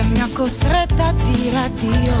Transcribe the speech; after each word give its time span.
che 0.00 0.08
mi 0.08 0.20
ha 0.20 0.28
costretta 0.32 1.08
a 1.08 1.12
dire 1.12 1.56
addio. 1.56 2.12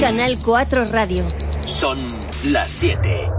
Canal 0.00 0.38
4 0.38 0.90
Radio. 0.90 1.26
Son 1.64 1.98
las 2.44 2.70
7. 2.70 3.30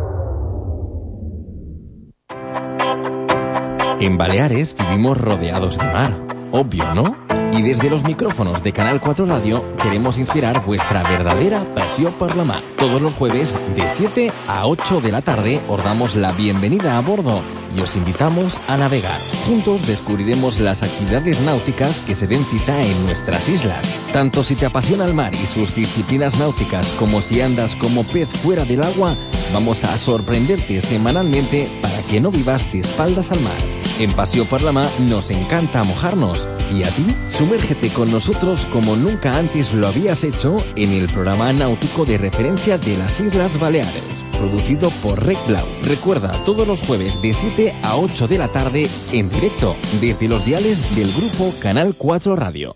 En 4.00 4.18
Baleares 4.18 4.76
vivimos 4.76 5.18
rodeados 5.18 5.78
de 5.78 5.86
mar. 5.86 6.14
Obvio, 6.52 6.94
¿no? 6.94 7.23
Y 7.56 7.62
desde 7.62 7.88
los 7.88 8.04
micrófonos 8.04 8.64
de 8.64 8.74
Canal 8.74 9.00
4 9.00 9.28
Radio 9.28 9.78
queremos 9.78 10.18
inspirar 10.18 10.66
vuestra 10.66 11.04
verdadera 11.04 11.72
pasión 11.76 12.18
por 12.18 12.36
la 12.36 12.44
mar. 12.44 12.64
Todos 12.80 13.00
los 13.00 13.14
jueves 13.14 13.56
de 13.76 13.88
7 13.92 14.34
a 14.48 14.66
8 14.66 15.02
de 15.02 15.12
la 15.12 15.22
tarde 15.22 15.64
os 15.68 15.84
damos 15.84 16.16
la 16.16 16.32
bienvenida 16.32 16.98
a 16.98 17.02
bordo 17.02 17.44
y 17.76 17.80
os 17.80 17.96
invitamos 17.96 18.60
a 18.68 18.78
navegar. 18.78 19.16
Juntos 19.46 19.86
descubriremos 19.86 20.60
las 20.60 20.82
actividades 20.82 21.42
náuticas 21.42 22.00
que 22.00 22.16
se 22.16 22.26
den 22.26 22.44
cita 22.44 22.82
en 22.82 23.06
nuestras 23.06 23.48
islas. 23.48 23.86
Tanto 24.12 24.42
si 24.42 24.56
te 24.56 24.66
apasiona 24.66 25.06
el 25.06 25.14
mar 25.14 25.32
y 25.36 25.46
sus 25.46 25.76
disciplinas 25.76 26.40
náuticas 26.40 26.92
como 26.94 27.22
si 27.22 27.42
andas 27.42 27.76
como 27.76 28.04
pez 28.04 28.30
fuera 28.30 28.66
del 28.66 28.84
agua, 28.84 29.16
vamos 29.54 29.84
a 29.84 29.96
sorprenderte 30.00 30.82
semanalmente 30.82 31.70
para 31.84 32.02
que 32.10 32.20
no 32.20 32.32
vivas 32.32 32.72
de 32.72 32.80
espaldas 32.80 33.32
al 33.32 33.42
mar. 33.42 33.54
En 34.00 34.12
Paseo 34.14 34.44
por 34.46 34.64
la 34.64 34.72
Mar 34.72 34.90
nos 35.08 35.30
encanta 35.30 35.84
mojarnos. 35.84 36.48
¿Y 36.72 36.84
a 36.84 36.90
ti? 36.90 37.06
Sumérgete 37.30 37.90
con 37.90 38.12
nosotros 38.12 38.66
como 38.72 38.96
nunca 38.96 39.38
antes 39.38 39.74
lo 39.74 39.88
habías 39.88 40.24
hecho 40.24 40.58
en 40.76 40.92
el 40.92 41.08
programa 41.10 41.54
náutico 41.54 42.06
de 42.06 42.18
referencia 42.18 42.78
de 42.78 42.98
las 42.98 43.20
Islas 43.20 43.60
Baleares, 43.60 44.04
producido 44.38 44.90
por 45.02 45.24
Rec 45.24 45.38
Blau. 45.48 45.68
Recuerda, 45.84 46.32
todos 46.46 46.68
los 46.68 46.80
jueves 46.82 47.22
de 47.22 47.34
7 47.34 47.76
a 47.84 47.98
8 47.98 48.28
de 48.28 48.38
la 48.38 48.48
tarde 48.48 48.90
en 49.12 49.30
directo 49.30 49.76
desde 50.02 50.28
los 50.28 50.46
diales 50.46 50.96
del 50.96 51.12
grupo 51.12 51.54
Canal 51.60 51.96
4 51.98 52.36
Radio. 52.36 52.76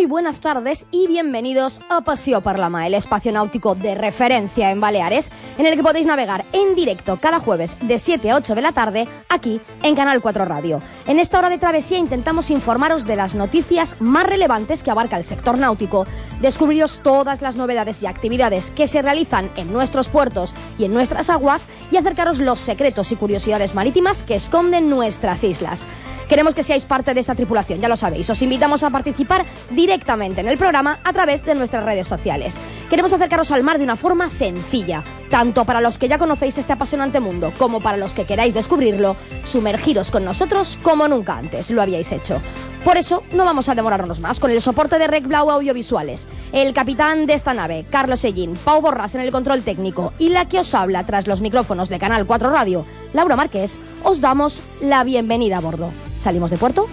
Muy 0.00 0.06
buenas 0.06 0.40
tardes 0.40 0.86
y 0.90 1.08
bienvenidos 1.08 1.82
a 1.90 2.00
Paseo 2.00 2.40
por 2.40 2.58
la 2.58 2.70
Mar, 2.70 2.86
el 2.86 2.94
espacio 2.94 3.32
náutico 3.32 3.74
de 3.74 3.94
referencia 3.94 4.70
en 4.70 4.80
Baleares, 4.80 5.30
en 5.58 5.66
el 5.66 5.76
que 5.76 5.82
podéis 5.82 6.06
navegar 6.06 6.46
en 6.54 6.74
directo 6.74 7.18
cada 7.20 7.38
jueves 7.38 7.76
de 7.82 7.98
7 7.98 8.30
a 8.30 8.36
8 8.36 8.54
de 8.54 8.62
la 8.62 8.72
tarde 8.72 9.06
aquí 9.28 9.60
en 9.82 9.94
Canal 9.94 10.22
4 10.22 10.46
Radio. 10.46 10.80
En 11.06 11.18
esta 11.18 11.38
hora 11.38 11.50
de 11.50 11.58
travesía 11.58 11.98
intentamos 11.98 12.48
informaros 12.48 13.04
de 13.04 13.16
las 13.16 13.34
noticias 13.34 13.94
más 14.00 14.24
relevantes 14.24 14.82
que 14.82 14.90
abarca 14.90 15.18
el 15.18 15.24
sector 15.24 15.58
náutico, 15.58 16.06
descubriros 16.40 17.00
todas 17.02 17.42
las 17.42 17.56
novedades 17.56 18.02
y 18.02 18.06
actividades 18.06 18.70
que 18.70 18.86
se 18.86 19.02
realizan 19.02 19.50
en 19.56 19.70
nuestros 19.70 20.08
puertos 20.08 20.54
y 20.78 20.86
en 20.86 20.94
nuestras 20.94 21.28
aguas 21.28 21.66
y 21.90 21.98
acercaros 21.98 22.38
los 22.38 22.58
secretos 22.58 23.12
y 23.12 23.16
curiosidades 23.16 23.74
marítimas 23.74 24.22
que 24.22 24.36
esconden 24.36 24.88
nuestras 24.88 25.44
islas. 25.44 25.84
Queremos 26.30 26.54
que 26.54 26.62
seáis 26.62 26.84
parte 26.84 27.12
de 27.12 27.18
esta 27.18 27.34
tripulación, 27.34 27.80
ya 27.80 27.88
lo 27.88 27.96
sabéis. 27.96 28.30
Os 28.30 28.40
invitamos 28.40 28.84
a 28.84 28.90
participar 28.90 29.44
directamente 29.70 29.89
en 29.92 30.46
el 30.46 30.56
programa 30.56 31.00
a 31.02 31.12
través 31.12 31.44
de 31.44 31.56
nuestras 31.56 31.82
redes 31.82 32.06
sociales. 32.06 32.54
Queremos 32.88 33.12
acercaros 33.12 33.50
al 33.50 33.64
mar 33.64 33.78
de 33.78 33.84
una 33.84 33.96
forma 33.96 34.30
sencilla, 34.30 35.02
tanto 35.28 35.64
para 35.64 35.80
los 35.80 35.98
que 35.98 36.06
ya 36.06 36.16
conocéis 36.16 36.58
este 36.58 36.72
apasionante 36.72 37.18
mundo 37.18 37.52
como 37.58 37.80
para 37.80 37.96
los 37.96 38.14
que 38.14 38.24
queráis 38.24 38.54
descubrirlo, 38.54 39.16
sumergiros 39.44 40.12
con 40.12 40.24
nosotros 40.24 40.78
como 40.82 41.08
nunca 41.08 41.36
antes 41.36 41.70
lo 41.70 41.82
habíais 41.82 42.12
hecho. 42.12 42.40
Por 42.84 42.98
eso 42.98 43.24
no 43.32 43.44
vamos 43.44 43.68
a 43.68 43.74
demorarnos 43.74 44.20
más 44.20 44.38
con 44.38 44.52
el 44.52 44.62
soporte 44.62 44.96
de 44.96 45.08
Rec 45.08 45.26
Blau 45.26 45.50
Audiovisuales. 45.50 46.28
El 46.52 46.72
capitán 46.72 47.26
de 47.26 47.34
esta 47.34 47.52
nave, 47.52 47.84
Carlos 47.90 48.20
Sellín, 48.20 48.54
Pau 48.54 48.80
Borras 48.80 49.16
en 49.16 49.22
el 49.22 49.32
control 49.32 49.62
técnico 49.62 50.12
y 50.20 50.28
la 50.28 50.48
que 50.48 50.60
os 50.60 50.72
habla 50.72 51.02
tras 51.02 51.26
los 51.26 51.40
micrófonos 51.40 51.88
de 51.88 51.98
Canal 51.98 52.26
4 52.26 52.48
Radio, 52.48 52.86
Laura 53.12 53.34
Márquez, 53.34 53.76
os 54.04 54.20
damos 54.20 54.62
la 54.80 55.02
bienvenida 55.02 55.56
a 55.56 55.60
bordo. 55.60 55.90
¿Salimos 56.16 56.52
de 56.52 56.58
puerto? 56.58 56.86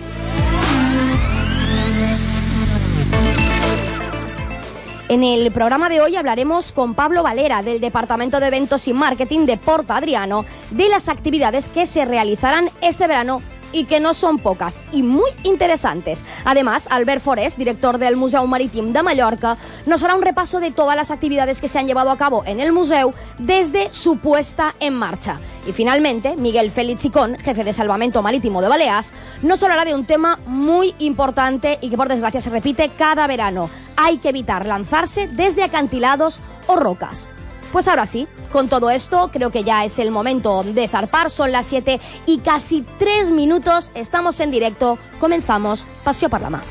En 5.09 5.23
el 5.23 5.53
programa 5.53 5.87
de 5.87 6.01
hoy 6.01 6.17
hablaremos 6.17 6.73
con 6.73 6.93
Pablo 6.93 7.23
Valera 7.23 7.63
del 7.63 7.79
Departamento 7.79 8.41
de 8.41 8.47
Eventos 8.47 8.89
y 8.89 8.93
Marketing 8.93 9.45
de 9.45 9.55
Porta 9.55 9.95
Adriano 9.95 10.43
de 10.71 10.89
las 10.89 11.07
actividades 11.07 11.69
que 11.69 11.85
se 11.85 12.03
realizarán 12.03 12.69
este 12.81 13.07
verano 13.07 13.41
y 13.77 13.85
que 13.85 13.99
no 13.99 14.15
son 14.15 14.39
pocas 14.39 14.81
y 14.91 15.03
muy 15.03 15.29
interesantes. 15.43 16.23
Además, 16.45 16.87
Albert 16.89 17.21
Forest, 17.21 17.59
director 17.59 17.99
del 17.99 18.17
Museu 18.17 18.47
Marítim 18.47 18.91
de 18.91 19.03
Mallorca, 19.03 19.55
nos 19.85 20.03
hará 20.03 20.15
un 20.15 20.23
repaso 20.23 20.59
de 20.59 20.71
todas 20.71 20.95
las 20.95 21.11
actividades 21.11 21.61
que 21.61 21.67
se 21.67 21.77
han 21.77 21.85
llevado 21.85 22.09
a 22.09 22.17
cabo 22.17 22.43
en 22.47 22.59
el 22.59 22.71
museo 22.71 23.11
desde 23.37 23.93
su 23.93 24.17
puesta 24.17 24.73
en 24.79 24.95
marcha. 24.95 25.37
Y 25.67 25.73
finalmente, 25.73 26.35
Miguel 26.37 26.71
Félix 26.71 27.03
Chicón, 27.03 27.35
jefe 27.37 27.63
de 27.63 27.73
Salvamento 27.73 28.23
Marítimo 28.23 28.63
de 28.63 28.67
Baleas, 28.67 29.11
nos 29.43 29.61
hablará 29.61 29.85
de 29.85 29.93
un 29.93 30.05
tema 30.05 30.39
muy 30.47 30.95
importante 30.97 31.77
y 31.79 31.91
que 31.91 31.97
por 31.97 32.09
desgracia 32.09 32.41
se 32.41 32.49
repite 32.49 32.89
cada 32.97 33.27
verano. 33.27 33.69
Hay 33.95 34.17
que 34.17 34.29
evitar 34.29 34.65
lanzarse 34.65 35.27
desde 35.27 35.63
acantilados 35.63 36.39
o 36.65 36.77
rocas. 36.77 37.29
Pues 37.71 37.87
ahora 37.87 38.05
sí, 38.05 38.27
con 38.51 38.69
todo 38.69 38.89
esto 38.89 39.29
creo 39.31 39.51
que 39.51 39.63
ya 39.63 39.85
es 39.85 39.99
el 39.99 40.11
momento 40.11 40.63
de 40.63 40.87
zarpar, 40.87 41.29
son 41.29 41.51
las 41.51 41.65
7 41.67 41.99
y 42.25 42.39
casi 42.39 42.83
3 42.97 43.31
minutos, 43.31 43.91
estamos 43.93 44.39
en 44.39 44.51
directo, 44.51 44.97
comenzamos 45.19 45.85
Paseo 46.03 46.29
por 46.29 46.41
la 46.41 46.49
Mar. 46.49 46.63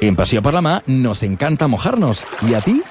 En 0.00 0.16
Paseo 0.16 0.42
por 0.42 0.52
la 0.52 0.60
Mar 0.60 0.82
nos 0.86 1.22
encanta 1.22 1.66
mojarnos. 1.66 2.26
¿Y 2.46 2.52
a 2.52 2.60
ti? 2.60 2.82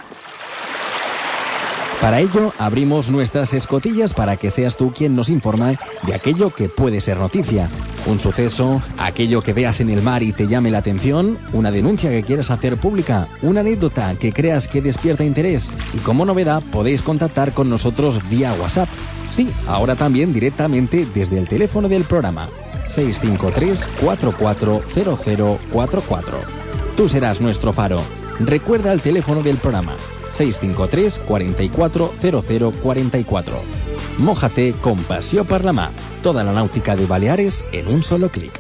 Para 2.04 2.20
ello, 2.20 2.52
abrimos 2.60 3.10
nuestras 3.10 3.54
escotillas 3.54 4.14
para 4.14 4.36
que 4.36 4.52
seas 4.52 4.76
tú 4.76 4.92
quien 4.92 5.16
nos 5.16 5.30
informa 5.30 5.76
de 6.06 6.14
aquello 6.14 6.50
que 6.50 6.68
puede 6.68 7.00
ser 7.00 7.16
noticia. 7.16 7.70
Un 8.08 8.20
suceso, 8.20 8.82
aquello 8.98 9.42
que 9.42 9.54
veas 9.54 9.80
en 9.80 9.90
el 9.90 10.02
mar 10.02 10.22
y 10.22 10.34
te 10.34 10.48
llame 10.48 10.70
la 10.70 10.80
atención, 10.80 11.38
una 11.54 11.72
denuncia 11.72 12.10
que 12.10 12.22
quieras 12.22 12.52
hacer 12.52 12.76
pública, 12.76 13.30
una 13.42 13.62
anécdota 13.62 14.16
que 14.16 14.34
creas 14.34 14.68
que 14.68 14.82
despierta 14.82 15.24
interés. 15.24 15.72
Y 15.94 16.00
como 16.00 16.26
novedad, 16.26 16.62
podéis 16.74 17.02
contactar 17.02 17.54
con 17.54 17.70
nosotros 17.70 18.20
vía 18.30 18.54
WhatsApp. 18.60 18.90
Sí, 19.32 19.50
ahora 19.66 19.96
también 19.96 20.34
directamente 20.34 21.08
desde 21.16 21.38
el 21.38 21.48
teléfono 21.48 21.88
del 21.88 22.04
programa. 22.04 22.50
653 22.90 23.88
440044. 24.02 26.38
Tú 26.98 27.08
serás 27.08 27.40
nuestro 27.40 27.72
faro. 27.72 28.02
Recuerda 28.42 28.92
el 28.92 29.00
teléfono 29.00 29.42
del 29.42 29.56
programa 29.56 29.96
653 30.34 31.20
44 31.20 32.14
44. 32.82 33.56
Mójate 34.20 34.74
con 34.82 34.98
Paseo 35.04 35.44
por 35.46 35.64
la 35.64 35.74
Mar. 35.74 35.92
Toda 36.22 36.44
la 36.44 36.52
náutica 36.52 36.96
de 36.96 37.06
Baleares 37.06 37.64
en 37.72 37.88
un 37.88 38.04
solo 38.04 38.30
clic. 38.30 38.60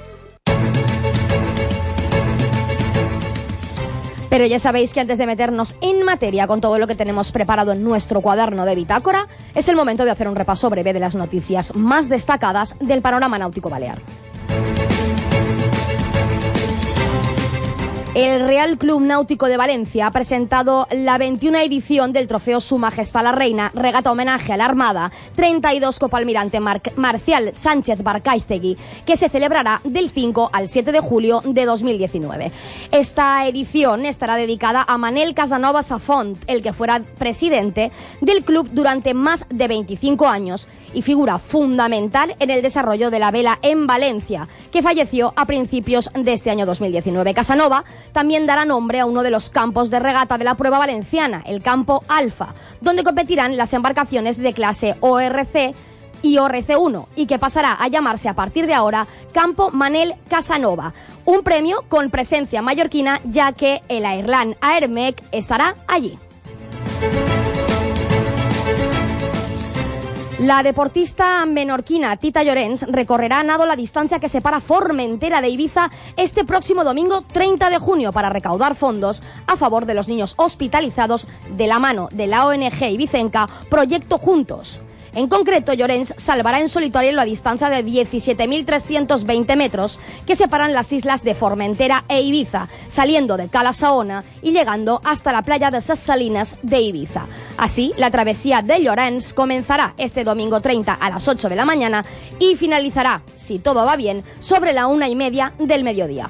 Pero 4.33 4.47
ya 4.47 4.57
sabéis 4.57 4.93
que 4.93 4.99
antes 4.99 5.19
de 5.19 5.27
meternos 5.27 5.75
en 5.79 6.03
materia 6.03 6.47
con 6.47 6.59
todo 6.59 6.79
lo 6.79 6.87
que 6.87 6.95
tenemos 6.95 7.31
preparado 7.31 7.71
en 7.71 7.83
nuestro 7.83 8.19
cuaderno 8.19 8.65
de 8.65 8.73
bitácora, 8.73 9.27
es 9.53 9.67
el 9.67 9.75
momento 9.75 10.05
de 10.05 10.11
hacer 10.11 10.27
un 10.27 10.35
repaso 10.35 10.71
breve 10.71 10.91
de 10.91 10.99
las 10.99 11.13
noticias 11.13 11.75
más 11.75 12.09
destacadas 12.09 12.75
del 12.79 13.03
panorama 13.03 13.37
náutico 13.37 13.69
balear. 13.69 14.01
El 18.15 18.47
Real 18.47 18.77
Club 18.77 19.01
Náutico 19.01 19.47
de 19.47 19.57
Valencia 19.57 20.05
ha 20.05 20.11
presentado 20.11 20.87
la 20.91 21.17
21 21.17 21.57
edición 21.57 22.13
del 22.13 22.27
Trofeo 22.27 22.61
Su 22.61 22.77
Majestad 22.77 23.23
la 23.23 23.31
Reina, 23.31 23.71
regata 23.73 24.11
homenaje 24.11 24.53
a 24.53 24.57
la 24.57 24.65
Armada 24.65 25.11
32 25.35 25.97
Copa 25.97 26.19
Almirante 26.19 26.59
Mar 26.59 26.83
Marcial 26.95 27.53
Sánchez 27.55 28.03
Barcaizegui, 28.03 28.77
que 29.07 29.17
se 29.17 29.29
celebrará 29.29 29.81
del 29.83 30.11
5 30.11 30.51
al 30.53 30.67
7 30.67 30.91
de 30.91 30.99
julio 30.99 31.41
de 31.43 31.65
2019. 31.65 32.51
Esta 32.91 33.47
edición 33.47 34.05
estará 34.05 34.35
dedicada 34.35 34.85
a 34.87 34.99
Manel 34.99 35.33
Casanova 35.33 35.81
Safont, 35.81 36.37
el 36.45 36.61
que 36.61 36.71
fuera 36.71 37.01
presidente 37.17 37.91
del 38.21 38.43
club 38.45 38.69
durante 38.73 39.15
más 39.15 39.43
de 39.49 39.67
25 39.67 40.27
años 40.27 40.67
y 40.93 41.01
figura 41.01 41.39
fundamental 41.39 42.35
en 42.37 42.51
el 42.51 42.61
desarrollo 42.61 43.09
de 43.09 43.17
la 43.17 43.31
vela 43.31 43.57
en 43.63 43.87
Valencia, 43.87 44.47
que 44.71 44.83
falleció 44.83 45.33
a 45.35 45.47
principios 45.47 46.11
de 46.13 46.33
este 46.33 46.51
año 46.51 46.67
2019. 46.67 47.33
Casanova 47.33 47.83
también 48.11 48.45
dará 48.45 48.65
nombre 48.65 48.99
a 48.99 49.05
uno 49.05 49.23
de 49.23 49.31
los 49.31 49.49
campos 49.49 49.89
de 49.89 49.99
regata 49.99 50.37
de 50.37 50.43
la 50.43 50.55
prueba 50.55 50.79
valenciana, 50.79 51.41
el 51.45 51.61
campo 51.61 52.03
Alfa, 52.07 52.53
donde 52.81 53.03
competirán 53.03 53.57
las 53.57 53.73
embarcaciones 53.73 54.37
de 54.37 54.53
clase 54.53 54.95
ORC 54.99 55.73
y 56.23 56.37
ORC1 56.37 57.07
y 57.15 57.27
que 57.27 57.37
pasará 57.37 57.73
a 57.73 57.87
llamarse 57.87 58.29
a 58.29 58.33
partir 58.33 58.65
de 58.65 58.73
ahora 58.73 59.07
Campo 59.33 59.69
Manel 59.71 60.15
Casanova, 60.29 60.93
un 61.25 61.43
premio 61.43 61.83
con 61.89 62.09
presencia 62.09 62.61
mallorquina 62.61 63.21
ya 63.25 63.51
que 63.51 63.83
el 63.89 64.05
Airland 64.05 64.55
Airmec 64.61 65.21
estará 65.31 65.75
allí. 65.87 66.17
La 70.43 70.61
deportista 70.61 71.45
menorquina 71.45 72.17
Tita 72.17 72.43
Llorens 72.43 72.85
recorrerá 72.89 73.39
a 73.39 73.43
nado 73.43 73.65
la 73.65 73.77
distancia 73.77 74.19
que 74.19 74.27
separa 74.27 74.59
Formentera 74.59 75.39
de 75.39 75.47
Ibiza 75.47 75.89
este 76.17 76.43
próximo 76.43 76.83
domingo 76.83 77.21
30 77.21 77.69
de 77.69 77.77
junio 77.77 78.11
para 78.11 78.27
recaudar 78.27 78.75
fondos 78.75 79.23
a 79.47 79.55
favor 79.55 79.85
de 79.85 79.93
los 79.93 80.09
niños 80.09 80.33
hospitalizados 80.35 81.27
de 81.55 81.65
la 81.65 81.79
mano 81.79 82.09
de 82.11 82.27
la 82.27 82.45
ONG 82.45 82.83
Ibicenca 82.91 83.47
Proyecto 83.69 84.17
Juntos. 84.17 84.81
En 85.15 85.27
concreto, 85.27 85.73
Llorens 85.73 86.13
salvará 86.17 86.59
en 86.59 86.69
solitario 86.69 87.11
la 87.11 87.25
distancia 87.25 87.69
de 87.69 87.85
17.320 87.85 89.55
metros 89.55 89.99
que 90.25 90.35
separan 90.35 90.73
las 90.73 90.91
islas 90.91 91.23
de 91.23 91.35
Formentera 91.35 92.03
e 92.07 92.21
Ibiza, 92.21 92.67
saliendo 92.87 93.37
de 93.37 93.49
Cala 93.49 93.73
Saona 93.73 94.23
y 94.41 94.51
llegando 94.51 95.01
hasta 95.03 95.31
la 95.31 95.43
playa 95.43 95.69
de 95.69 95.81
Ses 95.81 95.99
Salinas 95.99 96.57
de 96.63 96.81
Ibiza. 96.81 97.27
Así, 97.57 97.93
la 97.97 98.09
travesía 98.09 98.63
de 98.63 98.81
Llorens 98.81 99.33
comenzará 99.33 99.93
este 99.97 100.23
domingo 100.23 100.61
30 100.61 100.93
a 100.93 101.09
las 101.09 101.27
8 101.27 101.47
de 101.47 101.55
la 101.55 101.65
mañana 101.65 102.03
y 102.39 102.55
finalizará, 102.55 103.21
si 103.35 103.59
todo 103.59 103.85
va 103.85 103.95
bien, 103.95 104.23
sobre 104.39 104.73
la 104.73 104.87
una 104.87 105.07
y 105.09 105.15
media 105.15 105.53
del 105.59 105.83
mediodía. 105.83 106.29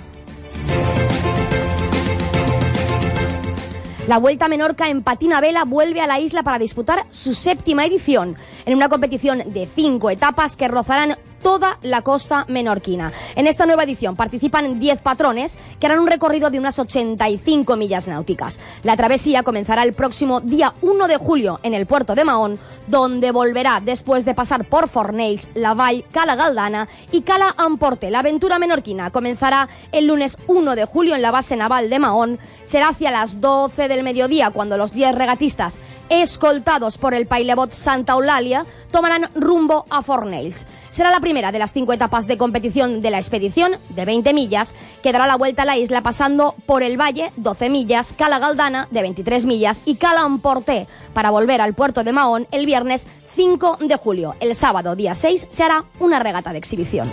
La 4.08 4.18
Vuelta 4.18 4.50
Menorca 4.50 4.90
en 4.90 5.02
patina 5.02 5.40
vela 5.40 5.64
vuelve 5.64 6.02
a 6.02 6.08
la 6.08 6.20
isla 6.20 6.44
para 6.44 6.60
disputar 6.60 7.06
su 7.10 7.34
séptima 7.34 7.86
edición, 7.86 8.36
en 8.66 8.76
una 8.76 8.90
competición 8.90 9.54
de 9.54 9.66
cinco 9.74 10.10
etapas 10.10 10.58
que 10.58 10.68
rozarán 10.68 11.18
toda 11.44 11.78
la 11.84 12.02
costa 12.02 12.46
menorquina. 12.48 13.12
En 13.36 13.46
esta 13.46 13.66
nueva 13.66 13.84
edición 13.84 14.16
participan 14.16 14.80
10 14.80 15.00
patrones 15.02 15.58
que 15.80 15.86
harán 15.86 16.00
un 16.00 16.08
recorrido 16.08 16.50
de 16.50 16.58
unas 16.58 16.80
85 16.80 17.76
millas 17.76 18.08
náuticas. 18.08 18.60
La 18.82 18.98
travesía 18.98 19.44
comenzará 19.44 19.84
el 19.84 19.94
próximo 19.94 20.40
día 20.40 20.74
1 20.82 21.08
de 21.08 21.18
julio 21.18 21.60
en 21.62 21.74
el 21.74 21.86
puerto 21.86 22.16
de 22.16 22.26
Mahón, 22.26 22.58
donde 22.88 23.32
volverá 23.32 23.82
después 23.84 24.26
de 24.26 24.34
pasar 24.34 24.66
por 24.66 24.88
Fornells, 24.88 25.50
La 25.54 25.74
Vall, 25.74 26.06
Cala 26.12 26.36
Galdana 26.36 26.88
y 27.12 27.22
Cala 27.22 27.54
Amporte. 27.58 28.10
La 28.10 28.20
aventura 28.20 28.58
menorquina 28.58 29.12
comenzará 29.12 29.68
el 29.92 30.08
lunes 30.08 30.38
1 30.48 30.76
de 30.76 30.86
julio 30.86 31.16
en 31.16 31.22
la 31.22 31.32
base 31.32 31.56
naval 31.56 31.90
de 31.90 32.00
Mahón. 32.00 32.40
Será 32.64 32.90
hacia 32.90 33.12
las 33.12 33.42
12 33.42 33.88
del 33.90 34.04
mediodía 34.04 34.52
cuando 34.52 34.78
los 34.78 34.94
10 34.94 35.16
regatistas 35.16 35.78
escoltados 36.22 36.98
por 36.98 37.14
el 37.14 37.26
Pailebot 37.26 37.72
Santa 37.72 38.14
Eulalia, 38.14 38.66
tomarán 38.92 39.30
rumbo 39.34 39.86
a 39.90 40.04
Fornells. 40.04 40.66
Será 40.92 41.10
la 41.10 41.20
primera 41.20 41.52
de 41.52 41.60
las 41.60 41.74
cinco 41.74 41.94
etapas 41.94 42.28
de 42.28 42.38
competición 42.38 43.02
de 43.02 43.10
la 43.10 43.18
expedición, 43.18 43.78
de 43.90 44.06
20 44.06 44.34
millas, 44.34 44.76
que 45.02 45.12
dará 45.12 45.26
la 45.26 45.38
vuelta 45.38 45.64
a 45.64 45.66
la 45.66 45.78
isla 45.78 46.04
pasando 46.04 46.54
por 46.68 46.84
el 46.84 47.00
valle, 47.00 47.32
12 47.38 47.70
millas, 47.70 48.14
Cala 48.14 48.38
Galdana, 48.38 48.88
de 48.92 49.02
23 49.02 49.46
millas, 49.46 49.82
y 49.86 49.96
Cala 49.96 50.22
Amporté, 50.22 50.88
para 51.14 51.32
volver 51.32 51.62
al 51.62 51.74
puerto 51.74 52.04
de 52.04 52.14
Mahón 52.14 52.48
el 52.52 52.66
viernes 52.66 53.08
5 53.36 53.80
de 53.82 53.96
julio. 53.96 54.36
El 54.40 54.56
sábado, 54.56 54.96
día 54.96 55.16
6, 55.16 55.48
se 55.50 55.64
hará 55.64 55.86
una 56.00 56.20
regata 56.20 56.52
de 56.52 56.60
exhibición. 56.60 57.10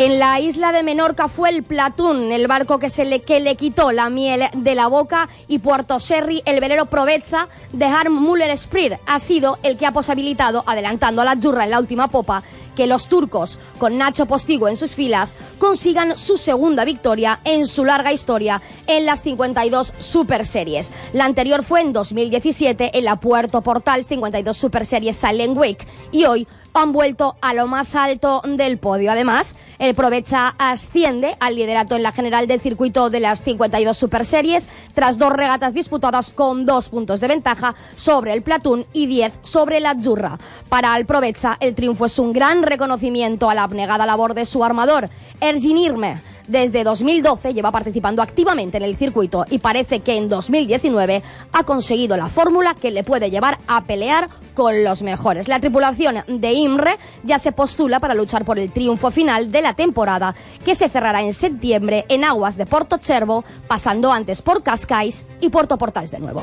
En 0.00 0.20
la 0.20 0.38
isla 0.38 0.70
de 0.70 0.84
Menorca 0.84 1.26
fue 1.26 1.50
el 1.50 1.64
Platún, 1.64 2.30
el 2.30 2.46
barco 2.46 2.78
que, 2.78 2.88
se 2.88 3.04
le, 3.04 3.22
que 3.22 3.40
le 3.40 3.56
quitó 3.56 3.90
la 3.90 4.08
miel 4.08 4.44
de 4.54 4.76
la 4.76 4.86
boca, 4.86 5.28
y 5.48 5.58
Puerto 5.58 5.98
Sherry, 5.98 6.40
el 6.44 6.60
velero 6.60 6.86
Provezza 6.86 7.48
de 7.72 7.86
Harm 7.86 8.14
Muller 8.14 8.56
Spear, 8.56 9.00
ha 9.06 9.18
sido 9.18 9.58
el 9.64 9.76
que 9.76 9.86
ha 9.86 9.92
posibilitado, 9.92 10.62
adelantando 10.68 11.20
a 11.20 11.24
la 11.24 11.34
Jurra 11.34 11.64
en 11.64 11.70
la 11.70 11.80
última 11.80 12.06
popa, 12.06 12.44
que 12.78 12.86
los 12.86 13.08
turcos, 13.08 13.58
con 13.78 13.98
Nacho 13.98 14.26
Postigo 14.26 14.68
en 14.68 14.76
sus 14.76 14.94
filas, 14.94 15.34
consigan 15.58 16.16
su 16.16 16.38
segunda 16.38 16.84
victoria 16.84 17.40
en 17.42 17.66
su 17.66 17.84
larga 17.84 18.12
historia 18.12 18.62
en 18.86 19.04
las 19.04 19.24
52 19.24 19.94
Super 19.98 20.46
Series. 20.46 20.88
La 21.12 21.24
anterior 21.24 21.64
fue 21.64 21.80
en 21.80 21.92
2017 21.92 22.96
en 22.96 23.04
la 23.04 23.18
Puerto 23.18 23.62
Portals 23.62 24.06
52 24.06 24.56
Super 24.56 24.86
Series 24.86 25.16
Silent 25.16 25.58
Week 25.58 25.84
y 26.12 26.26
hoy 26.26 26.46
han 26.72 26.92
vuelto 26.92 27.36
a 27.40 27.54
lo 27.54 27.66
más 27.66 27.94
alto 27.94 28.42
del 28.46 28.78
podio. 28.78 29.10
Además, 29.10 29.56
el 29.78 29.94
Provecha 29.94 30.54
asciende 30.58 31.36
al 31.40 31.56
liderato 31.56 31.96
en 31.96 32.02
la 32.02 32.12
general 32.12 32.46
del 32.46 32.60
circuito 32.60 33.10
de 33.10 33.20
las 33.20 33.42
52 33.42 33.96
Super 33.96 34.24
Series 34.24 34.68
tras 34.94 35.18
dos 35.18 35.32
regatas 35.32 35.74
disputadas 35.74 36.30
con 36.30 36.66
dos 36.66 36.88
puntos 36.88 37.20
de 37.20 37.28
ventaja 37.28 37.74
sobre 37.96 38.32
el 38.32 38.42
Platún 38.42 38.86
y 38.92 39.06
10 39.06 39.32
sobre 39.42 39.80
la 39.80 39.96
Jurra. 40.00 40.38
Para 40.68 40.96
el 40.96 41.06
Provecha, 41.06 41.56
el 41.60 41.74
triunfo 41.74 42.06
es 42.06 42.18
un 42.18 42.32
gran 42.32 42.62
reconocimiento 42.68 43.50
a 43.50 43.54
la 43.54 43.64
abnegada 43.64 44.06
labor 44.06 44.34
de 44.34 44.46
su 44.46 44.64
armador, 44.64 45.08
Ergin 45.40 45.78
Irme. 45.78 46.20
Desde 46.48 46.82
2012 46.82 47.52
lleva 47.52 47.70
participando 47.70 48.22
activamente 48.22 48.78
en 48.78 48.82
el 48.82 48.96
circuito 48.96 49.44
y 49.50 49.58
parece 49.58 50.00
que 50.00 50.16
en 50.16 50.30
2019 50.30 51.22
ha 51.52 51.64
conseguido 51.64 52.16
la 52.16 52.30
fórmula 52.30 52.74
que 52.74 52.90
le 52.90 53.04
puede 53.04 53.30
llevar 53.30 53.58
a 53.66 53.84
pelear 53.84 54.30
con 54.54 54.82
los 54.82 55.02
mejores. 55.02 55.46
La 55.46 55.60
tripulación 55.60 56.24
de 56.26 56.52
IMRE 56.54 56.96
ya 57.22 57.38
se 57.38 57.52
postula 57.52 58.00
para 58.00 58.14
luchar 58.14 58.46
por 58.46 58.58
el 58.58 58.72
triunfo 58.72 59.10
final 59.10 59.52
de 59.52 59.60
la 59.60 59.74
temporada 59.74 60.34
que 60.64 60.74
se 60.74 60.88
cerrará 60.88 61.20
en 61.20 61.34
septiembre 61.34 62.06
en 62.08 62.24
aguas 62.24 62.56
de 62.56 62.64
Porto 62.64 62.98
Cervo, 62.98 63.44
pasando 63.66 64.10
antes 64.10 64.40
por 64.40 64.62
Cascais 64.62 65.26
y 65.42 65.50
Puerto 65.50 65.76
Portals 65.76 66.10
de 66.10 66.18
nuevo. 66.18 66.42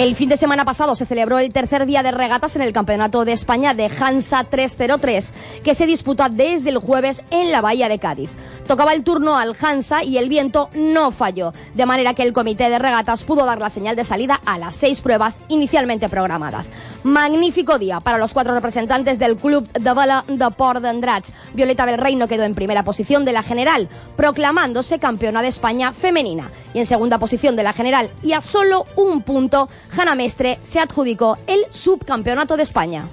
El 0.00 0.16
fin 0.16 0.30
de 0.30 0.38
semana 0.38 0.64
pasado 0.64 0.94
se 0.94 1.04
celebró 1.04 1.38
el 1.38 1.52
tercer 1.52 1.84
día 1.84 2.02
de 2.02 2.10
regatas 2.10 2.56
en 2.56 2.62
el 2.62 2.72
Campeonato 2.72 3.26
de 3.26 3.32
España 3.32 3.74
de 3.74 3.90
Hansa 4.00 4.44
303, 4.44 5.34
que 5.62 5.74
se 5.74 5.84
disputa 5.84 6.30
desde 6.30 6.70
el 6.70 6.78
jueves 6.78 7.22
en 7.30 7.52
la 7.52 7.60
Bahía 7.60 7.90
de 7.90 7.98
Cádiz. 7.98 8.30
Tocaba 8.66 8.94
el 8.94 9.04
turno 9.04 9.36
al 9.36 9.54
Hansa 9.60 10.02
y 10.02 10.16
el 10.16 10.30
viento 10.30 10.70
no 10.72 11.10
falló, 11.10 11.52
de 11.74 11.84
manera 11.84 12.14
que 12.14 12.22
el 12.22 12.32
comité 12.32 12.70
de 12.70 12.78
regatas 12.78 13.24
pudo 13.24 13.44
dar 13.44 13.58
la 13.58 13.68
señal 13.68 13.94
de 13.94 14.04
salida 14.04 14.40
a 14.46 14.56
las 14.56 14.74
seis 14.74 15.02
pruebas 15.02 15.38
inicialmente 15.48 16.08
programadas. 16.08 16.72
Magnífico 17.02 17.78
día 17.78 18.00
para 18.00 18.16
los 18.16 18.32
cuatro 18.32 18.54
representantes 18.54 19.18
del 19.18 19.36
Club 19.36 19.70
de 19.70 19.92
Vela 19.92 20.24
de 20.26 20.50
Port 20.52 20.80
d'Andrats. 20.80 21.30
Violeta 21.52 21.84
Belreino 21.84 22.26
quedó 22.26 22.44
en 22.44 22.54
primera 22.54 22.84
posición 22.84 23.26
de 23.26 23.34
la 23.34 23.42
general, 23.42 23.90
proclamándose 24.16 24.98
campeona 24.98 25.42
de 25.42 25.48
España 25.48 25.92
femenina. 25.92 26.50
Y 26.74 26.78
en 26.78 26.86
segunda 26.86 27.18
posición 27.18 27.56
de 27.56 27.62
la 27.62 27.72
general 27.72 28.10
y 28.22 28.32
a 28.32 28.40
solo 28.40 28.86
un 28.96 29.22
punto, 29.22 29.68
Hanna 29.96 30.14
Mestre 30.14 30.58
se 30.62 30.78
adjudicó 30.78 31.38
el 31.46 31.66
subcampeonato 31.70 32.56
de 32.56 32.62
España. 32.62 33.06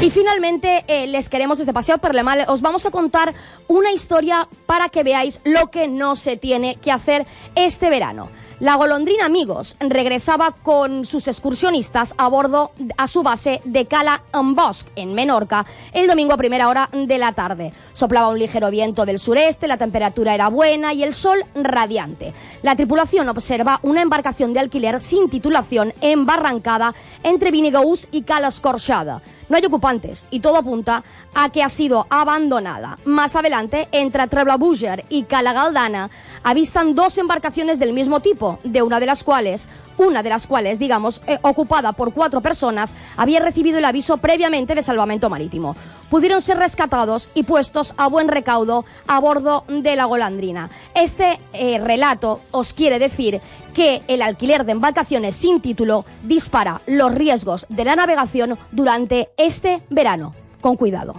Y 0.00 0.08
finalmente 0.08 0.82
eh, 0.88 1.06
les 1.08 1.28
queremos 1.28 1.58
desde 1.58 1.74
Paseo 1.74 1.98
por 1.98 2.14
os 2.48 2.62
vamos 2.62 2.86
a 2.86 2.90
contar 2.90 3.34
una 3.68 3.92
historia 3.92 4.48
para 4.64 4.88
que 4.88 5.02
veáis 5.02 5.40
lo 5.44 5.70
que 5.70 5.88
no 5.88 6.16
se 6.16 6.38
tiene 6.38 6.76
que 6.76 6.90
hacer 6.90 7.26
este 7.54 7.90
verano. 7.90 8.30
La 8.60 8.74
golondrina 8.74 9.24
Amigos 9.24 9.74
regresaba 9.80 10.50
con 10.50 11.06
sus 11.06 11.28
excursionistas 11.28 12.12
a 12.18 12.28
bordo 12.28 12.72
a 12.98 13.08
su 13.08 13.22
base 13.22 13.62
de 13.64 13.86
Cala 13.86 14.22
en 14.34 14.50
en 14.96 15.14
Menorca, 15.14 15.64
el 15.94 16.06
domingo 16.06 16.34
a 16.34 16.36
primera 16.36 16.68
hora 16.68 16.90
de 16.92 17.16
la 17.16 17.32
tarde. 17.32 17.72
Soplaba 17.94 18.28
un 18.28 18.38
ligero 18.38 18.70
viento 18.70 19.06
del 19.06 19.18
sureste, 19.18 19.66
la 19.66 19.78
temperatura 19.78 20.34
era 20.34 20.48
buena 20.48 20.92
y 20.92 21.02
el 21.02 21.14
sol 21.14 21.42
radiante. 21.54 22.34
La 22.60 22.76
tripulación 22.76 23.30
observa 23.30 23.80
una 23.82 24.02
embarcación 24.02 24.52
de 24.52 24.60
alquiler 24.60 25.00
sin 25.00 25.30
titulación 25.30 25.94
embarrancada 26.02 26.94
entre 27.22 27.50
Vinigous 27.50 28.08
y 28.12 28.22
Cala 28.22 28.48
Escorchada. 28.48 29.22
No 29.48 29.56
hay 29.56 29.64
ocupantes 29.66 30.26
y 30.30 30.40
todo 30.40 30.58
apunta 30.58 31.02
a 31.34 31.48
que 31.50 31.62
ha 31.62 31.68
sido 31.68 32.06
abandonada. 32.08 32.98
Más 33.04 33.34
adelante, 33.34 33.88
entre 33.90 34.28
Treblabuger 34.28 35.04
y 35.08 35.24
Cala 35.24 35.52
Galdana, 35.52 36.08
avistan 36.44 36.94
dos 36.94 37.18
embarcaciones 37.18 37.78
del 37.80 37.92
mismo 37.92 38.20
tipo, 38.20 38.49
de 38.64 38.82
una 38.82 39.00
de 39.00 39.06
las 39.06 39.22
cuales 39.22 39.68
una 40.00 40.22
de 40.22 40.30
las 40.30 40.46
cuales, 40.46 40.78
digamos, 40.78 41.20
eh, 41.26 41.38
ocupada 41.42 41.92
por 41.92 42.12
cuatro 42.12 42.40
personas, 42.40 42.94
había 43.16 43.40
recibido 43.40 43.78
el 43.78 43.84
aviso 43.84 44.16
previamente 44.16 44.74
de 44.74 44.82
salvamento 44.82 45.28
marítimo. 45.28 45.76
Pudieron 46.08 46.40
ser 46.40 46.58
rescatados 46.58 47.30
y 47.34 47.42
puestos 47.42 47.94
a 47.96 48.08
buen 48.08 48.28
recaudo 48.28 48.84
a 49.06 49.20
bordo 49.20 49.64
de 49.68 49.96
la 49.96 50.06
Golandrina. 50.06 50.70
Este 50.94 51.38
eh, 51.52 51.78
relato 51.78 52.40
os 52.50 52.72
quiere 52.72 52.98
decir 52.98 53.40
que 53.74 54.02
el 54.08 54.22
alquiler 54.22 54.64
de 54.64 54.72
embarcaciones 54.72 55.36
sin 55.36 55.60
título 55.60 56.04
dispara 56.22 56.80
los 56.86 57.14
riesgos 57.14 57.66
de 57.68 57.84
la 57.84 57.94
navegación 57.94 58.58
durante 58.72 59.28
este 59.36 59.82
verano. 59.90 60.34
Con 60.60 60.76
cuidado. 60.76 61.14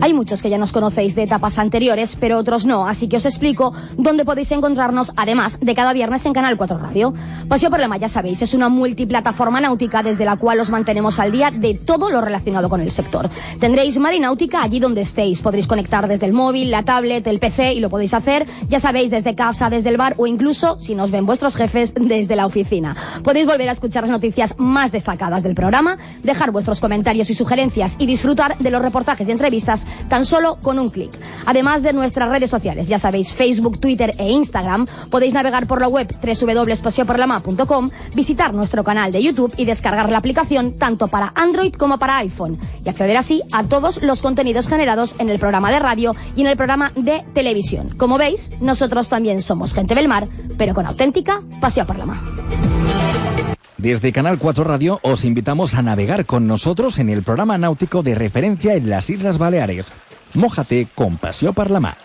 Hay 0.00 0.14
muchos 0.14 0.42
que 0.42 0.50
ya 0.50 0.58
nos 0.58 0.72
conocéis 0.72 1.14
de 1.14 1.24
etapas 1.24 1.58
anteriores, 1.58 2.16
pero 2.16 2.38
otros 2.38 2.66
no, 2.66 2.86
así 2.86 3.08
que 3.08 3.16
os 3.16 3.26
explico 3.26 3.72
dónde 3.96 4.24
podéis 4.24 4.52
encontrarnos, 4.52 5.12
además 5.16 5.58
de 5.60 5.74
cada 5.74 5.92
viernes 5.92 6.24
en 6.24 6.32
Canal 6.32 6.56
4 6.56 6.78
Radio. 6.78 7.14
Paseo 7.48 7.70
por 7.70 7.80
ya 7.98 8.08
sabéis, 8.08 8.42
es 8.42 8.54
una 8.54 8.68
multiplataforma 8.68 9.60
náutica 9.60 10.02
desde 10.02 10.24
la 10.24 10.36
cual 10.36 10.60
os 10.60 10.70
mantenemos 10.70 11.18
al 11.18 11.32
día 11.32 11.50
de 11.50 11.74
todo 11.74 12.10
lo 12.10 12.20
relacionado 12.20 12.68
con 12.68 12.80
el 12.80 12.90
sector. 12.90 13.28
Tendréis 13.58 13.98
Marináutica 13.98 14.62
allí 14.62 14.78
donde 14.78 15.00
estéis. 15.00 15.40
Podréis 15.40 15.66
conectar 15.66 16.06
desde 16.06 16.26
el 16.26 16.32
móvil, 16.32 16.70
la 16.70 16.84
tablet, 16.84 17.26
el 17.26 17.40
PC 17.40 17.74
y 17.74 17.80
lo 17.80 17.90
podéis 17.90 18.14
hacer, 18.14 18.46
ya 18.68 18.78
sabéis, 18.78 19.10
desde 19.10 19.34
casa, 19.34 19.70
desde 19.70 19.88
el 19.88 19.96
bar 19.96 20.14
o 20.18 20.26
incluso, 20.26 20.78
si 20.80 20.94
nos 20.94 21.10
ven 21.10 21.26
vuestros 21.26 21.56
jefes, 21.56 21.94
desde 22.00 22.36
la 22.36 22.46
oficina. 22.46 22.94
Podéis 23.24 23.46
volver 23.46 23.68
a 23.68 23.72
escuchar 23.72 24.04
las 24.04 24.12
noticias 24.12 24.54
más 24.58 24.92
destacadas 24.92 25.42
del 25.42 25.54
programa, 25.54 25.96
dejar 26.22 26.52
vuestros 26.52 26.80
comentarios 26.80 27.30
y 27.30 27.34
sugerencias 27.34 27.96
y 27.98 28.06
disfrutar 28.06 28.56
de 28.58 28.70
los 28.70 28.82
reportajes 28.82 29.26
y 29.26 29.32
entrevistas 29.32 29.86
tan 30.08 30.24
solo 30.24 30.58
con 30.62 30.78
un 30.78 30.90
clic. 30.90 31.10
Además 31.46 31.82
de 31.82 31.92
nuestras 31.92 32.28
redes 32.28 32.50
sociales, 32.50 32.88
ya 32.88 32.98
sabéis, 32.98 33.32
Facebook, 33.32 33.80
Twitter 33.80 34.12
e 34.18 34.30
Instagram, 34.30 34.86
podéis 35.10 35.34
navegar 35.34 35.66
por 35.66 35.80
la 35.80 35.88
web 35.88 36.08
www.pasioporlama.com, 36.22 37.90
visitar 38.14 38.54
nuestro 38.54 38.84
canal 38.84 39.12
de 39.12 39.22
YouTube 39.22 39.52
y 39.56 39.64
descargar 39.64 40.10
la 40.10 40.18
aplicación 40.18 40.78
tanto 40.78 41.08
para 41.08 41.32
Android 41.34 41.74
como 41.74 41.98
para 41.98 42.18
iPhone 42.18 42.58
y 42.84 42.88
acceder 42.88 43.16
así 43.16 43.42
a 43.52 43.64
todos 43.64 44.02
los 44.02 44.22
contenidos 44.22 44.68
generados 44.68 45.14
en 45.18 45.28
el 45.28 45.38
programa 45.38 45.70
de 45.70 45.78
radio 45.78 46.14
y 46.36 46.42
en 46.42 46.46
el 46.48 46.56
programa 46.56 46.92
de 46.94 47.24
televisión. 47.34 47.88
Como 47.96 48.18
veis, 48.18 48.50
nosotros 48.60 49.08
también 49.08 49.42
somos 49.42 49.74
gente 49.74 49.94
del 49.94 50.08
mar, 50.08 50.26
pero 50.56 50.74
con 50.74 50.86
auténtica 50.86 51.42
pasión 51.60 51.86
por 51.86 51.98
la 51.98 52.06
mar. 52.06 53.57
Desde 53.78 54.12
Canal 54.12 54.40
4 54.40 54.64
Radio 54.64 54.98
os 55.04 55.24
invitamos 55.24 55.76
a 55.76 55.82
navegar 55.82 56.26
con 56.26 56.48
nosotros 56.48 56.98
en 56.98 57.08
el 57.10 57.22
programa 57.22 57.56
náutico 57.58 58.02
de 58.02 58.16
referencia 58.16 58.74
en 58.74 58.90
las 58.90 59.08
Islas 59.08 59.38
Baleares. 59.38 59.92
Mójate 60.34 60.88
con 60.96 61.16
Paseo 61.16 61.52
por 61.52 61.70
la 61.70 61.78
Mar. 61.78 61.96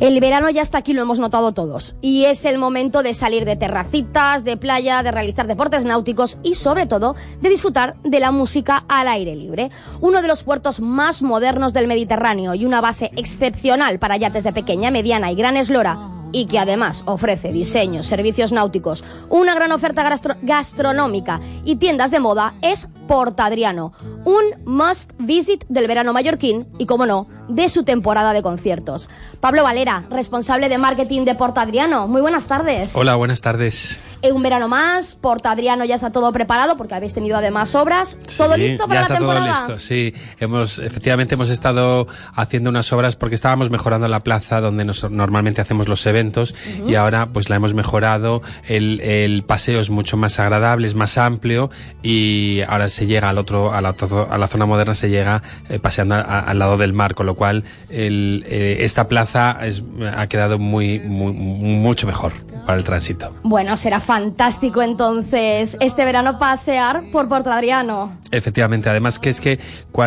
El 0.00 0.18
verano 0.18 0.50
ya 0.50 0.62
está 0.62 0.78
aquí, 0.78 0.94
lo 0.94 1.02
hemos 1.02 1.20
notado 1.20 1.52
todos. 1.52 1.94
Y 2.00 2.24
es 2.24 2.44
el 2.44 2.58
momento 2.58 3.04
de 3.04 3.14
salir 3.14 3.44
de 3.44 3.54
terracitas, 3.54 4.42
de 4.42 4.56
playa, 4.56 5.04
de 5.04 5.12
realizar 5.12 5.46
deportes 5.46 5.84
náuticos 5.84 6.38
y 6.42 6.56
sobre 6.56 6.86
todo 6.86 7.14
de 7.40 7.50
disfrutar 7.50 7.94
de 8.02 8.18
la 8.18 8.32
música 8.32 8.82
al 8.88 9.06
aire 9.06 9.36
libre. 9.36 9.70
Uno 10.00 10.22
de 10.22 10.28
los 10.28 10.42
puertos 10.42 10.80
más 10.80 11.22
modernos 11.22 11.72
del 11.72 11.86
Mediterráneo 11.86 12.56
y 12.56 12.64
una 12.64 12.80
base 12.80 13.12
excepcional 13.14 14.00
para 14.00 14.16
yates 14.16 14.42
de 14.42 14.52
pequeña, 14.52 14.90
mediana 14.90 15.30
y 15.30 15.36
gran 15.36 15.56
eslora 15.56 16.19
y 16.32 16.46
que 16.46 16.58
además 16.58 17.02
ofrece 17.06 17.52
diseños, 17.52 18.06
servicios 18.06 18.52
náuticos, 18.52 19.04
una 19.28 19.54
gran 19.54 19.72
oferta 19.72 20.02
gastro 20.02 20.34
gastronómica 20.42 21.40
y 21.64 21.76
tiendas 21.76 22.10
de 22.10 22.20
moda 22.20 22.54
es 22.62 22.88
Portadriano, 23.10 23.92
un 24.24 24.44
must 24.64 25.10
visit 25.18 25.64
del 25.68 25.88
verano 25.88 26.12
mallorquín 26.12 26.68
y, 26.78 26.86
como 26.86 27.06
no, 27.06 27.26
de 27.48 27.68
su 27.68 27.82
temporada 27.82 28.32
de 28.32 28.40
conciertos. 28.40 29.10
Pablo 29.40 29.64
Valera, 29.64 30.04
responsable 30.10 30.68
de 30.68 30.78
marketing 30.78 31.24
de 31.24 31.34
Portadriano, 31.34 32.06
muy 32.06 32.20
buenas 32.20 32.44
tardes. 32.44 32.94
Hola, 32.94 33.16
buenas 33.16 33.40
tardes. 33.40 33.98
Eh, 34.22 34.30
un 34.30 34.42
verano 34.44 34.68
más, 34.68 35.16
Portadriano 35.16 35.84
ya 35.84 35.96
está 35.96 36.12
todo 36.12 36.32
preparado 36.32 36.76
porque 36.76 36.94
habéis 36.94 37.12
tenido 37.12 37.36
además 37.36 37.74
obras. 37.74 38.16
¿Todo 38.36 38.54
Sí, 38.54 38.60
listo 38.60 38.86
para 38.86 39.00
ya 39.00 39.02
está 39.02 39.14
la 39.14 39.18
temporada? 39.18 39.46
todo 39.64 39.74
listo, 39.74 39.78
sí. 39.80 40.14
Hemos, 40.38 40.78
efectivamente 40.78 41.34
hemos 41.34 41.50
estado 41.50 42.06
haciendo 42.34 42.70
unas 42.70 42.92
obras 42.92 43.16
porque 43.16 43.34
estábamos 43.34 43.70
mejorando 43.70 44.06
la 44.06 44.20
plaza 44.20 44.60
donde 44.60 44.84
nos- 44.84 45.10
normalmente 45.10 45.60
hacemos 45.60 45.88
los 45.88 46.06
eventos 46.06 46.54
y 46.86 46.94
ahora 46.94 47.30
pues 47.32 47.50
la 47.50 47.56
hemos 47.56 47.74
mejorado. 47.74 48.40
El, 48.68 49.00
el 49.00 49.42
paseo 49.42 49.80
es 49.80 49.90
mucho 49.90 50.16
más 50.16 50.38
agradable, 50.38 50.86
es 50.86 50.94
más 50.94 51.18
amplio 51.18 51.70
y 52.02 52.60
ahora 52.68 52.88
se 52.88 52.99
llega 53.06 53.28
al 53.28 53.38
otro, 53.38 53.72
a 53.72 53.80
la, 53.80 53.94
a 54.30 54.38
la 54.38 54.46
zona 54.48 54.66
moderna 54.66 54.94
se 54.94 55.08
llega 55.10 55.42
eh, 55.68 55.78
paseando 55.78 56.14
a- 56.14 56.20
a- 56.20 56.40
al 56.40 56.58
lado 56.58 56.76
del 56.78 56.92
mar, 56.92 57.14
con 57.14 57.26
lo 57.26 57.34
cual 57.34 57.64
el, 57.90 58.44
eh, 58.48 58.78
esta 58.80 59.08
plaza 59.08 59.58
es- 59.62 59.82
ha 60.16 60.26
quedado 60.26 60.58
muy, 60.58 60.98
muy, 61.00 61.32
mucho 61.32 62.06
mejor 62.06 62.32
para 62.66 62.78
el 62.78 62.84
tránsito. 62.84 63.34
Bueno, 63.42 63.76
será 63.76 64.00
fantástico 64.00 64.82
entonces 64.82 65.76
este 65.80 66.04
verano 66.04 66.38
pasear 66.38 67.02
por 67.12 67.28
Portadriano. 67.28 68.18
Efectivamente, 68.32 68.88
además 68.88 69.18
que 69.18 69.28
es 69.30 69.40
que 69.40 69.58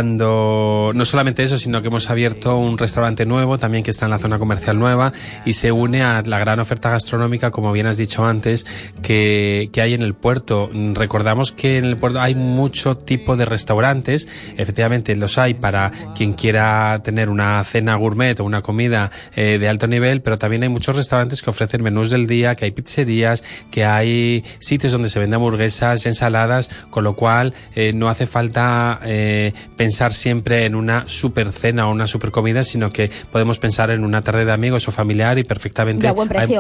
cuando 0.04 0.92
no 0.94 1.06
solamente 1.06 1.44
eso, 1.44 1.58
sino 1.58 1.82
que 1.82 1.88
hemos 1.88 2.10
abierto 2.10 2.58
un 2.58 2.78
restaurante 2.78 3.26
nuevo 3.26 3.58
también 3.58 3.84
que 3.84 3.92
está 3.92 4.06
en 4.06 4.12
la 4.12 4.20
zona 4.20 4.40
comercial 4.40 4.78
nueva 4.78 5.14
y 5.46 5.54
se 5.54 5.72
une 5.72 6.04
a 6.04 6.22
la 6.26 6.40
gran 6.40 6.60
oferta 6.60 6.90
gastronómica, 6.90 7.52
como 7.52 7.72
bien 7.72 7.88
has 7.88 7.98
dicho 7.98 8.26
antes, 8.26 8.66
que, 9.02 9.70
que 9.72 9.82
hay 9.82 9.94
en 9.94 10.02
el 10.02 10.14
puerto. 10.14 10.70
Recordamos 10.94 11.52
que 11.54 11.78
en 11.78 11.86
el 11.86 11.96
puerto 11.96 12.20
hay 12.20 12.36
mucho 12.36 12.83
tipo 12.98 13.38
de 13.38 13.46
restaurantes, 13.46 14.28
efectivamente 14.58 15.16
los 15.16 15.38
hay 15.38 15.54
para 15.54 15.92
quien 16.16 16.34
quiera 16.34 17.02
tener 17.04 17.30
una 17.30 17.64
cena 17.64 17.96
gourmet 17.96 18.40
o 18.40 18.44
una 18.44 18.62
comida 18.62 19.12
eh, 19.36 19.58
de 19.60 19.70
alto 19.70 19.88
nivel, 19.88 20.22
pero 20.22 20.38
también 20.38 20.64
hay 20.64 20.70
muchos 20.70 20.96
restaurantes 20.96 21.42
que 21.42 21.50
ofrecen 21.50 21.82
menús 21.82 22.10
del 22.10 22.28
día, 22.28 22.56
que 22.56 22.66
hay 22.66 22.72
pizzerías, 22.72 23.44
que 23.72 23.86
hay 23.86 24.44
sitios 24.60 24.92
donde 24.92 25.10
se 25.10 25.20
venden 25.20 25.36
hamburguesas, 25.36 26.06
ensaladas, 26.06 26.70
con 26.90 27.04
lo 27.04 27.16
cual 27.16 27.54
eh, 27.76 27.94
no 27.94 28.10
hace 28.10 28.28
falta 28.28 29.00
eh, 29.04 29.54
pensar 29.78 30.14
siempre 30.14 30.66
en 30.66 30.76
una 30.76 31.06
super 31.08 31.52
cena 31.52 31.88
o 31.88 31.92
una 31.92 32.08
super 32.08 32.32
comida, 32.32 32.64
sino 32.64 32.92
que 32.92 33.10
podemos 33.32 33.60
pensar 33.60 33.92
en 33.92 34.04
una 34.04 34.22
tarde 34.22 34.46
de 34.46 34.52
amigos 34.52 34.88
o 34.88 34.92
familiar 34.92 35.38
y 35.38 35.44
perfectamente 35.44 36.08
hay, 36.08 36.16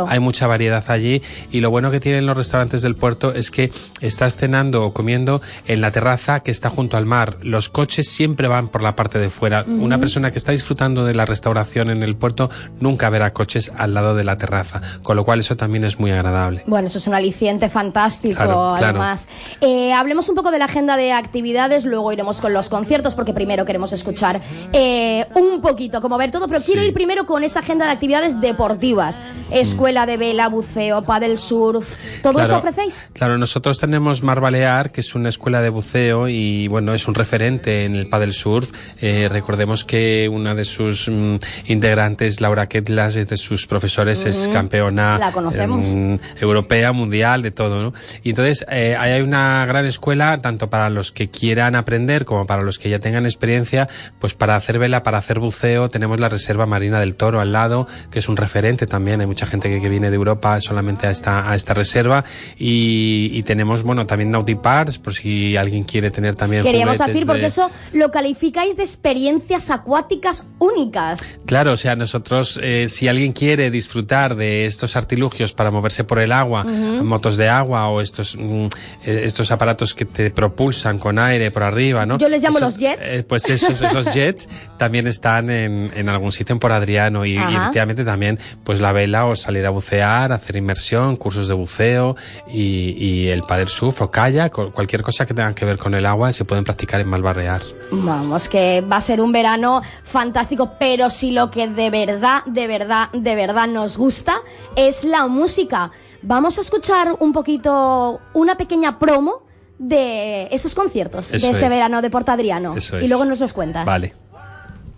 hay 0.07 0.19
mucha 0.19 0.47
variedad 0.47 0.83
allí. 0.87 1.21
Y 1.51 1.59
lo 1.59 1.69
bueno 1.69 1.91
que 1.91 1.99
tienen 1.99 2.25
los 2.25 2.37
restaurantes 2.37 2.81
del 2.81 2.95
puerto 2.95 3.33
es 3.33 3.51
que 3.51 3.71
estás 4.01 4.37
cenando 4.37 4.83
o 4.83 4.93
comiendo 4.93 5.41
en 5.65 5.81
la 5.81 5.91
terraza 5.91 6.12
que 6.43 6.51
está 6.51 6.69
junto 6.69 6.95
al 6.97 7.05
mar. 7.05 7.37
Los 7.41 7.69
coches 7.69 8.07
siempre 8.07 8.47
van 8.47 8.67
por 8.67 8.81
la 8.81 8.95
parte 8.95 9.19
de 9.19 9.29
fuera. 9.29 9.65
Una 9.67 9.97
persona 9.97 10.31
que 10.31 10.37
está 10.37 10.51
disfrutando 10.51 11.03
de 11.05 11.13
la 11.13 11.25
restauración 11.25 11.89
en 11.89 12.03
el 12.03 12.15
puerto 12.15 12.49
nunca 12.79 13.09
verá 13.09 13.33
coches 13.33 13.71
al 13.77 13.93
lado 13.93 14.15
de 14.15 14.23
la 14.23 14.37
terraza, 14.37 14.81
con 15.01 15.15
lo 15.15 15.25
cual 15.25 15.39
eso 15.39 15.57
también 15.57 15.83
es 15.83 15.99
muy 15.99 16.11
agradable. 16.11 16.63
Bueno, 16.67 16.87
eso 16.87 16.99
es 16.99 17.07
un 17.07 17.13
aliciente 17.15 17.67
fantástico, 17.69 18.35
Claro, 18.35 18.75
claro. 18.77 18.85
además. 18.99 19.27
Eh, 19.61 19.91
hablemos 19.93 20.29
un 20.29 20.35
poco 20.35 20.51
de 20.51 20.59
la 20.59 20.65
agenda 20.65 20.97
de 20.97 21.11
actividades, 21.13 21.85
luego 21.85 22.11
iremos 22.11 22.39
con 22.41 22.53
los 22.53 22.69
conciertos, 22.69 23.15
porque 23.15 23.33
primero 23.33 23.65
queremos 23.65 23.91
escuchar 23.93 24.39
eh, 24.71 25.25
un 25.35 25.61
poquito, 25.61 26.01
como 26.01 26.17
ver 26.17 26.31
todo, 26.31 26.47
pero 26.47 26.61
quiero 26.63 26.83
ir 26.83 26.93
primero 26.93 27.25
con 27.25 27.43
esa 27.43 27.59
agenda 27.59 27.85
de 27.85 27.91
actividades 27.91 28.39
deportivas. 28.39 29.19
Escuela 29.51 30.05
de 30.05 30.17
vela, 30.17 30.47
buceo, 30.47 31.01
paddle 31.03 31.37
surf, 31.37 31.87
¿todo 32.21 32.39
eso 32.39 32.57
ofrecéis? 32.57 33.07
Claro, 33.13 33.37
nosotros 33.37 33.79
tenemos 33.79 34.23
Mar 34.23 34.39
Balear, 34.39 34.91
que 34.91 35.01
es 35.01 35.15
una 35.15 35.29
escuela 35.29 35.61
de 35.61 35.69
buceo 35.69 35.92
y 35.95 36.67
bueno, 36.67 36.93
es 36.93 37.07
un 37.07 37.15
referente 37.15 37.85
en 37.85 37.95
el 37.95 38.07
paddle 38.07 38.33
surf. 38.33 38.71
Eh, 39.01 39.29
recordemos 39.31 39.83
que 39.83 40.27
una 40.31 40.55
de 40.55 40.65
sus 40.65 41.07
mm, 41.09 41.35
integrantes, 41.65 42.41
Laura 42.41 42.67
Ketlas, 42.67 43.15
es 43.15 43.29
de 43.29 43.37
sus 43.37 43.67
profesores, 43.67 44.25
es 44.25 44.49
campeona 44.51 45.17
La 45.17 45.31
conocemos. 45.31 45.85
em, 45.87 46.19
europea, 46.39 46.91
mundial, 46.91 47.41
de 47.41 47.51
todo, 47.51 47.81
¿no? 47.81 47.93
Y 48.23 48.29
entonces 48.29 48.65
eh, 48.69 48.95
hay 48.99 49.21
una 49.21 49.65
gran 49.65 49.85
escuela, 49.85 50.41
tanto 50.41 50.69
para 50.69 50.89
los 50.89 51.11
que 51.11 51.29
quieran 51.29 51.75
aprender 51.75 52.25
como 52.25 52.45
para 52.45 52.63
los 52.63 52.79
que 52.79 52.89
ya 52.89 52.99
tengan 52.99 53.25
experiencia, 53.25 53.87
pues 54.19 54.33
para 54.33 54.55
hacer 54.55 54.79
vela, 54.79 55.03
para 55.03 55.17
hacer 55.19 55.39
buceo, 55.39 55.89
tenemos 55.89 56.19
la 56.19 56.29
Reserva 56.29 56.65
Marina 56.65 56.99
del 56.99 57.15
Toro 57.15 57.39
al 57.39 57.51
lado, 57.51 57.87
que 58.11 58.19
es 58.19 58.29
un 58.29 58.37
referente 58.37 58.87
también, 58.87 59.21
hay 59.21 59.27
mucha 59.27 59.45
gente 59.45 59.69
que, 59.69 59.79
que 59.81 59.89
viene 59.89 60.09
de 60.09 60.15
Europa 60.15 60.59
solamente 60.59 61.07
a 61.07 61.11
esta, 61.11 61.49
a 61.51 61.55
esta 61.55 61.73
reserva, 61.73 62.23
y, 62.57 63.29
y 63.33 63.43
tenemos, 63.43 63.83
bueno, 63.83 64.05
también 64.05 64.31
Nautiparks, 64.31 64.97
por 64.97 65.13
si 65.13 65.55
alguien 65.57 65.82
quiere 65.83 66.11
tener 66.11 66.35
también 66.35 66.63
Queríamos 66.63 66.97
decir, 66.97 67.25
porque 67.25 67.41
de- 67.41 67.47
eso 67.47 67.69
lo 67.93 68.11
calificáis 68.11 68.75
de 68.77 68.83
experiencias 68.83 69.69
acuáticas 69.69 70.45
únicas. 70.59 71.39
Claro, 71.45 71.73
o 71.73 71.77
sea, 71.77 71.95
nosotros, 71.95 72.59
eh, 72.61 72.87
si 72.89 73.07
alguien 73.07 73.33
quiere 73.33 73.69
disfrutar 73.71 74.35
de 74.35 74.65
estos 74.65 74.95
artilugios 74.95 75.53
para 75.53 75.71
moverse 75.71 76.03
por 76.03 76.19
el 76.19 76.31
agua, 76.31 76.63
motos 76.63 77.37
de 77.37 77.49
agua 77.49 77.87
o 77.87 78.01
estos, 78.01 78.37
mm, 78.37 78.65
eh, 79.05 79.21
estos 79.25 79.51
aparatos 79.51 79.93
que 79.93 80.05
te 80.05 80.31
propulsan 80.31 80.99
con 80.99 81.19
aire 81.19 81.51
por 81.51 81.63
arriba, 81.63 82.05
¿no? 82.05 82.17
Yo 82.17 82.29
les 82.29 82.41
llamo 82.41 82.59
los 82.59 82.77
jets. 82.77 83.01
eh, 83.05 83.23
pues 83.27 83.49
esos, 83.49 83.81
esos 83.81 84.05
jets 84.13 84.49
también 84.77 85.07
están 85.07 85.49
en, 85.49 85.91
en 85.95 86.09
algún 86.09 86.31
sitio 86.31 86.53
en 86.53 86.59
Por 86.59 86.71
Adriano 86.71 87.25
y, 87.25 87.33
y 87.33 87.37
efectivamente 87.37 88.03
también, 88.05 88.39
pues 88.63 88.79
la 88.79 88.91
vela 88.91 89.25
o 89.25 89.35
salir 89.35 89.65
a 89.65 89.69
bucear, 89.69 90.31
hacer 90.31 90.55
inmersión, 90.55 91.15
cursos 91.17 91.47
de 91.47 91.53
buceo 91.53 92.15
y, 92.51 92.95
y 92.97 93.27
el 93.27 93.41
paddle 93.43 93.67
surf 93.67 94.01
o 94.01 94.11
kayak 94.11 94.51
cualquier 94.73 95.01
cosa 95.01 95.25
que 95.25 95.33
tenga 95.33 95.53
que 95.53 95.65
ver 95.65 95.72
con 95.77 95.93
el 95.93 96.05
agua 96.05 96.31
se 96.31 96.45
pueden 96.45 96.63
practicar 96.63 97.01
en 97.01 97.07
Malbarrear. 97.09 97.61
Vamos, 97.91 98.49
que 98.49 98.81
va 98.81 98.97
a 98.97 99.01
ser 99.01 99.21
un 99.21 99.31
verano 99.31 99.81
fantástico, 100.03 100.73
pero 100.79 101.09
si 101.09 101.31
lo 101.31 101.51
que 101.51 101.67
de 101.67 101.89
verdad, 101.89 102.43
de 102.45 102.67
verdad, 102.67 103.09
de 103.11 103.35
verdad 103.35 103.67
nos 103.67 103.97
gusta 103.97 104.37
es 104.75 105.03
la 105.03 105.27
música. 105.27 105.91
Vamos 106.21 106.57
a 106.57 106.61
escuchar 106.61 107.15
un 107.19 107.33
poquito, 107.33 108.21
una 108.33 108.55
pequeña 108.55 108.97
promo 108.97 109.43
de 109.77 110.47
esos 110.51 110.73
conciertos 110.75 111.33
Eso 111.33 111.47
de 111.47 111.53
este 111.53 111.65
es. 111.65 111.71
verano 111.71 112.01
de 112.01 112.09
Portadriano. 112.09 112.75
Eso 112.75 112.99
Y 112.99 113.07
luego 113.07 113.25
nos 113.25 113.39
los 113.39 113.53
cuentas. 113.53 113.85
Vale. 113.85 114.13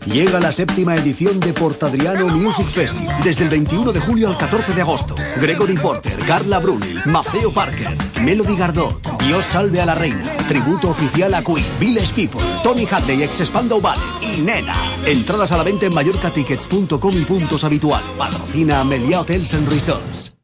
Llega 0.06 0.40
la 0.40 0.52
séptima 0.52 0.96
edición 0.96 1.40
de 1.40 1.52
Portadriano 1.52 2.28
Music 2.28 2.66
Fest, 2.66 2.96
desde 3.24 3.44
el 3.44 3.50
21 3.50 3.92
de 3.92 4.00
julio 4.00 4.30
al 4.30 4.38
14 4.38 4.74
de 4.74 4.82
agosto. 4.82 5.16
Gregory 5.42 5.78
Porter, 5.78 6.18
Carla 6.28 6.60
Bruni, 6.60 6.96
Maceo 7.06 7.52
Parker, 7.52 7.90
Melody 8.22 8.56
Gardot, 8.56 9.18
Dios 9.20 9.46
salve 9.46 9.82
a 9.82 9.86
la 9.86 9.96
reina, 9.96 10.38
tributo 10.48 10.90
oficial 10.92 11.34
a 11.34 11.44
Queen, 11.44 11.66
Village 11.80 12.14
People, 12.14 12.42
Tony 12.64 12.86
Hadley, 12.90 13.24
ex 13.24 13.44
Spandau 13.44 13.82
y 14.22 14.42
Nena. 14.42 14.76
Entradas 15.06 15.52
a 15.52 15.58
la 15.58 15.64
venta 15.64 15.88
en 15.88 15.94
mallorcatickets.com 15.96 17.18
y 17.18 17.26
puntos 17.26 17.64
habitual. 17.64 18.04
Patrocina 18.18 18.84
Melia 18.84 19.22
Hotels 19.22 19.54
and 19.54 19.70
Resorts. 19.70 20.36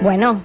Bueno, 0.00 0.42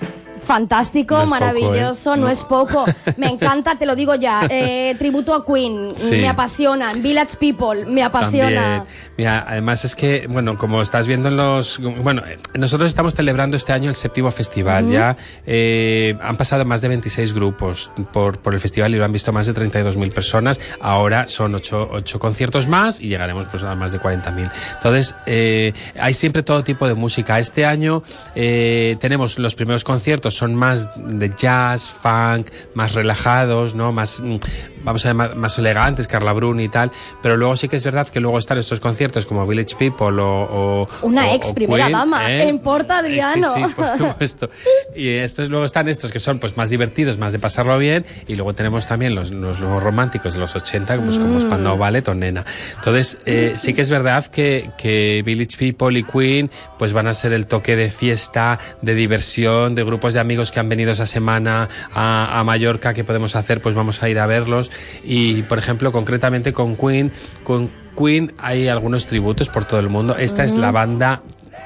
Fantástico, 0.49 1.13
No 1.15 1.21
es 1.21 1.29
poco, 1.29 1.35
¿eh? 1.37 1.39
maravilloso, 1.39 2.15
no. 2.15 2.23
No. 2.23 2.29
es 2.29 2.41
poco. 2.41 2.83
Me 3.17 3.27
encanta, 3.33 3.77
te 3.77 3.85
lo 3.85 3.95
digo 3.95 4.15
ya. 4.15 4.47
Eh, 4.49 4.95
tributo 4.97 5.35
a 5.35 5.45
Queen, 5.45 5.93
Sí. 5.95 6.15
me 6.17 6.27
apasionan. 6.27 7.03
Village 7.03 7.37
People, 7.39 7.85
me 7.85 8.01
apasiona. 8.03 8.61
También. 8.61 8.83
Mira, 9.15 9.45
además 9.47 9.85
es 9.85 9.95
que, 9.95 10.25
bueno, 10.27 10.57
como 10.57 10.81
estás 10.81 11.05
viendo 11.05 11.27
en 11.29 11.37
los... 11.37 11.79
Bueno, 12.01 12.23
nosotros 12.55 12.87
estamos 12.89 13.13
celebrando 13.13 13.57
este 13.57 13.73
año 13.73 13.91
el 13.91 13.95
séptimo 13.95 14.31
festival. 14.31 14.89
Ya 14.89 15.17
eh, 15.45 16.17
han 16.19 16.35
pasado 16.35 16.65
más 16.65 16.81
de 16.81 16.87
26 16.87 17.33
grupos 17.33 17.91
por, 18.11 18.39
por 18.39 18.55
el 18.55 18.59
festival 18.59 18.95
y 18.95 18.97
lo 18.97 19.05
han 19.05 19.11
visto 19.11 19.31
más 19.31 19.45
de 19.45 19.53
32.000 19.53 20.11
personas. 20.11 20.59
Ahora 20.81 21.27
son 21.27 21.53
8, 21.53 22.01
conciertos 22.17 22.67
más 22.67 23.01
y 23.01 23.07
llegaremos 23.07 23.45
pues 23.51 23.61
a 23.61 23.75
más 23.75 23.91
de 23.91 23.99
40.000. 23.99 24.51
Entonces, 24.77 25.15
eh, 25.27 25.73
hay 25.99 26.15
siempre 26.15 26.41
todo 26.41 26.63
tipo 26.63 26.87
de 26.87 26.95
música. 26.95 27.37
Este 27.37 27.67
año 27.67 28.01
eh, 28.33 28.97
tenemos 28.99 29.37
los 29.37 29.53
primeros 29.53 29.83
conciertos, 29.83 30.38
son 30.39 30.55
más 30.55 30.91
de 30.95 31.33
jazz, 31.35 31.89
funk, 31.89 32.49
más 32.73 32.93
relajados, 32.93 33.75
¿no? 33.75 33.91
Más, 33.91 34.21
mm, 34.21 34.37
vamos 34.83 35.05
a 35.05 35.09
llamar, 35.09 35.35
más 35.35 35.57
elegantes, 35.57 36.07
Carla 36.07 36.33
Bruni 36.33 36.65
y 36.65 36.69
tal. 36.69 36.91
Pero 37.21 37.37
luego 37.37 37.55
sí 37.57 37.67
que 37.67 37.75
es 37.75 37.83
verdad 37.83 38.07
que 38.07 38.19
luego 38.19 38.37
están 38.37 38.57
estos 38.57 38.79
conciertos 38.79 39.25
como 39.25 39.45
Village 39.47 39.75
People 39.77 40.21
o... 40.21 40.27
o- 40.51 40.87
Una 41.01 41.27
o- 41.27 41.35
ex 41.35 41.47
o 41.47 41.53
primera 41.53 41.85
Queen, 41.85 41.97
dama, 41.97 42.31
¿eh? 42.31 42.49
en 42.49 42.59
Porta 42.59 42.99
Adriano. 42.99 43.53
Sí, 43.53 43.63
sí, 43.65 43.73
por 43.73 43.97
supuesto. 43.97 44.49
Y 44.95 45.09
estos 45.09 45.49
luego 45.49 45.65
están 45.65 45.87
estos 45.89 46.11
que 46.11 46.19
son 46.19 46.39
pues 46.39 46.57
más 46.57 46.69
divertidos, 46.69 47.17
más 47.17 47.33
de 47.33 47.39
pasarlo 47.39 47.77
bien. 47.77 48.05
Y 48.27 48.35
luego 48.35 48.53
tenemos 48.53 48.87
también 48.87 49.15
los, 49.15 49.31
los, 49.31 49.59
los 49.59 49.81
románticos 49.83 50.33
de 50.33 50.39
los 50.39 50.55
80, 50.55 50.97
pues 51.01 51.17
como 51.17 51.29
Mm. 51.39 51.41
Spandau 51.41 51.77
Ballet 51.77 52.07
o 52.07 52.13
Nena. 52.15 52.45
Entonces, 52.77 53.17
eh, 53.25 53.53
sí 53.57 53.73
que 53.73 53.81
es 53.81 53.89
verdad 53.89 54.25
que, 54.25 54.71
que 54.77 55.21
Village 55.25 55.57
People 55.57 55.97
y 55.97 56.03
Queen 56.03 56.49
pues 56.77 56.93
van 56.93 57.07
a 57.07 57.13
ser 57.13 57.33
el 57.33 57.45
toque 57.47 57.75
de 57.75 57.89
fiesta, 57.89 58.59
de 58.81 58.95
diversión, 58.95 59.75
de 59.75 59.83
grupos 59.83 60.13
de 60.13 60.19
amigos 60.19 60.51
que 60.51 60.59
han 60.59 60.69
venido 60.69 60.91
esa 60.91 61.05
semana 61.05 61.69
a, 61.93 62.39
a 62.39 62.43
Mallorca 62.43 62.93
que 62.93 63.03
podemos 63.03 63.35
hacer, 63.35 63.61
pues 63.61 63.75
vamos 63.75 64.01
a 64.03 64.09
ir 64.09 64.19
a 64.19 64.25
verlos. 64.25 64.68
Y, 65.03 65.43
por 65.43 65.59
ejemplo, 65.59 65.91
concretamente 65.91 66.53
con 66.53 66.75
Queen, 66.75 67.11
con 67.43 67.69
Queen 67.97 68.33
hay 68.37 68.67
algunos 68.67 69.05
tributos 69.05 69.49
por 69.49 69.65
todo 69.65 69.79
el 69.79 69.89
mundo. 69.89 70.15
Esta 70.17 70.43
es 70.43 70.55
la 70.55 70.71
banda 70.71 71.21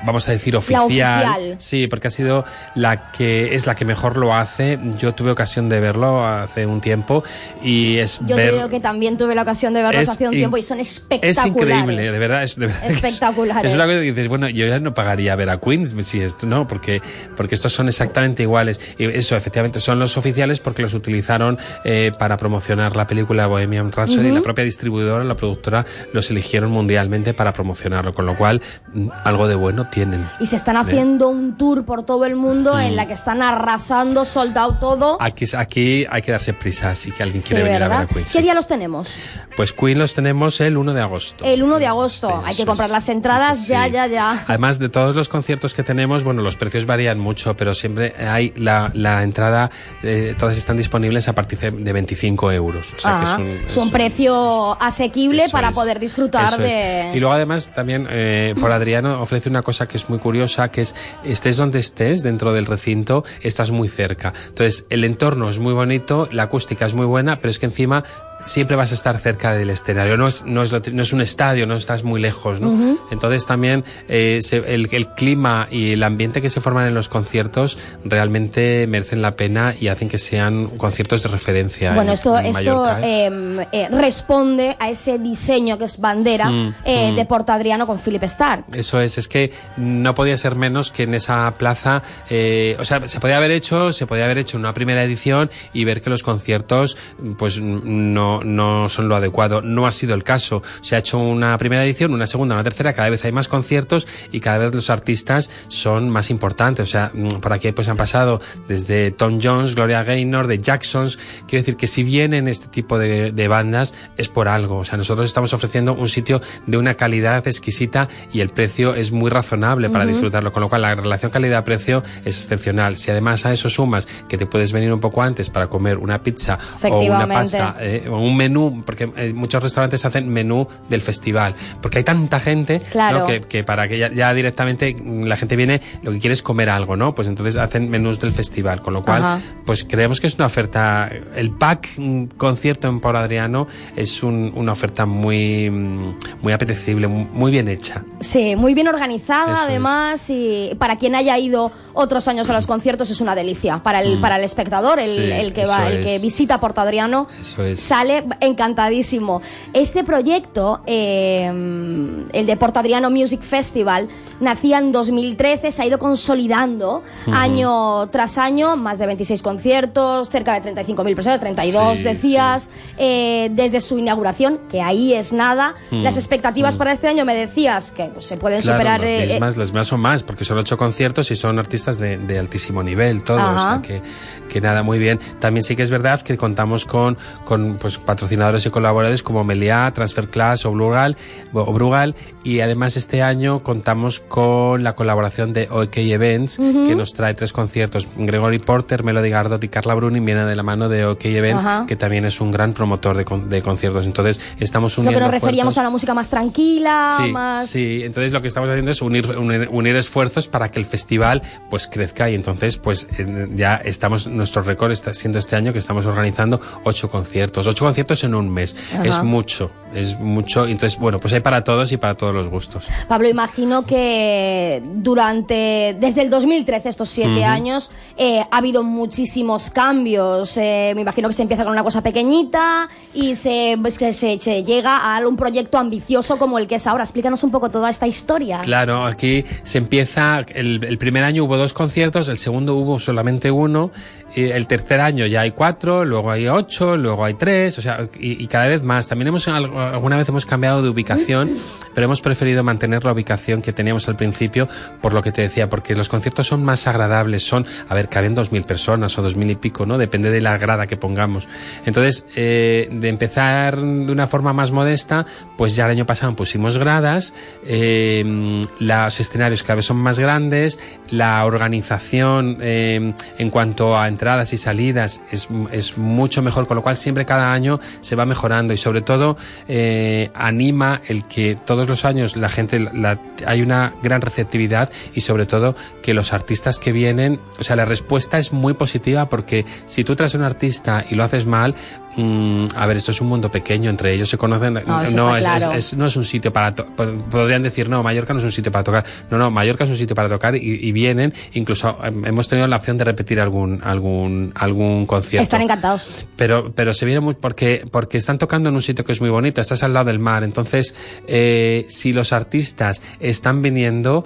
vamos 0.06 0.28
a 0.28 0.32
decir 0.32 0.56
oficial. 0.56 0.84
oficial. 0.86 1.56
Sí, 1.60 1.88
porque 1.88 2.08
ha 2.08 2.12
sido 2.12 2.46
la 2.76 3.12
que 3.12 3.56
es 3.56 3.66
la 3.68 3.76
que 3.76 3.86
mejor 3.86 4.18
lo 4.18 4.34
hace. 4.34 4.80
Yo 4.98 5.14
tuve 5.14 5.32
ocasión 5.32 5.70
de 5.70 5.80
verlo 5.80 6.26
hace 6.26 6.66
un 6.66 6.82
tiempo 6.82 7.24
y 7.62 7.98
es 7.98 8.20
Yo 8.26 8.36
ver- 8.36 8.50
te 8.52 8.56
digo 8.58 8.70
que 8.70 8.80
también 8.80 9.18
tuve 9.18 9.36
la 9.36 9.44
ocasión 9.44 9.74
de 9.74 9.82
verlos 9.82 10.02
es 10.04 10.10
hace 10.10 10.28
un 10.28 10.34
in- 10.34 10.40
tiempo 10.40 10.58
y 10.58 10.64
son 10.64 10.80
es 10.80 10.98
espectaculares. 10.98 11.48
increíble, 11.82 12.12
de 12.12 12.20
verdad. 12.20 12.44
Es, 12.44 12.56
de 12.56 12.68
verdad 12.68 12.84
es- 12.88 12.96
Espectaculares. 12.96 13.72
Es, 13.72 13.76
una 13.76 13.86
cosa 13.86 13.96
que 14.00 14.02
dices, 14.12 14.28
bueno, 14.28 14.50
yo 14.50 14.68
ya 14.68 14.80
no 14.80 14.94
pagaría 14.94 15.36
ver 15.36 15.50
a 15.50 15.60
Queen 15.60 15.86
si 16.04 16.22
esto 16.22 16.46
no, 16.46 16.68
porque, 16.68 17.02
porque 17.36 17.56
estos 17.56 17.74
son 17.74 17.88
exactamente 17.88 18.44
iguales. 18.44 18.80
Y 18.98 19.06
eso, 19.06 19.36
efectivamente, 19.36 19.80
son 19.80 20.00
los 20.00 20.18
oficiales 20.18 20.60
porque 20.60 20.82
los 20.82 20.94
utilizaron 20.94 21.58
eh, 21.86 22.12
para 22.18 22.38
promocionar 22.38 22.96
la 22.96 23.08
película 23.08 23.48
Bohemian 23.48 23.92
Rhapsody 23.92 24.28
y 24.28 24.32
la 24.32 24.42
propia 24.42 24.64
distribuidora, 24.64 25.24
la 25.24 25.36
productora, 25.36 25.86
los 26.14 26.30
eligieron 26.32 26.72
mundialmente 26.72 27.34
para 27.34 27.54
promocionarlo, 27.54 28.14
con 28.14 28.26
lo 28.26 28.36
cual 28.38 28.62
mm, 28.94 29.10
algo 29.24 29.48
de 29.48 29.56
bueno 29.56 29.90
tienen. 29.94 30.28
Y 30.40 30.48
se 30.48 30.56
están 30.56 30.78
haciendo 30.78 31.28
un 31.30 31.58
tour 31.58 31.86
por 31.86 32.04
todo 32.04 32.26
el 32.26 32.36
mundo 32.36 32.74
Mm. 32.76 32.80
en 32.80 32.96
la 32.96 33.08
que 33.08 33.14
están 33.14 33.42
arrasando, 33.42 34.26
soldado 34.26 34.78
todo. 34.80 35.18
Aquí, 35.22 35.46
aquí 35.56 36.06
hay 36.10 36.22
que 36.22 36.32
darse 36.32 36.54
prisa 36.54 36.96
si 36.96 37.12
que 37.12 37.24
alguien 37.24 37.42
Sí, 37.42 37.50
quiere 37.50 37.64
venir 37.64 37.84
a 37.84 37.88
ver 37.88 37.90
¿verdad? 37.90 38.04
a 38.10 38.14
Queen. 38.14 38.24
¿Qué 38.26 38.30
sí. 38.30 38.42
día 38.42 38.54
los 38.54 38.68
tenemos? 38.68 39.10
Pues 39.56 39.72
Queen 39.74 40.00
los 40.00 40.14
tenemos 40.14 40.60
el 40.62 40.78
1 40.78 40.94
de 40.94 41.02
agosto. 41.02 41.46
El 41.46 41.62
1 41.64 41.80
de 41.80 41.88
agosto. 41.88 42.28
Sí, 42.30 42.34
Hay 42.46 42.56
que 42.56 42.66
comprar 42.66 42.90
las 42.90 43.08
entradas 43.10 43.60
Sí. 43.66 43.68
ya, 43.74 43.88
ya, 43.88 44.08
ya. 44.08 44.44
Además 44.48 44.80
de 44.80 44.90
todos 44.90 45.16
los 45.16 45.30
conciertos 45.30 45.74
que 45.74 45.84
tenemos, 45.84 46.24
bueno, 46.24 46.42
los 46.42 46.56
precios 46.58 46.86
varían 46.86 47.20
mucho, 47.20 47.56
pero 47.56 47.74
siempre 47.74 48.16
hay 48.18 48.54
la, 48.56 48.92
la 48.94 49.24
entrada, 49.24 49.70
eh, 50.02 50.36
todas 50.38 50.58
están 50.58 50.78
disponibles 50.78 51.28
a 51.28 51.34
partir 51.34 51.60
de 51.60 51.94
25 51.94 52.52
euros. 52.52 52.94
O 52.96 53.00
sea 53.00 53.18
que 53.20 53.24
es 53.26 53.30
Ajá. 53.30 53.38
un, 53.42 53.62
es 53.68 53.78
un 53.78 53.92
precio 53.92 54.82
asequible 54.82 55.46
para 55.52 55.70
es, 55.70 55.76
poder 55.76 56.00
disfrutar 56.00 56.58
de... 56.58 57.10
es. 57.10 57.16
Y 57.16 57.20
luego 57.20 57.34
además 57.34 57.72
también 57.76 58.08
eh, 58.10 58.56
por 58.60 58.72
Adriano 58.72 59.22
ofrece 59.22 59.50
una 59.50 59.62
cosa 59.62 59.73
que 59.88 59.98
es 59.98 60.10
muy 60.10 60.20
curiosa, 60.20 60.70
que 60.70 60.82
es 60.82 60.96
estés 61.24 61.58
donde 61.58 61.80
estés 61.80 62.24
dentro 62.24 62.54
del 62.54 62.66
recinto, 62.66 63.24
estás 63.42 63.72
muy 63.72 63.90
cerca. 63.90 64.34
Entonces 64.48 64.86
el 64.90 65.04
entorno 65.04 65.50
es 65.50 65.60
muy 65.60 65.74
bonito, 65.74 66.30
la 66.32 66.44
acústica 66.44 66.86
es 66.86 66.94
muy 66.94 67.06
buena, 67.06 67.40
pero 67.40 67.50
es 67.50 67.60
que 67.60 67.66
encima 67.66 68.04
siempre 68.46 68.76
vas 68.76 68.92
a 68.92 68.96
estar 68.96 69.18
cerca 69.20 69.54
del 69.54 69.70
escenario. 69.70 70.18
No 70.18 70.28
es, 70.28 70.46
no 70.46 70.64
es, 70.64 70.72
no 70.94 71.04
es 71.04 71.14
un 71.14 71.22
estadio, 71.22 71.66
no 71.68 71.76
estás 71.76 72.04
muy 72.04 72.22
lejos, 72.22 72.60
¿no? 72.62 72.98
Entonces 73.12 73.46
también 73.46 73.84
eh, 74.08 74.40
se- 74.42 74.74
el, 74.74 74.90
el 74.92 75.08
clima 75.10 75.68
y 75.72 75.92
el 75.92 76.04
ambiente 76.04 76.42
que 76.42 76.50
se 76.50 76.62
forman 76.62 76.88
en 76.88 76.94
los 76.94 77.10
conciertos 77.10 77.78
realmente 78.04 78.86
merecen 78.88 79.22
la 79.22 79.36
pena 79.36 79.76
y 79.80 79.88
hacen 79.88 80.08
que 80.10 80.20
sean 80.20 80.68
conciertos 80.78 81.24
de 81.24 81.30
referencia. 81.30 81.94
Bueno, 81.94 82.12
en- 82.12 82.14
esto, 82.16 82.38
en 82.38 82.46
esto 82.48 82.54
Mallorca, 82.54 83.02
¿eh? 83.02 83.28
eh, 83.28 83.68
eh, 83.72 83.88
responde 83.92 84.76
a 84.80 84.90
ese 84.90 85.20
diseño 85.20 85.78
que 85.78 85.86
es 85.86 86.00
bandera 86.00 86.50
Mm, 86.50 86.74
eh, 86.86 87.12
mm. 87.12 87.16
de 87.16 87.26
Porta 87.26 87.54
Adriano 87.54 87.88
con 87.88 88.00
Philip 88.00 88.24
Starr. 88.24 88.64
Eso 88.74 89.00
es, 89.02 89.18
es 89.18 89.28
que 89.28 89.52
no 89.78 90.14
podía 90.16 90.36
ser 90.38 90.56
menos 90.56 90.92
que 90.92 91.04
en 91.04 91.14
esa 91.14 91.54
plaza, 91.58 92.04
eh, 92.30 92.76
o 92.80 92.86
sea, 92.86 93.08
se 93.08 93.20
podía 93.20 93.38
haber 93.38 93.52
hecho, 93.52 93.92
se 93.92 94.06
podía 94.08 94.26
haber 94.26 94.38
hecho 94.38 94.58
una 94.58 94.74
primera 94.74 95.04
edición 95.04 95.50
y 95.74 95.86
ver 95.86 96.02
que 96.02 96.10
los 96.10 96.24
conciertos, 96.24 96.98
pues 97.38 97.60
no, 97.62 98.33
no 98.44 98.90
son 98.90 99.08
lo 99.08 99.16
adecuado. 99.16 99.62
No 99.62 99.86
ha 99.86 99.92
sido 99.92 100.16
el 100.16 100.24
caso. 100.24 100.64
Se 100.82 100.96
ha 100.96 101.00
hecho 101.00 101.18
una 101.18 101.58
primera 101.58 101.84
edición, 101.84 102.14
una 102.14 102.28
segunda, 102.28 102.56
una 102.56 102.64
tercera, 102.64 102.94
cada 102.94 103.10
vez 103.10 103.24
hay 103.26 103.32
más 103.32 103.48
conciertos 103.48 104.08
y 104.32 104.40
cada 104.40 104.58
vez 104.58 104.74
los 104.74 104.90
artistas 104.90 105.50
son 105.68 106.10
más 106.10 106.30
importantes. 106.30 106.88
O 106.88 106.92
sea, 106.92 107.12
mm, 107.14 107.40
por 107.40 107.54
aquí 107.54 107.72
pues 107.72 107.88
han 107.88 107.98
pasado 107.98 108.42
desde 108.68 109.12
Tom 109.12 109.40
Jones, 109.42 109.76
Gloria 109.76 110.04
Gaynor, 110.04 110.48
de 110.48 110.60
Jacksons. 110.60 111.18
Quiero 111.48 111.62
decir 111.62 111.76
que 111.76 111.88
si 111.88 112.04
vienen 112.04 112.48
este 112.48 112.68
tipo 112.68 112.98
de, 112.98 113.32
de 113.32 113.48
bandas 113.48 113.94
es 114.18 114.28
por 114.28 114.48
algo. 114.48 114.78
O 114.78 114.86
sea, 114.86 114.98
nosotros 114.98 115.28
estamos 115.28 115.54
ofreciendo 115.54 115.94
un 115.94 116.08
sitio 116.08 116.42
de 116.66 116.78
una 116.78 116.96
calidad 116.96 117.48
exquisita 117.48 118.08
y 118.32 118.42
el 118.42 118.50
precio 118.50 118.96
es 118.96 119.12
muy 119.12 119.30
razonable 119.30 119.90
para 119.90 120.06
disfrutarlo. 120.06 120.52
Con 120.52 120.62
lo 120.62 120.70
cual 120.70 120.82
la 120.84 120.96
relación 120.96 121.32
calidad-precio 121.32 122.04
es 122.24 122.38
excepcional. 122.38 122.98
Si 122.98 123.12
además 123.12 123.46
a 123.46 123.54
eso 123.54 123.70
sumas 123.70 124.08
que 124.28 124.38
te 124.38 124.46
puedes 124.46 124.72
venir 124.72 124.92
un 124.94 125.00
poco 125.00 125.22
antes 125.22 125.50
para 125.50 125.68
comer 125.68 125.98
una 125.98 126.22
pizza 126.22 126.58
o 126.84 127.00
una 127.00 127.28
pasta 127.28 127.78
eh, 127.80 128.08
o 128.10 128.18
un 128.26 128.36
menú, 128.38 128.84
porque 128.86 129.10
eh, 129.18 129.34
muchos 129.34 129.62
restaurantes 129.64 130.06
hacen 130.06 130.30
menú 130.30 130.68
del 130.90 131.02
festival. 131.02 131.56
Porque 131.82 132.00
hay 132.00 132.04
tanta 132.04 132.40
gente 132.40 132.80
¿no? 132.80 132.92
Claro. 132.92 133.26
que, 133.26 133.42
que 133.42 133.64
para 133.64 133.88
que 133.88 133.98
ya, 133.98 134.12
ya 134.14 134.34
directamente 134.34 134.96
mm, 134.96 135.24
la 135.24 135.38
gente 135.38 135.56
viene, 135.56 135.82
lo 136.02 136.12
que 136.12 136.20
quiere 136.20 136.34
es 136.34 136.42
comer 136.42 136.70
algo, 136.70 136.96
¿no? 136.96 137.14
Pues 137.16 137.28
entonces 137.28 137.58
hacen 137.58 137.90
menús 137.90 138.20
del 138.20 138.32
festival. 138.32 138.82
Con 138.82 138.94
lo 138.94 139.04
cual, 139.04 139.24
Ajá. 139.24 139.42
pues 139.66 139.84
creemos 139.84 140.20
que 140.22 140.28
es 140.28 140.36
una 140.36 140.46
oferta. 140.46 141.10
El 141.36 141.52
pack 141.52 141.90
mm, 141.98 142.24
concierto 142.38 142.88
en 142.88 143.00
Por 143.00 143.16
Adriano 143.16 143.68
es 143.96 144.24
un- 144.24 144.52
una 144.56 144.72
oferta 144.72 145.06
muy, 145.06 145.70
mm, 145.70 146.16
muy 146.42 146.54
apetecible, 146.54 147.08
muy 147.08 147.52
bien 147.52 147.68
hecha. 147.68 148.04
Sí, 148.20 148.56
muy 148.56 148.74
bien 148.74 148.88
organizada 148.88 149.54
Eso 149.54 149.64
además 149.64 150.30
y 150.30 150.76
para 150.78 150.98
quien 150.98 151.16
haya 151.16 151.38
ido 151.38 151.72
otros 151.94 152.28
años 152.28 152.50
a 152.50 152.54
los 152.54 152.68
conciertos 152.68 153.10
es 153.10 153.22
una 153.22 153.36
delicia. 153.36 153.80
Para 153.84 154.02
el, 154.02 154.20
para 154.20 154.38
el 154.38 154.44
espectador, 154.44 155.00
el, 155.00 155.12
Mm. 155.14 155.16
Sí, 155.16 155.32
el 155.32 155.54
que 155.54 155.66
va, 155.66 155.88
eso 155.88 155.98
el 155.98 156.04
que 156.06 156.16
es. 156.16 156.22
visita 156.22 156.60
Porta 156.60 156.82
Adriano, 156.82 157.28
Eso 157.40 157.64
es. 157.64 157.80
Sale 158.22 158.26
encantadísimo. 158.42 159.42
Este 159.74 160.04
proyecto, 160.04 160.82
eh, 160.86 161.48
el 161.48 162.46
de 162.46 162.58
Porta 162.58 162.80
Adriano 162.80 163.10
Music 163.10 163.42
Festival, 163.42 164.08
nacía 164.40 164.80
en 164.80 164.92
2013, 164.92 165.72
se 165.72 165.82
ha 165.82 165.86
ido 165.86 166.00
consolidando 166.00 167.04
año 167.32 168.08
tras 168.08 168.38
año, 168.38 168.76
más 168.76 169.00
de 169.00 169.08
26 169.08 169.42
conciertos, 169.42 170.30
cerca 170.30 170.60
de 170.60 170.74
35.000 170.74 171.16
personas, 171.16 171.40
32 171.40 171.98
Sí, 171.98 172.04
decías, 172.04 172.70
eh, 172.98 173.50
desde 173.54 173.82
su 173.82 173.98
inauguración, 174.00 174.60
que 174.70 174.82
ahí 174.82 175.14
es 175.14 175.34
nada. 175.34 175.76
Las 175.92 176.18
expectativas 176.18 176.76
para 176.76 176.92
este 176.92 177.08
año 177.08 177.26
me 177.26 177.36
decías 177.36 177.92
que 177.92 178.06
pues, 178.06 178.26
se 178.26 178.38
pueden 178.38 178.54
Mm. 178.54 178.64
Claro, 178.64 178.78
superar. 178.80 179.00
las 179.02 179.10
eh, 179.10 179.24
eh, 179.24 179.28
mismas, 179.32 179.58
las 179.58 179.68
mismas 179.70 179.88
son 179.88 180.00
más, 180.00 180.24
porque 180.24 180.46
son 180.46 180.58
ocho 180.60 180.78
conciertos 180.78 181.32
y 181.32 181.36
son 181.36 181.60
artistas 181.60 181.98
de, 181.98 182.18
de 182.18 182.40
altísimo 182.40 182.84
nivel, 182.84 183.24
todos. 183.24 183.42
Ajá. 183.42 183.56
o 183.56 183.70
sea 183.70 183.82
que, 183.82 184.02
que 184.48 184.62
nada, 184.62 184.84
muy 184.84 185.00
bien. 185.00 185.20
También 185.40 185.64
sí 185.64 185.76
que 185.76 185.82
es 185.84 185.90
verdad 185.90 186.22
que 186.22 186.38
contamos 186.38 186.86
con, 186.86 187.18
con 187.46 187.78
pues, 187.78 187.98
patrocinadores 188.06 188.66
y 188.66 188.70
colaboradores 188.70 189.24
como 189.24 189.44
Meliá, 189.44 189.92
Transfer 189.94 190.28
Class 190.30 190.66
o 190.66 190.72
Brugal, 190.72 191.18
o 191.54 191.72
Brugal, 191.74 192.16
y 192.44 192.60
además 192.60 192.98
este 192.98 193.22
año 193.22 193.64
contamos 193.64 194.20
con 194.20 194.84
la 194.84 194.94
colaboración 194.96 195.54
de 195.54 195.68
OK 195.72 195.98
Events, 195.98 196.58
que 196.58 196.96
nos 196.96 197.14
trae 197.14 197.34
tres 197.34 197.54
conciertos. 197.54 198.08
Gregory 198.18 198.60
Porter, 198.60 199.04
Melody 199.04 199.30
Gardot 199.30 199.64
y 199.64 199.68
Carla 199.70 199.94
Bruni 199.96 200.20
vienen 200.20 200.48
de 200.48 200.56
la 200.56 200.64
mano 200.64 200.90
de 200.90 201.06
OK 201.06 201.26
Events, 201.26 201.66
que 201.88 201.96
también 201.96 202.26
es 202.26 202.42
un 202.42 202.52
gran 202.52 202.74
promotor 202.74 203.16
de, 203.18 203.26
con- 203.26 203.50
de 203.50 203.62
conciertos. 203.62 204.06
Entonces, 204.06 204.40
estamos 204.60 204.98
uniendo 204.98 205.20
que 205.20 205.24
nos 205.26 205.32
referíamos 205.32 205.78
a 205.78 205.84
la 205.84 205.90
música 205.90 206.14
más 206.14 206.30
tranquila, 206.30 207.16
Sí, 207.18 207.32
más. 207.32 207.68
sí, 207.68 208.02
entonces 208.04 208.32
lo 208.32 208.42
que 208.42 208.48
estamos 208.48 208.70
haciendo 208.70 208.92
es 208.92 209.02
unir, 209.02 209.26
unir, 209.38 209.70
unir 209.72 209.96
esfuerzos 209.96 210.48
para 210.48 210.70
que 210.70 210.80
el 210.80 210.86
festival 210.86 211.42
pues 211.70 211.88
crezca 211.88 212.30
y 212.30 212.36
entonces 212.36 212.78
pues 212.78 213.08
ya 213.56 213.76
estamos, 213.76 214.28
nuestro 214.28 214.62
récord 214.64 214.92
está 214.92 215.14
siendo 215.14 215.40
este 215.40 215.56
año 215.56 215.72
que 215.74 215.80
estamos 215.80 216.06
organizando 216.06 216.60
ocho 216.84 217.10
conciertos, 217.10 217.68
ocho 217.68 217.86
conciertos 217.94 218.24
en 218.24 218.34
un 218.34 218.50
mes. 218.50 218.76
Es 219.04 219.22
mucho, 219.22 219.70
es 219.94 220.20
mucho. 220.20 220.66
Entonces, 220.66 220.98
bueno, 220.98 221.20
pues 221.20 221.32
hay 221.34 221.42
para 221.42 221.64
todos 221.64 221.92
y 221.92 221.98
para 221.98 222.16
todos 222.16 222.34
los 222.34 222.50
gustos. 222.50 222.88
Pablo, 223.08 223.30
imagino 223.30 223.86
que 223.86 224.82
durante, 224.96 225.96
desde 226.00 226.24
el 226.24 226.32
2013, 226.32 226.90
estos 226.90 227.10
siete 227.10 227.46
años, 227.46 227.92
eh, 228.18 228.40
ha 228.40 228.58
habido 228.58 228.84
muchísimos 228.84 229.70
cambios. 229.70 230.58
Eh, 230.58 230.94
me 230.96 231.02
imagino 231.02 231.28
que 231.28 231.36
se 231.36 231.44
empieza 231.44 231.64
con 231.64 231.72
una 231.72 231.84
cosa 231.84 232.02
pequeñita 232.02 232.90
y 233.14 233.36
se, 233.36 233.78
pues, 233.80 233.94
se, 233.96 234.14
se, 234.14 234.64
llega 234.64 235.16
a 235.16 235.28
un 235.28 235.38
proyecto 235.38 235.78
ambicioso 235.78 236.40
como 236.40 236.58
el 236.58 236.68
que 236.68 236.76
es 236.76 236.88
ahora. 236.88 237.04
Explícanos 237.04 237.44
un 237.44 237.52
poco 237.52 237.70
toda 237.70 237.92
esta 237.92 238.08
historia. 238.08 238.62
Claro, 238.62 239.06
aquí 239.06 239.46
se 239.64 239.78
empieza, 239.78 240.42
el, 240.56 240.84
el 240.84 240.98
primer 240.98 241.24
año 241.24 241.44
hubo 241.44 241.58
dos 241.58 241.74
conciertos, 241.74 242.28
el 242.28 242.40
segundo 242.40 242.76
hubo 242.76 243.00
solamente 243.00 243.52
uno 243.52 243.92
el 244.36 244.68
tercer 244.68 245.02
año 245.02 245.26
ya 245.26 245.42
hay 245.42 245.52
cuatro, 245.52 246.06
luego 246.06 246.32
hay 246.32 246.48
ocho, 246.48 246.98
luego 246.98 247.26
hay 247.26 247.36
tres, 247.36 247.78
o 247.78 247.82
sea, 247.82 248.08
y, 248.20 248.48
cada 248.48 248.68
vez 248.68 248.84
más. 248.84 249.08
También 249.08 249.28
hemos, 249.28 249.48
alguna 249.48 250.18
vez 250.18 250.30
hemos 250.30 250.46
cambiado 250.46 250.82
de 250.82 250.90
ubicación, 250.90 251.52
pero 251.94 252.06
hemos 252.06 252.22
preferido 252.22 252.64
mantener 252.64 253.04
la 253.06 253.14
ubicación 253.14 253.62
que 253.62 253.74
teníamos 253.74 254.08
al 254.08 254.16
principio, 254.16 254.68
por 255.02 255.14
lo 255.14 255.22
que 255.22 255.32
te 255.32 255.42
decía, 255.42 255.70
porque 255.70 255.96
los 255.96 256.10
conciertos 256.10 256.48
son 256.48 256.64
más 256.64 256.88
agradables, 256.88 257.44
son, 257.44 257.66
a 257.88 257.94
ver, 257.96 258.10
caben 258.10 258.36
dos 258.36 258.52
mil 258.52 258.64
personas 258.64 259.18
o 259.18 259.22
dos 259.22 259.36
mil 259.36 259.50
y 259.52 259.56
pico, 259.56 259.86
¿no? 259.86 259.98
Depende 259.98 260.32
de 260.32 260.42
la 260.42 260.58
grada 260.58 260.88
que 260.88 260.98
pongamos. 260.98 261.48
Entonces, 261.86 262.26
eh, 262.36 262.90
de 262.92 263.10
empezar 263.10 263.80
de 263.80 264.12
una 264.12 264.28
forma 264.28 264.54
más 264.54 264.72
modesta, 264.72 265.26
pues 265.58 265.76
ya 265.76 265.86
el 265.86 265.92
año 265.92 266.06
pasado 266.06 266.36
pusimos 266.36 266.78
gradas, 266.78 267.34
eh, 267.66 268.64
los 268.80 269.20
escenarios 269.20 269.64
cada 269.64 269.76
vez 269.76 269.86
son 269.86 269.98
más 269.98 270.20
grandes, 270.20 270.80
la 271.10 271.46
organización 271.46 272.58
eh, 272.62 273.14
en 273.38 273.50
cuanto 273.50 273.98
a 273.98 274.08
entradas 274.24 274.54
y 274.54 274.58
salidas 274.58 275.22
es, 275.32 275.50
es, 275.74 275.98
mucho 275.98 276.42
mejor, 276.42 276.66
con 276.66 276.78
lo 276.78 276.82
cual 276.82 276.96
siempre 276.96 277.26
cada 277.26 277.52
año 277.52 277.82
se 278.00 278.16
va 278.16 278.26
mejorando 278.26 278.74
y 278.74 278.78
sobre 278.78 279.02
todo 279.02 279.36
eh, 279.68 280.32
anima 280.34 281.02
el 281.10 281.26
que 281.26 281.58
todos 281.58 281.90
los 281.90 282.06
años 282.06 282.38
la 282.38 282.48
gente, 282.48 282.80
la, 282.80 283.20
hay 283.46 283.62
una 283.62 283.94
gran 284.02 284.22
receptividad 284.22 284.90
y 285.14 285.22
sobre 285.22 285.46
todo 285.46 285.76
que 286.02 286.14
los 286.14 286.32
artistas 286.32 286.80
que 286.80 286.94
vienen, 286.94 287.42
o 287.60 287.66
sea, 287.66 287.76
la 287.76 287.84
respuesta 287.84 288.38
es 288.38 288.54
muy 288.54 288.76
positiva 288.76 289.28
porque 289.28 289.66
si 289.88 290.06
tú 290.06 290.16
traes 290.16 290.36
a 290.36 290.38
un 290.38 290.46
artista 290.46 291.04
y 291.10 291.16
lo 291.16 291.26
haces 291.26 291.46
mal, 291.46 291.76
Mm, 292.16 292.68
a 292.76 292.86
ver, 292.86 292.98
esto 292.98 293.12
es 293.12 293.22
un 293.22 293.28
mundo 293.28 293.52
pequeño, 293.52 293.90
entre 293.90 294.14
ellos 294.14 294.30
se 294.30 294.38
conocen. 294.38 294.74
No, 294.86 295.36
es, 295.36 295.96
no 295.96 296.06
es 296.06 296.16
un 296.16 296.24
sitio 296.24 296.54
para. 296.54 296.76
podrían 296.76 297.64
decir, 297.64 297.90
no, 297.90 298.04
Mallorca 298.04 298.34
no 298.34 298.40
es 298.40 298.46
un 298.46 298.52
sitio 298.52 298.72
para 298.72 298.84
tocar. 298.84 299.06
No, 299.30 299.38
no, 299.38 299.52
Mallorca 299.52 299.84
es 299.84 299.90
un 299.90 299.98
sitio 299.98 300.16
para 300.16 300.30
tocar 300.30 300.56
y, 300.56 300.92
vienen. 300.92 301.34
Incluso 301.54 301.98
hemos 302.04 302.48
tenido 302.48 302.68
la 302.68 302.78
opción 302.78 302.98
de 302.98 303.04
repetir 303.04 303.40
algún 303.40 303.82
algún 303.84 304.52
algún 304.56 305.06
concierto. 305.06 305.44
Están 305.44 305.62
encantados. 305.62 306.26
Pero 306.36 306.72
pero 306.74 306.94
se 306.94 307.06
viene 307.06 307.20
muy 307.20 307.34
porque 307.34 307.86
porque 307.90 308.18
están 308.18 308.38
tocando 308.38 308.70
en 308.70 308.76
un 308.76 308.82
sitio 308.82 309.04
que 309.04 309.12
es 309.12 309.22
muy 309.22 309.30
bonito. 309.30 309.60
Estás 309.60 309.84
al 309.84 309.94
lado 309.94 310.06
del 310.06 310.20
mar, 310.20 310.44
entonces 310.44 310.94
eh, 311.28 311.86
si 311.90 312.14
los 312.14 312.34
artistas 312.34 313.02
están 313.20 313.62
viniendo 313.62 314.26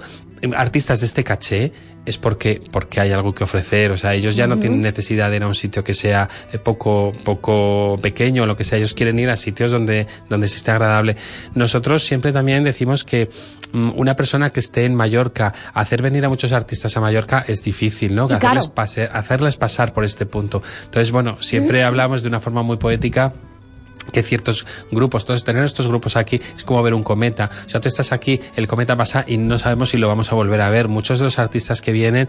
artistas 0.54 1.00
de 1.00 1.06
este 1.06 1.24
caché 1.24 1.72
es 2.08 2.16
porque, 2.16 2.62
porque 2.70 3.00
hay 3.00 3.12
algo 3.12 3.34
que 3.34 3.44
ofrecer. 3.44 3.92
O 3.92 3.98
sea, 3.98 4.14
ellos 4.14 4.34
ya 4.34 4.46
no 4.46 4.58
tienen 4.58 4.80
necesidad 4.80 5.30
de 5.30 5.36
ir 5.36 5.42
a 5.42 5.46
un 5.46 5.54
sitio 5.54 5.84
que 5.84 5.92
sea 5.92 6.28
eh, 6.52 6.58
poco, 6.58 7.12
poco 7.24 7.98
pequeño 8.00 8.44
o 8.44 8.46
lo 8.46 8.56
que 8.56 8.64
sea. 8.64 8.78
Ellos 8.78 8.94
quieren 8.94 9.18
ir 9.18 9.28
a 9.28 9.36
sitios 9.36 9.70
donde, 9.70 10.06
donde 10.28 10.48
se 10.48 10.56
esté 10.56 10.70
agradable. 10.70 11.16
Nosotros 11.54 12.02
siempre 12.04 12.32
también 12.32 12.64
decimos 12.64 13.04
que 13.04 13.28
mm, 13.72 13.90
una 13.96 14.16
persona 14.16 14.50
que 14.50 14.60
esté 14.60 14.86
en 14.86 14.94
Mallorca, 14.94 15.52
hacer 15.74 16.00
venir 16.00 16.24
a 16.24 16.28
muchos 16.28 16.52
artistas 16.52 16.96
a 16.96 17.00
Mallorca 17.00 17.44
es 17.46 17.62
difícil, 17.62 18.14
¿no? 18.14 18.24
Hacerles, 18.24 18.70
hacerles 19.12 19.56
pasar 19.56 19.92
por 19.92 20.04
este 20.04 20.24
punto. 20.24 20.62
Entonces, 20.84 21.12
bueno, 21.12 21.36
siempre 21.40 21.84
hablamos 21.84 22.22
de 22.22 22.28
una 22.28 22.40
forma 22.40 22.62
muy 22.62 22.78
poética 22.78 23.34
que 24.12 24.22
ciertos 24.22 24.66
grupos, 24.90 25.22
entonces 25.22 25.44
tener 25.44 25.64
estos 25.64 25.86
grupos 25.86 26.16
aquí 26.16 26.40
es 26.56 26.64
como 26.64 26.82
ver 26.82 26.94
un 26.94 27.02
cometa. 27.02 27.50
O 27.66 27.68
sea, 27.68 27.80
tú 27.80 27.88
estás 27.88 28.12
aquí, 28.12 28.40
el 28.56 28.68
cometa 28.68 28.96
pasa 28.96 29.24
y 29.26 29.38
no 29.38 29.58
sabemos 29.58 29.90
si 29.90 29.98
lo 29.98 30.08
vamos 30.08 30.32
a 30.32 30.34
volver 30.34 30.60
a 30.60 30.70
ver. 30.70 30.88
Muchos 30.88 31.18
de 31.18 31.24
los 31.24 31.38
artistas 31.38 31.80
que 31.80 31.92
vienen 31.92 32.28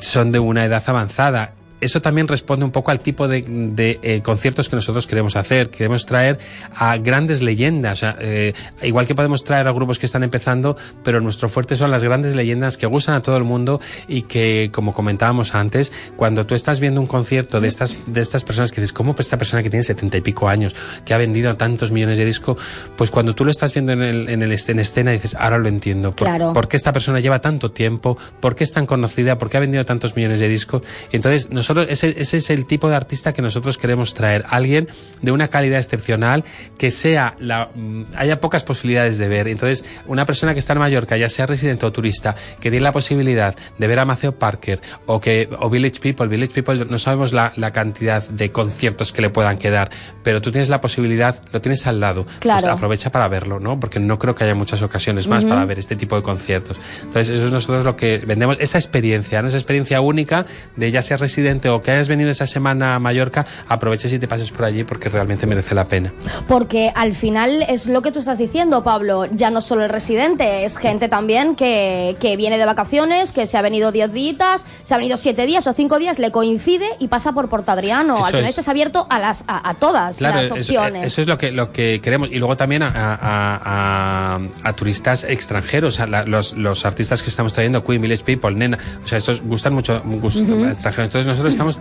son 0.00 0.32
de 0.32 0.38
una 0.38 0.64
edad 0.64 0.82
avanzada 0.86 1.54
eso 1.80 2.00
también 2.00 2.28
responde 2.28 2.64
un 2.64 2.70
poco 2.70 2.90
al 2.90 3.00
tipo 3.00 3.28
de, 3.28 3.42
de 3.42 3.98
eh, 4.02 4.20
conciertos 4.22 4.68
que 4.68 4.76
nosotros 4.76 5.06
queremos 5.06 5.36
hacer. 5.36 5.70
Queremos 5.70 6.06
traer 6.06 6.38
a 6.74 6.96
grandes 6.96 7.42
leyendas. 7.42 7.92
O 7.92 8.00
sea, 8.00 8.16
eh, 8.20 8.54
igual 8.82 9.06
que 9.06 9.14
podemos 9.14 9.44
traer 9.44 9.66
a 9.66 9.72
grupos 9.72 9.98
que 9.98 10.06
están 10.06 10.22
empezando, 10.22 10.76
pero 11.02 11.20
nuestro 11.20 11.48
fuerte 11.48 11.76
son 11.76 11.90
las 11.90 12.02
grandes 12.02 12.34
leyendas 12.34 12.76
que 12.76 12.86
gustan 12.86 13.14
a 13.14 13.22
todo 13.22 13.36
el 13.36 13.44
mundo 13.44 13.80
y 14.08 14.22
que, 14.22 14.70
como 14.72 14.94
comentábamos 14.94 15.54
antes, 15.54 15.92
cuando 16.16 16.46
tú 16.46 16.54
estás 16.54 16.80
viendo 16.80 17.00
un 17.00 17.06
concierto 17.06 17.60
de 17.60 17.68
estas, 17.68 17.96
de 18.06 18.20
estas 18.20 18.44
personas 18.44 18.72
que 18.72 18.80
dices, 18.80 18.92
¿cómo 18.92 19.14
pues 19.14 19.26
esta 19.26 19.38
persona 19.38 19.62
que 19.62 19.70
tiene 19.70 19.82
setenta 19.82 20.16
y 20.16 20.20
pico 20.20 20.48
años, 20.48 20.74
que 21.04 21.14
ha 21.14 21.18
vendido 21.18 21.56
tantos 21.56 21.92
millones 21.92 22.18
de 22.18 22.24
discos? 22.24 22.58
Pues 22.96 23.10
cuando 23.10 23.34
tú 23.34 23.44
lo 23.44 23.50
estás 23.50 23.74
viendo 23.74 23.92
en, 23.92 24.02
el, 24.02 24.28
en, 24.28 24.42
el, 24.42 24.52
en 24.52 24.78
escena 24.78 25.10
dices, 25.10 25.34
ahora 25.34 25.58
lo 25.58 25.68
entiendo. 25.68 26.14
¿Por, 26.14 26.26
claro. 26.26 26.52
¿Por 26.52 26.68
qué 26.68 26.76
esta 26.76 26.92
persona 26.92 27.20
lleva 27.20 27.40
tanto 27.40 27.70
tiempo? 27.70 28.16
¿Por 28.40 28.56
qué 28.56 28.64
es 28.64 28.72
tan 28.72 28.86
conocida? 28.86 29.38
¿Por 29.38 29.50
qué 29.50 29.58
ha 29.58 29.60
vendido 29.60 29.84
tantos 29.84 30.16
millones 30.16 30.40
de 30.40 30.48
discos? 30.48 30.82
Entonces 31.12 31.50
nosotros 31.64 31.86
ese, 31.88 32.14
ese 32.20 32.36
es 32.36 32.50
el 32.50 32.66
tipo 32.66 32.90
de 32.90 32.96
artista 32.96 33.32
que 33.32 33.40
nosotros 33.40 33.78
queremos 33.78 34.12
traer. 34.12 34.44
Alguien 34.50 34.86
de 35.22 35.32
una 35.32 35.48
calidad 35.48 35.78
excepcional, 35.78 36.44
que 36.76 36.90
sea 36.90 37.36
la, 37.38 37.70
mm, 37.74 38.04
haya 38.16 38.38
pocas 38.40 38.64
posibilidades 38.64 39.16
de 39.16 39.28
ver. 39.28 39.48
Entonces, 39.48 39.84
una 40.06 40.26
persona 40.26 40.52
que 40.52 40.58
está 40.58 40.74
en 40.74 40.80
Mallorca, 40.80 41.16
ya 41.16 41.30
sea 41.30 41.46
residente 41.46 41.86
o 41.86 41.92
turista, 41.92 42.34
que 42.60 42.70
tiene 42.70 42.82
la 42.82 42.92
posibilidad 42.92 43.54
de 43.78 43.86
ver 43.86 43.98
a 43.98 44.04
Maceo 44.04 44.38
Parker 44.38 44.80
o 45.06 45.20
que, 45.20 45.48
o 45.58 45.70
Village 45.70 46.00
People, 46.00 46.26
Village 46.26 46.52
People, 46.52 46.84
no 46.84 46.98
sabemos 46.98 47.32
la, 47.32 47.54
la 47.56 47.72
cantidad 47.72 48.28
de 48.28 48.52
conciertos 48.52 49.12
que 49.12 49.22
le 49.22 49.30
puedan 49.30 49.56
quedar, 49.56 49.90
pero 50.22 50.42
tú 50.42 50.50
tienes 50.50 50.68
la 50.68 50.82
posibilidad, 50.82 51.40
lo 51.50 51.62
tienes 51.62 51.86
al 51.86 51.98
lado. 51.98 52.24
Pues 52.24 52.38
claro. 52.40 52.72
aprovecha 52.72 53.10
para 53.10 53.26
verlo, 53.28 53.58
¿no? 53.58 53.80
Porque 53.80 54.00
no 54.00 54.18
creo 54.18 54.34
que 54.34 54.44
haya 54.44 54.54
muchas 54.54 54.82
ocasiones 54.82 55.28
más 55.28 55.46
para 55.46 55.64
ver 55.64 55.78
este 55.78 55.96
tipo 55.96 56.14
de 56.16 56.22
conciertos. 56.22 56.78
Entonces, 57.02 57.30
eso 57.30 57.46
es 57.46 57.52
nosotros 57.52 57.84
lo 57.84 57.96
que 57.96 58.18
vendemos, 58.18 58.58
esa 58.60 58.76
experiencia, 58.76 59.40
¿no? 59.40 59.48
Esa 59.48 59.56
experiencia 59.56 60.02
única 60.02 60.44
de 60.76 60.90
ya 60.90 61.00
sea 61.00 61.16
residente 61.16 61.53
o 61.68 61.82
que 61.82 61.90
hayas 61.90 62.08
venido 62.08 62.30
esa 62.30 62.46
semana 62.46 62.94
a 62.94 62.98
Mallorca, 62.98 63.46
aproveches 63.68 64.12
y 64.12 64.18
te 64.18 64.28
pases 64.28 64.50
por 64.50 64.64
allí 64.64 64.84
porque 64.84 65.08
realmente 65.08 65.46
merece 65.46 65.74
la 65.74 65.86
pena. 65.86 66.12
Porque 66.48 66.92
al 66.94 67.14
final 67.14 67.64
es 67.68 67.86
lo 67.86 68.02
que 68.02 68.12
tú 68.12 68.18
estás 68.18 68.38
diciendo, 68.38 68.82
Pablo, 68.82 69.26
ya 69.26 69.50
no 69.50 69.60
solo 69.60 69.84
el 69.84 69.90
residente, 69.90 70.64
es 70.64 70.76
gente 70.76 71.08
también 71.08 71.56
que, 71.56 72.16
que 72.20 72.36
viene 72.36 72.58
de 72.58 72.64
vacaciones, 72.64 73.32
que 73.32 73.46
se 73.46 73.56
ha 73.56 73.62
venido 73.62 73.92
10 73.92 74.12
días, 74.12 74.64
se 74.84 74.94
ha 74.94 74.98
venido 74.98 75.16
7 75.16 75.46
días 75.46 75.66
o 75.66 75.72
5 75.72 75.98
días, 75.98 76.18
le 76.18 76.30
coincide 76.30 76.86
y 76.98 77.08
pasa 77.08 77.32
por 77.32 77.48
Portadriano. 77.48 78.24
al 78.24 78.32
final 78.32 78.46
estás 78.46 78.68
abierto 78.68 79.06
a, 79.10 79.18
las, 79.18 79.44
a, 79.46 79.74
todas 79.74 80.20
las 80.20 80.50
opciones. 80.50 81.06
Eso, 81.06 81.22
es 81.22 81.26
lo 81.26 81.38
que, 81.38 81.52
lo 81.52 81.72
que 81.72 82.00
queremos. 82.02 82.30
Y 82.30 82.38
luego 82.38 82.56
también 82.56 82.82
a, 82.82 82.90
a, 82.94 84.40
a 84.62 84.72
turistas 84.74 85.24
extranjeros, 85.24 86.00
a 86.00 86.06
los, 86.06 86.54
los 86.54 86.84
artistas 86.86 87.22
que 87.22 87.30
estamos 87.30 87.52
trayendo, 87.52 87.84
Queen 87.84 88.00
Village 88.00 88.24
People, 88.24 88.54
Nena, 88.54 88.78
o 89.04 89.08
sea, 89.08 89.18
estos 89.18 89.42
gustan 89.42 89.74
mucho 89.74 90.02
gustan 90.04 90.68
extranjeros. 90.68 91.08
Entonces 91.08 91.26
nosotros 91.26 91.43
estamos 91.48 91.80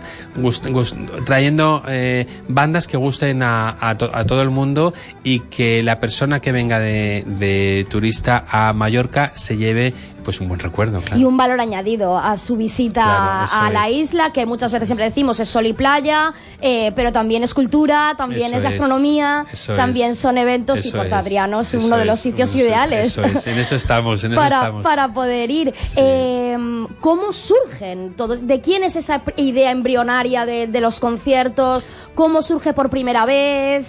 trayendo 1.25 1.83
eh, 1.87 2.27
bandas 2.47 2.87
que 2.87 2.97
gusten 2.97 3.43
a, 3.43 3.75
a, 3.79 3.95
todo 3.97 4.41
el 4.41 4.49
mundo 4.49 4.93
y 5.23 5.39
que 5.41 5.83
la 5.83 5.99
persona 5.99 6.39
que 6.39 6.51
venga 6.51 6.79
de, 6.79 7.23
de 7.25 7.85
turista 7.89 8.45
a 8.49 8.73
Mallorca 8.73 9.31
se 9.35 9.57
lleve 9.57 9.93
pues 10.23 10.39
un 10.41 10.47
buen 10.47 10.59
recuerdo. 10.59 11.01
Claro. 11.01 11.19
Y 11.19 11.25
un 11.25 11.37
valor 11.37 11.59
añadido 11.59 12.17
a 12.17 12.37
su 12.37 12.55
visita 12.55 13.43
a 13.43 13.69
la 13.69 13.89
isla, 13.89 14.31
que 14.31 14.45
muchas 14.45 14.71
veces 14.71 14.87
siempre 14.87 15.05
decimos 15.05 15.39
es 15.39 15.49
sol 15.49 15.65
y 15.65 15.73
playa, 15.73 16.33
eh, 16.61 16.91
pero 16.95 17.11
también 17.11 17.43
es 17.43 17.53
cultura, 17.53 18.13
también 18.17 18.53
es 18.53 18.63
gastronomía, 18.63 19.45
también 19.75 20.15
son 20.15 20.37
eventos 20.37 20.85
y 20.85 20.91
Porta 20.91 21.19
Adriano 21.19 21.61
es 21.61 21.73
uno 21.73 21.97
de 21.97 22.05
los 22.05 22.19
sitios 22.19 22.55
ideales. 22.55 23.17
en 23.17 23.59
eso 23.59 23.75
estamos, 23.75 24.23
en 24.23 24.35
para, 24.35 24.47
eso 24.47 24.55
estamos. 24.55 24.83
Para 24.83 25.13
poder 25.13 25.51
ir. 25.51 25.73
Eh, 25.95 26.57
¿Cómo 26.99 27.33
surgen 27.33 28.13
todos? 28.15 28.45
¿De 28.47 28.61
quién 28.61 28.83
es 28.83 28.95
esa 28.95 29.21
idea 29.35 29.71
embrionaria 29.71 30.45
de, 30.45 30.67
de 30.67 30.81
los 30.81 30.99
conciertos? 30.99 31.87
¿Cómo 32.15 32.41
surge 32.41 32.73
por 32.73 32.89
primera 32.89 33.25
vez? 33.25 33.85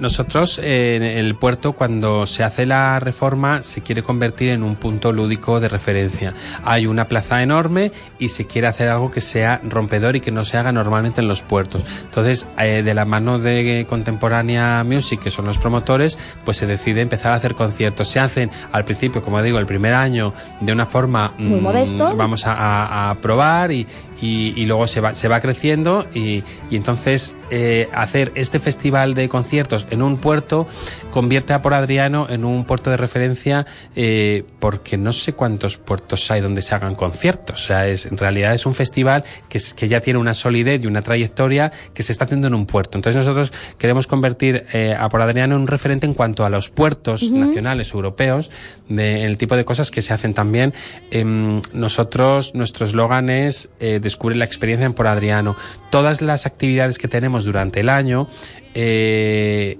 Nosotros 0.00 0.58
en 0.62 1.02
el 1.02 1.34
puerto 1.34 1.72
cuando 1.72 2.26
se 2.26 2.42
hace 2.42 2.66
la 2.66 3.00
reforma 3.00 3.62
se 3.62 3.82
quiere 3.82 4.02
convertir 4.02 4.50
en 4.50 4.62
un 4.62 4.76
punto 4.76 5.12
lúdico 5.12 5.60
de 5.60 5.68
referencia. 5.68 6.34
Hay 6.64 6.86
una 6.86 7.08
plaza 7.08 7.42
enorme 7.42 7.92
y 8.18 8.28
se 8.28 8.46
quiere 8.46 8.66
hacer 8.66 8.88
algo 8.88 9.10
que 9.10 9.20
sea 9.20 9.60
rompedor 9.62 10.16
y 10.16 10.20
que 10.20 10.30
no 10.30 10.44
se 10.44 10.56
haga 10.56 10.72
normalmente 10.72 11.20
en 11.20 11.28
los 11.28 11.42
puertos. 11.42 11.84
Entonces, 12.04 12.48
eh, 12.58 12.82
de 12.82 12.94
la 12.94 13.04
mano 13.04 13.38
de 13.38 13.86
Contemporánea 13.88 14.84
Music, 14.84 15.20
que 15.20 15.30
son 15.30 15.46
los 15.46 15.58
promotores, 15.58 16.18
pues 16.44 16.56
se 16.56 16.66
decide 16.66 17.00
empezar 17.00 17.32
a 17.32 17.36
hacer 17.36 17.54
conciertos. 17.54 18.08
Se 18.08 18.20
hacen 18.20 18.50
al 18.72 18.84
principio, 18.84 19.22
como 19.22 19.42
digo, 19.42 19.58
el 19.58 19.66
primer 19.66 19.94
año 19.94 20.34
de 20.60 20.72
una 20.72 20.86
forma 20.86 21.32
muy 21.38 21.60
modesto. 21.60 22.16
Vamos 22.16 22.46
a, 22.46 23.10
a, 23.10 23.14
probar 23.16 23.72
y, 23.72 23.86
y, 24.20 24.52
y 24.56 24.64
luego 24.66 24.86
se 24.86 25.00
va, 25.00 25.14
se 25.14 25.28
va 25.28 25.40
creciendo 25.40 26.06
y, 26.14 26.42
y 26.70 26.76
entonces 26.76 27.34
eh, 27.50 27.88
hacer 27.92 28.32
este 28.34 28.58
festival 28.58 29.14
de 29.14 29.28
conciertos 29.28 29.86
en 29.90 30.02
un 30.02 30.16
puerto 30.18 30.66
convierte 31.10 31.52
a 31.52 31.62
Por 31.62 31.74
Adriano 31.74 32.26
en 32.28 32.44
un 32.44 32.64
puerto 32.64 32.90
de 32.90 32.96
referencia 32.96 33.66
eh, 33.96 34.44
porque 34.60 34.96
no 34.96 35.12
sé 35.12 35.32
cuántos 35.34 35.76
puertos 35.78 36.30
hay 36.30 36.40
donde 36.40 36.62
se 36.62 36.74
hagan 36.74 36.94
conciertos. 36.94 37.62
O 37.62 37.66
sea, 37.66 37.86
es, 37.88 38.06
en 38.06 38.16
realidad 38.18 38.54
es 38.54 38.66
un 38.66 38.74
festival 38.74 39.24
que, 39.48 39.58
es- 39.58 39.74
que 39.74 39.88
ya 39.88 40.00
tiene 40.00 40.18
una 40.18 40.34
solidez 40.34 40.82
y 40.82 40.86
una 40.86 41.02
trayectoria 41.02 41.72
que 41.92 42.02
se 42.02 42.12
está 42.12 42.24
haciendo 42.24 42.46
en 42.48 42.54
un 42.54 42.66
puerto. 42.66 42.98
Entonces 42.98 43.18
nosotros 43.18 43.52
queremos 43.78 44.06
convertir 44.06 44.64
eh, 44.72 44.96
a 44.98 45.08
Por 45.08 45.20
Adriano 45.22 45.54
en 45.56 45.62
un 45.62 45.66
referente 45.66 46.06
en 46.06 46.14
cuanto 46.14 46.44
a 46.44 46.50
los 46.50 46.70
puertos 46.70 47.30
nacionales 47.30 47.92
europeos, 47.92 48.50
de, 48.88 49.24
el 49.24 49.36
tipo 49.38 49.56
de 49.56 49.64
cosas 49.64 49.90
que 49.90 50.02
se 50.02 50.12
hacen 50.14 50.34
también. 50.34 50.72
Em, 51.10 51.60
nosotros, 51.72 52.54
nuestro 52.54 52.86
eslogan 52.86 53.30
es 53.30 53.70
eh, 53.80 54.00
descubre 54.04 54.36
la 54.36 54.44
experiencia 54.44 54.86
en 54.86 54.92
Por 54.92 55.08
Adriano. 55.08 55.56
Todas 55.90 56.22
las 56.22 56.46
actividades 56.46 56.98
que 56.98 57.08
tenemos 57.08 57.44
durante 57.44 57.80
el 57.80 57.88
año 57.88 58.28
eh, 58.74 59.78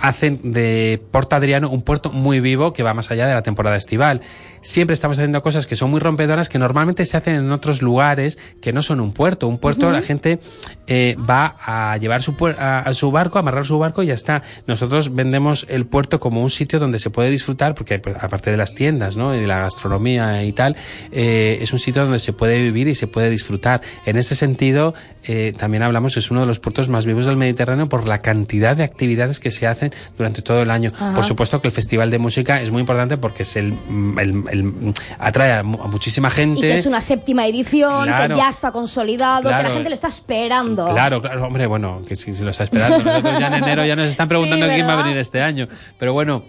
hacen 0.00 0.52
de 0.52 1.00
Porto 1.10 1.36
Adriano 1.36 1.70
un 1.70 1.82
puerto 1.82 2.10
muy 2.10 2.40
vivo 2.40 2.72
que 2.72 2.82
va 2.82 2.94
más 2.94 3.10
allá 3.10 3.26
de 3.26 3.34
la 3.34 3.42
temporada 3.42 3.76
estival. 3.76 4.20
Siempre 4.60 4.94
estamos 4.94 5.18
haciendo 5.18 5.42
cosas 5.42 5.66
que 5.66 5.76
son 5.76 5.90
muy 5.90 6.00
rompedoras 6.00 6.48
que 6.48 6.58
normalmente 6.58 7.04
se 7.04 7.16
hacen 7.16 7.36
en 7.36 7.52
otros 7.52 7.82
lugares 7.82 8.38
que 8.60 8.72
no 8.72 8.82
son 8.82 9.00
un 9.00 9.12
puerto. 9.12 9.46
Un 9.46 9.58
puerto 9.58 9.90
la 9.90 10.02
gente 10.02 10.40
eh, 10.86 11.16
va 11.18 11.56
a 11.64 11.96
llevar 11.98 12.22
su, 12.22 12.34
a 12.58 12.92
su 12.94 13.10
barco, 13.10 13.38
a 13.38 13.40
amarrar 13.40 13.66
su 13.66 13.78
barco 13.78 14.02
y 14.02 14.06
ya 14.06 14.14
está. 14.14 14.42
Nosotros 14.66 15.14
vendemos 15.14 15.66
el 15.68 15.86
puerto 15.86 16.20
como 16.20 16.42
un 16.42 16.50
sitio 16.50 16.78
donde 16.78 16.98
se 16.98 17.10
puede 17.10 17.30
disfrutar 17.30 17.74
porque 17.74 17.98
pues, 17.98 18.16
aparte 18.20 18.50
de 18.50 18.56
las 18.56 18.74
tiendas 18.74 19.16
¿no? 19.16 19.34
y 19.34 19.40
de 19.40 19.46
la 19.46 19.60
gastronomía 19.60 20.44
y 20.44 20.52
tal, 20.52 20.76
eh, 21.12 21.58
es 21.60 21.72
un 21.72 21.78
sitio 21.78 22.02
donde 22.02 22.18
se 22.18 22.32
puede 22.32 22.60
vivir 22.62 22.88
y 22.88 22.94
se 22.94 23.06
puede 23.06 23.30
disfrutar. 23.30 23.82
En 24.06 24.16
ese 24.16 24.34
sentido, 24.34 24.94
eh, 25.24 25.52
también 25.56 25.82
hablamos, 25.82 26.16
es 26.16 26.30
uno 26.30 26.40
de 26.40 26.46
los 26.46 26.60
puertos 26.60 26.88
más 26.88 27.06
vivos 27.06 27.26
del 27.26 27.36
Mediterráneo 27.36 27.88
por 27.88 28.06
la 28.06 28.20
cantidad 28.20 28.76
de 28.76 28.84
actividades 28.84 29.40
que 29.44 29.50
se 29.52 29.66
hacen 29.68 29.92
durante 30.18 30.42
todo 30.42 30.62
el 30.62 30.70
año. 30.70 30.90
Ajá. 30.94 31.14
Por 31.14 31.24
supuesto 31.24 31.60
que 31.60 31.68
el 31.68 31.72
Festival 31.72 32.10
de 32.10 32.18
Música 32.18 32.60
es 32.62 32.70
muy 32.72 32.80
importante 32.80 33.16
porque 33.18 33.42
es 33.44 33.54
el, 33.56 33.74
el- 34.18 34.42
el- 34.50 34.94
atrae 35.18 35.52
a, 35.52 35.62
mu- 35.62 35.80
a 35.82 35.86
muchísima 35.86 36.30
gente. 36.30 36.58
Y 36.60 36.62
que 36.62 36.74
es 36.74 36.86
una 36.86 37.00
séptima 37.02 37.46
edición, 37.46 38.06
Claro. 38.06 38.34
que 38.34 38.40
ya 38.40 38.48
está 38.48 38.72
consolidado, 38.72 39.42
que 39.42 39.48
Claro. 39.48 39.68
la 39.68 39.74
gente 39.74 39.88
le 39.90 39.94
está 39.94 40.08
esperando. 40.08 40.88
Claro, 40.88 41.20
claro, 41.20 41.44
hombre, 41.46 41.66
bueno, 41.66 42.02
que 42.08 42.16
si 42.16 42.32
se 42.32 42.42
lo 42.44 42.50
está 42.50 42.64
esperando. 42.64 42.98
Nosotros 43.04 43.38
ya 43.38 43.46
en 43.48 43.54
enero 43.54 43.84
ya 43.84 43.94
nos 43.94 44.08
están 44.08 44.26
preguntando 44.28 44.66
Sí, 44.66 44.72
quién 44.74 44.88
va 44.88 44.94
a 44.94 45.02
venir 45.02 45.16
este 45.18 45.42
año. 45.42 45.68
Pero 45.98 46.12
bueno. 46.14 46.42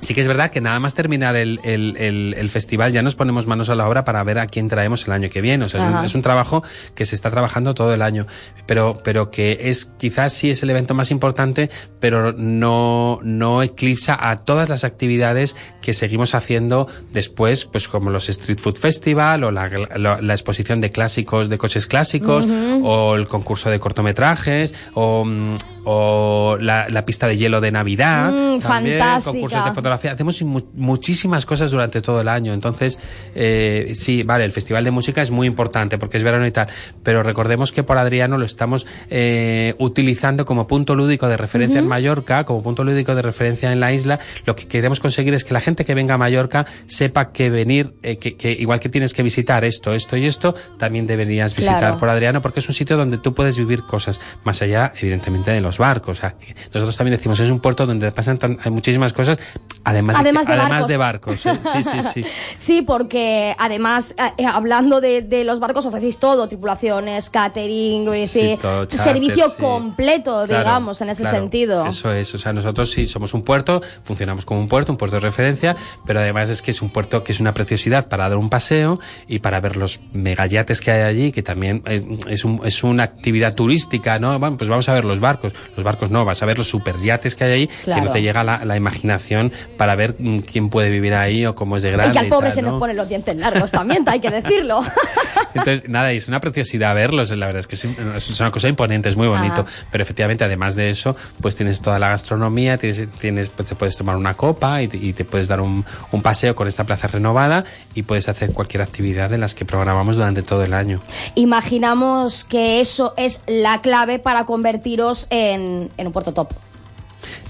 Sí 0.00 0.14
que 0.14 0.22
es 0.22 0.28
verdad 0.28 0.50
que 0.50 0.60
nada 0.60 0.80
más 0.80 0.94
terminar 0.94 1.36
el, 1.36 1.60
el, 1.62 1.96
el, 1.98 2.34
el 2.36 2.50
festival 2.50 2.92
ya 2.92 3.02
nos 3.02 3.14
ponemos 3.14 3.46
manos 3.46 3.68
a 3.68 3.74
la 3.74 3.88
obra 3.88 4.04
para 4.04 4.22
ver 4.24 4.38
a 4.38 4.46
quién 4.46 4.68
traemos 4.68 5.06
el 5.06 5.12
año 5.12 5.28
que 5.28 5.40
viene. 5.40 5.64
O 5.64 5.68
sea, 5.68 5.80
es 5.80 5.86
un, 5.86 6.04
es 6.04 6.14
un 6.14 6.22
trabajo 6.22 6.62
que 6.94 7.04
se 7.04 7.14
está 7.14 7.30
trabajando 7.30 7.74
todo 7.74 7.92
el 7.92 8.02
año. 8.02 8.26
Pero, 8.66 9.00
pero 9.04 9.30
que 9.30 9.58
es, 9.62 9.86
quizás 9.98 10.32
sí 10.32 10.50
es 10.50 10.62
el 10.62 10.70
evento 10.70 10.94
más 10.94 11.10
importante, 11.10 11.70
pero 12.00 12.32
no, 12.32 13.20
no 13.22 13.62
eclipsa 13.62 14.30
a 14.30 14.36
todas 14.38 14.68
las 14.68 14.84
actividades 14.84 15.56
que 15.82 15.92
seguimos 15.92 16.34
haciendo 16.34 16.88
después, 17.12 17.66
pues 17.66 17.88
como 17.88 18.10
los 18.10 18.28
Street 18.28 18.58
Food 18.58 18.76
Festival 18.76 19.44
o 19.44 19.50
la, 19.50 19.68
la, 19.96 20.20
la 20.20 20.32
exposición 20.32 20.80
de 20.80 20.90
clásicos, 20.90 21.48
de 21.48 21.58
coches 21.58 21.86
clásicos, 21.86 22.46
o 22.82 23.16
el 23.16 23.28
concurso 23.28 23.70
de 23.70 23.78
cortometrajes, 23.78 24.72
o, 24.94 25.24
mm, 25.24 25.56
o 25.92 26.56
la, 26.60 26.88
la 26.88 27.04
pista 27.04 27.26
de 27.26 27.36
hielo 27.36 27.60
de 27.60 27.72
Navidad. 27.72 28.30
Mm, 28.30 28.60
también, 28.60 28.98
fantástica. 28.98 29.32
concursos 29.32 29.64
de 29.64 29.72
fotografía. 29.72 30.12
Hacemos 30.12 30.40
mu- 30.42 30.62
muchísimas 30.74 31.44
cosas 31.46 31.70
durante 31.72 32.00
todo 32.00 32.20
el 32.20 32.28
año. 32.28 32.52
Entonces, 32.54 32.98
eh, 33.34 33.90
sí, 33.94 34.22
vale, 34.22 34.44
el 34.44 34.52
Festival 34.52 34.84
de 34.84 34.90
Música 34.92 35.20
es 35.22 35.30
muy 35.32 35.46
importante 35.48 35.98
porque 35.98 36.16
es 36.18 36.22
verano 36.22 36.46
y 36.46 36.52
tal, 36.52 36.68
pero 37.02 37.22
recordemos 37.22 37.72
que 37.72 37.82
por 37.82 37.98
Adriano 37.98 38.38
lo 38.38 38.44
estamos 38.44 38.86
eh, 39.10 39.74
utilizando 39.78 40.44
como 40.44 40.66
punto 40.68 40.94
lúdico 40.94 41.26
de 41.28 41.36
referencia 41.36 41.80
en 41.80 41.88
Mallorca, 41.88 42.44
como 42.44 42.62
punto 42.62 42.84
lúdico 42.84 43.14
de 43.14 43.22
referencia 43.22 43.72
en 43.72 43.80
la 43.80 43.92
isla. 43.92 44.20
Lo 44.46 44.54
que 44.54 44.68
queremos 44.68 45.00
conseguir 45.00 45.34
es 45.34 45.42
que 45.44 45.54
la 45.54 45.60
gente 45.60 45.84
que 45.84 45.94
venga 45.94 46.14
a 46.14 46.18
Mallorca 46.18 46.66
sepa 46.86 47.32
que 47.32 47.50
venir, 47.50 47.94
eh, 48.02 48.18
que, 48.18 48.36
que 48.36 48.52
igual 48.52 48.78
que 48.78 48.88
tienes 48.88 49.12
que 49.12 49.22
visitar 49.22 49.64
esto, 49.64 49.92
esto 49.92 50.16
y 50.16 50.26
esto, 50.26 50.54
también 50.78 51.06
deberías 51.06 51.54
visitar 51.56 51.70
Claro. 51.80 51.98
por 51.98 52.08
Adriano 52.10 52.40
porque 52.42 52.60
es 52.60 52.68
un 52.68 52.74
sitio 52.74 52.96
donde 52.96 53.16
tú 53.18 53.32
puedes 53.32 53.56
vivir 53.56 53.82
cosas 53.82 54.20
más 54.44 54.60
allá, 54.60 54.92
evidentemente, 55.00 55.50
de 55.50 55.60
los 55.60 55.78
barcos. 55.80 56.18
O 56.18 56.20
sea, 56.20 56.34
que 56.38 56.54
nosotros 56.72 56.96
también 56.96 57.16
decimos, 57.16 57.40
es 57.40 57.50
un 57.50 57.58
puerto 57.58 57.84
donde 57.86 58.12
pasan 58.12 58.38
tan- 58.38 58.56
hay 58.62 58.70
muchísimas 58.70 59.12
cosas, 59.12 59.38
además, 59.82 60.16
Además 60.16 60.46
de, 60.46 60.52
de 60.54 60.60
además 60.60 60.88
barcos. 60.88 60.88
de 60.88 60.96
barcos. 60.96 61.46
¿eh? 61.46 61.60
Sí, 61.72 61.82
sí, 61.82 62.02
sí. 62.14 62.24
Sí, 62.56 62.82
porque 62.82 63.56
además, 63.58 64.14
eh, 64.38 64.44
hablando 64.46 65.00
de, 65.00 65.22
de 65.22 65.42
los 65.42 65.58
barcos, 65.58 65.86
ofrecéis 65.86 66.18
todo, 66.18 66.46
tripulaciones, 66.46 67.30
catering, 67.30 68.04
Sí, 68.04 68.10
decir, 68.12 68.58
todo, 68.60 68.84
charter, 68.84 69.00
servicio 69.12 69.48
sí. 69.48 69.54
completo, 69.58 70.44
Claro, 70.46 70.64
digamos, 70.64 71.00
en 71.00 71.08
ese 71.10 71.22
claro. 71.22 71.36
sentido. 71.38 71.86
Eso 71.86 72.12
es, 72.12 72.32
o 72.34 72.38
sea, 72.38 72.52
nosotros 72.52 72.90
sí 72.90 73.06
somos 73.06 73.34
un 73.34 73.42
puerto, 73.42 73.80
funcionamos 74.04 74.44
como 74.44 74.60
un 74.60 74.68
puerto, 74.68 74.92
un 74.92 74.98
puerto 74.98 75.16
de 75.16 75.20
referencia, 75.20 75.74
pero 76.06 76.20
además 76.20 76.50
es 76.50 76.60
que 76.62 76.70
es 76.70 76.82
un 76.82 76.90
puerto 76.90 77.24
que 77.24 77.32
es 77.32 77.40
una 77.40 77.54
preciosidad 77.54 78.08
para 78.08 78.28
dar 78.28 78.36
un 78.36 78.50
paseo 78.50 79.00
y 79.26 79.38
para 79.38 79.58
ver 79.60 79.76
los 79.76 80.00
megayates 80.12 80.80
que 80.80 80.90
hay 80.90 81.02
allí, 81.02 81.32
que 81.32 81.42
también 81.42 81.82
eh, 81.86 82.04
es, 82.28 82.44
un, 82.44 82.60
es 82.64 82.84
una 82.84 83.04
actividad 83.04 83.54
turística, 83.54 84.18
¿no? 84.18 84.38
Bueno, 84.38 84.56
pues 84.56 84.68
vamos 84.68 84.88
a 84.88 84.94
ver 84.94 85.04
los 85.04 85.20
barcos, 85.20 85.54
los 85.76 85.84
barcos 85.84 86.10
no, 86.10 86.24
vas 86.24 86.42
a 86.42 86.46
ver 86.46 86.58
los 86.58 86.68
superyates 86.68 87.34
que 87.34 87.44
hay 87.44 87.52
ahí, 87.52 87.66
que 87.66 88.00
no 88.00 88.10
te 88.10 88.22
llega 88.22 88.44
la, 88.44 88.64
la 88.64 88.76
imaginación 88.76 89.52
para 89.76 89.94
ver 89.94 90.16
mm, 90.18 90.38
quién 90.40 90.70
puede 90.70 90.90
vivir 90.90 91.14
ahí 91.14 91.46
o 91.46 91.54
cómo 91.54 91.76
es 91.76 91.82
de 91.82 91.90
grande. 91.90 92.10
y 92.10 92.12
que 92.12 92.18
al 92.18 92.28
pobre 92.28 92.48
tal, 92.48 92.54
se 92.54 92.62
¿no? 92.62 92.72
nos 92.72 92.80
ponen 92.80 92.96
los 92.96 93.08
dientes 93.08 93.36
largos 93.36 93.70
también, 93.70 94.04
hay 94.06 94.20
que 94.20 94.30
decirlo. 94.30 94.80
Entonces, 95.54 95.88
nada, 95.88 96.12
y 96.12 96.18
es 96.18 96.28
una 96.28 96.40
preciosidad 96.40 96.94
verlos, 96.94 97.30
la 97.30 97.46
verdad 97.46 97.60
es 97.60 97.66
que 97.66 97.74
es, 97.74 97.84
es 97.84 98.40
una 98.40 98.50
cosa 98.50 98.68
imponente, 98.68 99.08
es 99.08 99.16
muy 99.16 99.28
bonito. 99.28 99.62
Ajá. 99.62 99.86
Pero 99.90 100.02
efectivamente, 100.02 100.44
además 100.44 100.76
de 100.76 100.90
eso, 100.90 101.16
pues 101.40 101.56
tienes 101.56 101.80
toda 101.82 101.98
la 101.98 102.10
gastronomía, 102.10 102.78
tienes, 102.78 103.08
tienes 103.18 103.48
pues 103.48 103.68
te 103.68 103.74
puedes 103.74 103.96
tomar 103.96 104.16
una 104.16 104.34
copa 104.34 104.82
y 104.82 104.88
te, 104.88 104.96
y 104.96 105.12
te 105.12 105.24
puedes 105.24 105.48
dar 105.48 105.60
un, 105.60 105.84
un 106.12 106.22
paseo 106.22 106.54
con 106.54 106.68
esta 106.68 106.84
plaza 106.84 107.08
renovada 107.08 107.64
y 107.94 108.02
puedes 108.02 108.28
hacer 108.28 108.52
cualquier 108.52 108.82
actividad 108.82 109.30
de 109.30 109.38
las 109.38 109.54
que 109.54 109.64
programamos 109.64 110.16
durante 110.16 110.42
todo 110.42 110.64
el 110.64 110.74
año. 110.74 111.00
Imaginamos 111.34 112.44
que 112.44 112.80
eso 112.80 113.14
es 113.16 113.42
la 113.46 113.80
clave 113.80 114.18
para 114.18 114.46
convertiros 114.46 115.26
en, 115.30 115.49
en 115.54 116.06
un 116.06 116.12
puerto 116.12 116.32
top. 116.32 116.52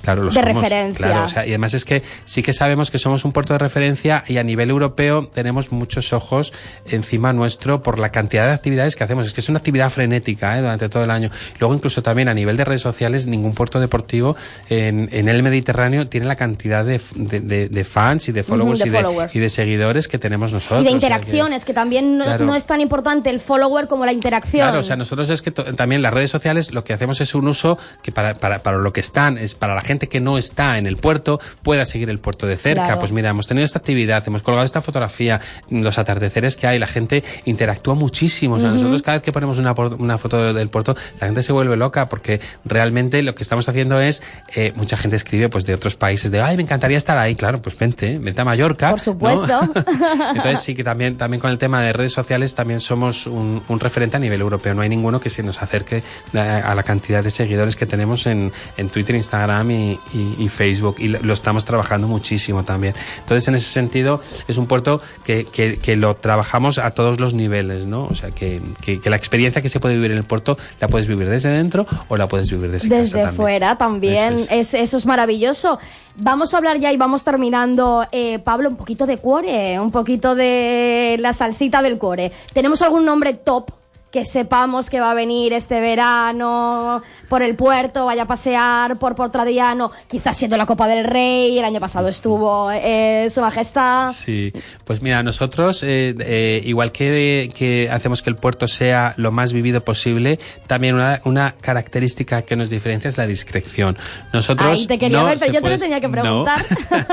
Claro, 0.02 0.22
lo 0.22 0.30
De 0.30 0.34
somos, 0.34 0.54
referencia. 0.62 1.06
Claro, 1.06 1.24
o 1.24 1.28
sea, 1.28 1.44
y 1.46 1.50
además 1.50 1.74
es 1.74 1.84
que 1.84 2.02
sí 2.24 2.42
que 2.42 2.52
sabemos 2.52 2.90
que 2.90 2.98
somos 2.98 3.24
un 3.24 3.32
puerto 3.32 3.52
de 3.52 3.58
referencia 3.58 4.24
y 4.26 4.38
a 4.38 4.42
nivel 4.42 4.70
europeo 4.70 5.28
tenemos 5.32 5.72
muchos 5.72 6.12
ojos 6.12 6.52
encima 6.86 7.32
nuestro 7.32 7.82
por 7.82 7.98
la 7.98 8.10
cantidad 8.10 8.46
de 8.46 8.52
actividades 8.52 8.96
que 8.96 9.04
hacemos. 9.04 9.26
Es 9.26 9.32
que 9.32 9.40
es 9.40 9.48
una 9.48 9.58
actividad 9.58 9.90
frenética 9.90 10.56
¿eh? 10.58 10.62
durante 10.62 10.88
todo 10.88 11.04
el 11.04 11.10
año. 11.10 11.30
Luego 11.58 11.74
incluso 11.74 12.02
también 12.02 12.28
a 12.28 12.34
nivel 12.34 12.56
de 12.56 12.64
redes 12.64 12.80
sociales 12.80 13.26
ningún 13.26 13.52
puerto 13.54 13.78
deportivo 13.80 14.36
en, 14.68 15.08
en 15.12 15.28
el 15.28 15.42
Mediterráneo 15.42 16.08
tiene 16.08 16.26
la 16.26 16.36
cantidad 16.36 16.84
de, 16.84 17.00
de, 17.14 17.40
de- 17.40 17.68
de 17.68 17.84
fans 17.84 18.28
y 18.28 18.32
de 18.32 18.42
followers, 18.42 18.80
y, 18.84 18.88
de, 18.88 19.02
followers. 19.02 19.36
y 19.36 19.38
de 19.38 19.48
seguidores 19.48 20.08
que 20.08 20.18
tenemos 20.18 20.52
nosotros. 20.52 20.80
Y 20.82 20.84
de 20.84 20.88
O 20.88 20.92
sea 20.92 21.00
que- 21.00 21.06
interacciones, 21.14 21.64
que, 21.64 21.74
también 21.74 22.16
no, 22.18 22.24
Claro. 22.24 22.46
no 22.46 22.54
es 22.54 22.64
tan 22.66 22.80
importante 22.80 23.28
el 23.30 23.40
follower 23.40 23.86
como 23.86 24.04
la 24.06 24.12
interacción. 24.12 24.66
Claro, 24.66 24.80
o 24.80 24.82
sea, 24.82 24.96
nosotros 24.96 25.28
es 25.30 25.42
que 25.42 25.50
también 25.50 26.00
las 26.02 26.12
redes 26.14 26.30
sociales 26.30 26.72
lo 26.72 26.84
que 26.84 26.92
hacemos 26.92 27.20
es 27.20 27.34
un 27.34 27.48
uso 27.48 27.78
que 28.02 28.12
para, 28.12 28.34
para, 28.34 28.60
para 28.60 28.78
lo 28.78 28.92
que 28.92 29.00
están, 29.00 29.36
es 29.38 29.54
para 29.54 29.74
la 29.74 29.80
gente 29.82 29.89
que 29.98 30.20
no 30.20 30.38
está 30.38 30.78
en 30.78 30.86
el 30.86 30.96
puerto, 30.96 31.40
pueda 31.62 31.84
seguir 31.84 32.10
el 32.10 32.18
puerto 32.18 32.46
de 32.46 32.56
cerca. 32.56 32.84
Claro. 32.84 33.00
Pues 33.00 33.12
mira, 33.12 33.30
hemos 33.30 33.46
tenido 33.46 33.64
esta 33.64 33.78
actividad, 33.78 34.22
hemos 34.26 34.42
colgado 34.42 34.64
esta 34.64 34.80
fotografía, 34.80 35.40
los 35.70 35.98
atardeceres 35.98 36.56
que 36.56 36.66
hay, 36.66 36.78
la 36.78 36.86
gente 36.86 37.24
interactúa 37.44 37.94
muchísimo. 37.94 38.56
O 38.56 38.60
sea, 38.60 38.70
nosotros 38.70 39.02
cada 39.02 39.16
vez 39.16 39.22
que 39.22 39.32
ponemos 39.32 39.58
una, 39.58 39.72
una 39.98 40.18
foto 40.18 40.52
del 40.52 40.68
puerto, 40.68 40.96
la 41.20 41.26
gente 41.26 41.42
se 41.42 41.52
vuelve 41.52 41.76
loca 41.76 42.08
porque 42.08 42.40
realmente 42.64 43.22
lo 43.22 43.34
que 43.34 43.42
estamos 43.42 43.68
haciendo 43.68 44.00
es, 44.00 44.22
eh, 44.54 44.72
mucha 44.76 44.96
gente 44.96 45.16
escribe 45.16 45.48
pues 45.48 45.66
de 45.66 45.74
otros 45.74 45.96
países, 45.96 46.30
de, 46.30 46.40
ay, 46.40 46.56
me 46.56 46.62
encantaría 46.62 46.98
estar 46.98 47.18
ahí. 47.18 47.34
Claro, 47.34 47.60
pues 47.60 47.76
vente, 47.78 48.18
vente 48.18 48.40
a 48.40 48.44
Mallorca. 48.44 48.90
Por 48.90 48.98
¿no? 48.98 49.04
supuesto. 49.04 49.60
Entonces 50.34 50.60
sí 50.60 50.74
que 50.74 50.84
también, 50.84 51.16
también 51.16 51.40
con 51.40 51.50
el 51.50 51.58
tema 51.58 51.82
de 51.82 51.92
redes 51.92 52.12
sociales 52.12 52.54
también 52.54 52.80
somos 52.80 53.26
un, 53.26 53.62
un 53.68 53.80
referente 53.80 54.16
a 54.16 54.20
nivel 54.20 54.40
europeo. 54.40 54.74
No 54.74 54.82
hay 54.82 54.88
ninguno 54.88 55.20
que 55.20 55.30
se 55.30 55.42
nos 55.42 55.62
acerque 55.62 56.02
a, 56.34 56.58
a 56.58 56.74
la 56.74 56.82
cantidad 56.82 57.24
de 57.24 57.30
seguidores 57.30 57.76
que 57.76 57.86
tenemos 57.86 58.26
en, 58.26 58.52
en 58.76 58.88
Twitter, 58.88 59.16
Instagram 59.16 59.70
y, 59.70 59.79
y- 60.12 60.34
y 60.38 60.48
Facebook. 60.48 60.96
Y 60.98 61.08
lo, 61.08 61.32
estamos 61.32 61.64
trabajando 61.64 62.06
muchísimo 62.08 62.64
también. 62.64 62.94
Entonces 63.18 63.46
en 63.48 63.54
ese 63.54 63.70
sentido 63.70 64.20
es 64.48 64.56
un 64.56 64.66
puerto 64.66 65.00
que, 65.24 65.44
que, 65.46 65.78
que 65.78 65.96
lo 65.96 66.14
trabajamos 66.14 66.78
a 66.78 66.90
todos 66.92 67.20
los 67.20 67.34
niveles, 67.34 67.86
¿no? 67.86 68.04
O 68.04 68.14
sea 68.14 68.30
que, 68.30 68.60
que, 68.80 69.00
la 69.10 69.16
experiencia 69.16 69.60
que 69.62 69.68
se 69.68 69.80
puede 69.80 69.94
vivir 69.96 70.10
en 70.12 70.18
el 70.18 70.24
puerto 70.24 70.56
la 70.80 70.88
puedes 70.88 71.08
vivir 71.08 71.28
desde 71.28 71.48
dentro 71.50 71.86
o 72.08 72.16
la 72.16 72.28
puedes 72.28 72.50
vivir 72.50 72.70
desde, 72.70 72.88
casa 72.88 73.00
Desde 73.00 73.18
también. 73.20 73.36
fuera 73.36 73.78
también, 73.78 74.34
Eso 74.34 74.46
es. 74.50 74.74
es- 74.74 74.74
eso 74.74 74.96
es 74.98 75.06
maravilloso. 75.06 75.78
Vamos 76.16 76.52
a 76.52 76.58
hablar 76.58 76.78
ya 76.78 76.92
y 76.92 76.96
vamos 76.96 77.24
terminando, 77.24 78.06
eh, 78.12 78.38
Pablo, 78.40 78.68
un 78.68 78.76
poquito 78.76 79.06
de 79.06 79.16
cuore, 79.18 79.78
un 79.80 79.90
poquito 79.90 80.34
de 80.34 81.16
la 81.20 81.32
salsita 81.32 81.82
del 81.82 81.98
cuore. 81.98 82.32
¿Tenemos 82.52 82.82
algún 82.82 83.04
nombre 83.04 83.34
top 83.34 83.70
que 84.10 84.24
sepamos 84.24 84.90
que 84.90 85.00
va 85.00 85.12
a 85.12 85.14
venir 85.14 85.52
este 85.52 85.80
verano 85.80 87.02
por 87.28 87.42
el 87.42 87.54
puerto, 87.54 88.06
vaya 88.06 88.22
a 88.22 88.26
pasear 88.26 88.98
por 88.98 89.14
Portradriano, 89.14 89.92
quizás 90.08 90.36
siendo 90.36 90.56
la 90.56 90.66
Copa 90.66 90.88
del 90.88 91.04
Rey, 91.04 91.58
el 91.58 91.64
año 91.64 91.80
pasado 91.80 92.08
estuvo 92.08 92.70
eh, 92.72 93.28
Su 93.30 93.40
Majestad. 93.40 94.12
Sí, 94.12 94.52
pues 94.84 95.02
mira, 95.02 95.22
nosotros, 95.22 95.82
eh, 95.82 96.14
eh, 96.18 96.60
igual 96.64 96.92
que, 96.92 97.52
que 97.54 97.88
hacemos 97.90 98.22
que 98.22 98.30
el 98.30 98.36
puerto 98.36 98.66
sea 98.66 99.14
lo 99.16 99.30
más 99.30 99.52
vivido 99.52 99.82
posible, 99.82 100.38
también 100.66 100.94
una, 100.94 101.20
una 101.24 101.54
característica 101.60 102.42
que 102.42 102.56
nos 102.56 102.70
diferencia 102.70 103.08
es 103.08 103.18
la 103.18 103.26
discreción. 103.26 103.96
Nosotros 104.32 104.80
Ahí 104.80 104.86
te 104.86 104.98
quería 104.98 105.18
no 105.18 105.24
ver, 105.24 105.38
pero 105.38 105.52
se 105.52 105.56
yo 105.56 105.62
te 105.62 105.70
lo 105.70 105.78
tenía 105.78 106.00
que 106.00 106.08
no. 106.08 106.12
preguntar. 106.12 106.64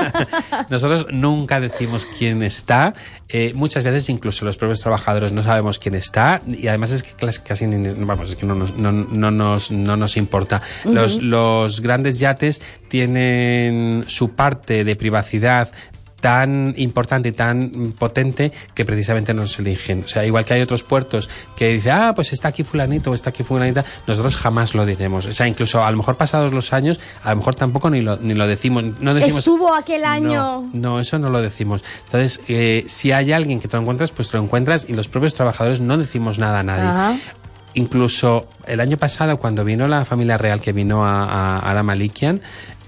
Nosotros 0.68 1.06
nunca 1.10 1.60
decimos 1.60 2.06
quién 2.18 2.42
está. 2.42 2.94
Eh, 3.28 3.52
muchas 3.54 3.84
veces 3.84 4.08
incluso 4.08 4.44
los 4.44 4.56
propios 4.56 4.80
trabajadores 4.80 5.32
no 5.32 5.42
sabemos 5.42 5.78
quién 5.78 5.94
está 5.94 6.40
y 6.46 6.66
además 6.68 6.87
es 6.92 7.02
que 7.02 7.10
casi 7.44 7.66
ni- 7.66 7.88
vamos, 8.04 8.30
es 8.30 8.36
que 8.36 8.46
no 8.46 8.54
nos, 8.54 8.76
no, 8.76 8.92
no 8.92 9.30
nos, 9.30 9.70
no 9.70 9.96
nos 9.96 10.16
importa. 10.16 10.62
los, 10.84 11.20
los 11.22 11.80
grandes 11.80 12.18
yates 12.18 12.60
tienen 12.88 14.04
su 14.06 14.30
parte 14.30 14.84
de 14.84 14.96
privacidad 14.96 15.70
tan 16.20 16.74
importante 16.76 17.28
y 17.28 17.32
tan 17.32 17.94
potente 17.98 18.52
que 18.74 18.84
precisamente 18.84 19.34
nos 19.34 19.58
eligen. 19.58 20.04
O 20.04 20.08
sea, 20.08 20.24
igual 20.24 20.44
que 20.44 20.54
hay 20.54 20.60
otros 20.60 20.82
puertos 20.82 21.28
que 21.56 21.74
dicen, 21.74 21.92
ah, 21.92 22.12
pues 22.14 22.32
está 22.32 22.48
aquí 22.48 22.64
fulanito 22.64 23.10
o 23.10 23.14
está 23.14 23.30
aquí 23.30 23.42
fulanita, 23.42 23.84
nosotros 24.06 24.36
jamás 24.36 24.74
lo 24.74 24.84
diremos. 24.84 25.26
O 25.26 25.32
sea, 25.32 25.46
incluso 25.46 25.84
a 25.84 25.90
lo 25.90 25.96
mejor 25.96 26.16
pasados 26.16 26.52
los 26.52 26.72
años, 26.72 27.00
a 27.22 27.30
lo 27.30 27.36
mejor 27.36 27.54
tampoco 27.54 27.90
ni 27.90 28.00
lo, 28.00 28.16
ni 28.16 28.34
lo 28.34 28.46
decimos. 28.46 28.84
No 29.00 29.14
decimos 29.14 29.40
Estuvo 29.40 29.74
aquel 29.74 30.04
año. 30.04 30.28
no, 30.28 30.70
no, 30.72 31.00
eso 31.00 31.18
no 31.18 31.30
lo 31.30 31.40
decimos. 31.40 31.84
Entonces, 32.04 32.40
eh, 32.48 32.84
si 32.88 33.12
hay 33.12 33.32
alguien 33.32 33.60
que 33.60 33.68
te 33.68 33.76
lo 33.76 33.82
encuentras, 33.82 34.10
pues 34.12 34.30
te 34.30 34.36
lo 34.36 34.42
encuentras 34.42 34.86
y 34.88 34.94
los 34.94 35.08
propios 35.08 35.34
trabajadores 35.34 35.80
no 35.80 35.96
decimos 35.98 36.38
nada 36.38 36.60
a 36.60 36.62
nadie. 36.62 36.88
Ajá. 36.88 37.16
Incluso 37.74 38.48
el 38.66 38.80
año 38.80 38.96
pasado, 38.96 39.38
cuando 39.38 39.64
vino 39.64 39.86
la 39.86 40.04
familia 40.04 40.36
real 40.36 40.60
que 40.60 40.72
vino 40.72 41.04
a, 41.04 41.24
a, 41.24 41.58
a 41.58 41.74
la 41.74 41.82
Malikian, 41.82 42.40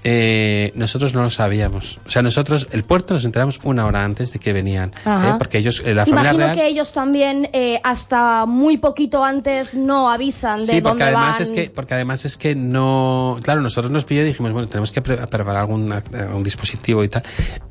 eh, 0.03 0.71
nosotros 0.75 1.13
no 1.13 1.21
lo 1.21 1.29
sabíamos. 1.29 1.99
O 2.05 2.09
sea, 2.09 2.21
nosotros, 2.21 2.67
el 2.71 2.83
puerto 2.83 3.13
nos 3.13 3.25
enteramos 3.25 3.59
una 3.63 3.85
hora 3.85 4.03
antes 4.03 4.33
de 4.33 4.39
que 4.39 4.53
venían. 4.53 4.91
¿eh? 5.05 5.33
Porque 5.37 5.57
ellos, 5.59 5.81
eh, 5.85 5.93
la 5.93 6.05
familia 6.05 6.31
Imagino 6.31 6.45
real. 6.45 6.55
que 6.55 6.67
ellos 6.67 6.93
también 6.93 7.49
eh, 7.53 7.79
hasta 7.83 8.45
muy 8.45 8.77
poquito 8.77 9.23
antes 9.23 9.75
no 9.75 10.09
avisan 10.09 10.57
de 10.59 10.65
Sí, 10.65 10.81
dónde 10.81 11.03
además 11.03 11.35
van. 11.35 11.41
es 11.43 11.51
que 11.51 11.69
porque 11.73 11.93
además 11.93 12.25
es 12.25 12.37
que 12.37 12.55
no, 12.55 13.37
claro, 13.43 13.61
nosotros 13.61 13.91
nos 13.91 14.05
pilló 14.05 14.21
y 14.21 14.25
dijimos, 14.25 14.51
bueno, 14.53 14.67
tenemos 14.67 14.91
que 14.91 15.01
pre- 15.01 15.17
preparar 15.27 15.57
algún 15.57 15.91
eh, 15.93 16.01
un 16.33 16.43
dispositivo 16.43 17.03
y 17.03 17.09
tal. 17.09 17.23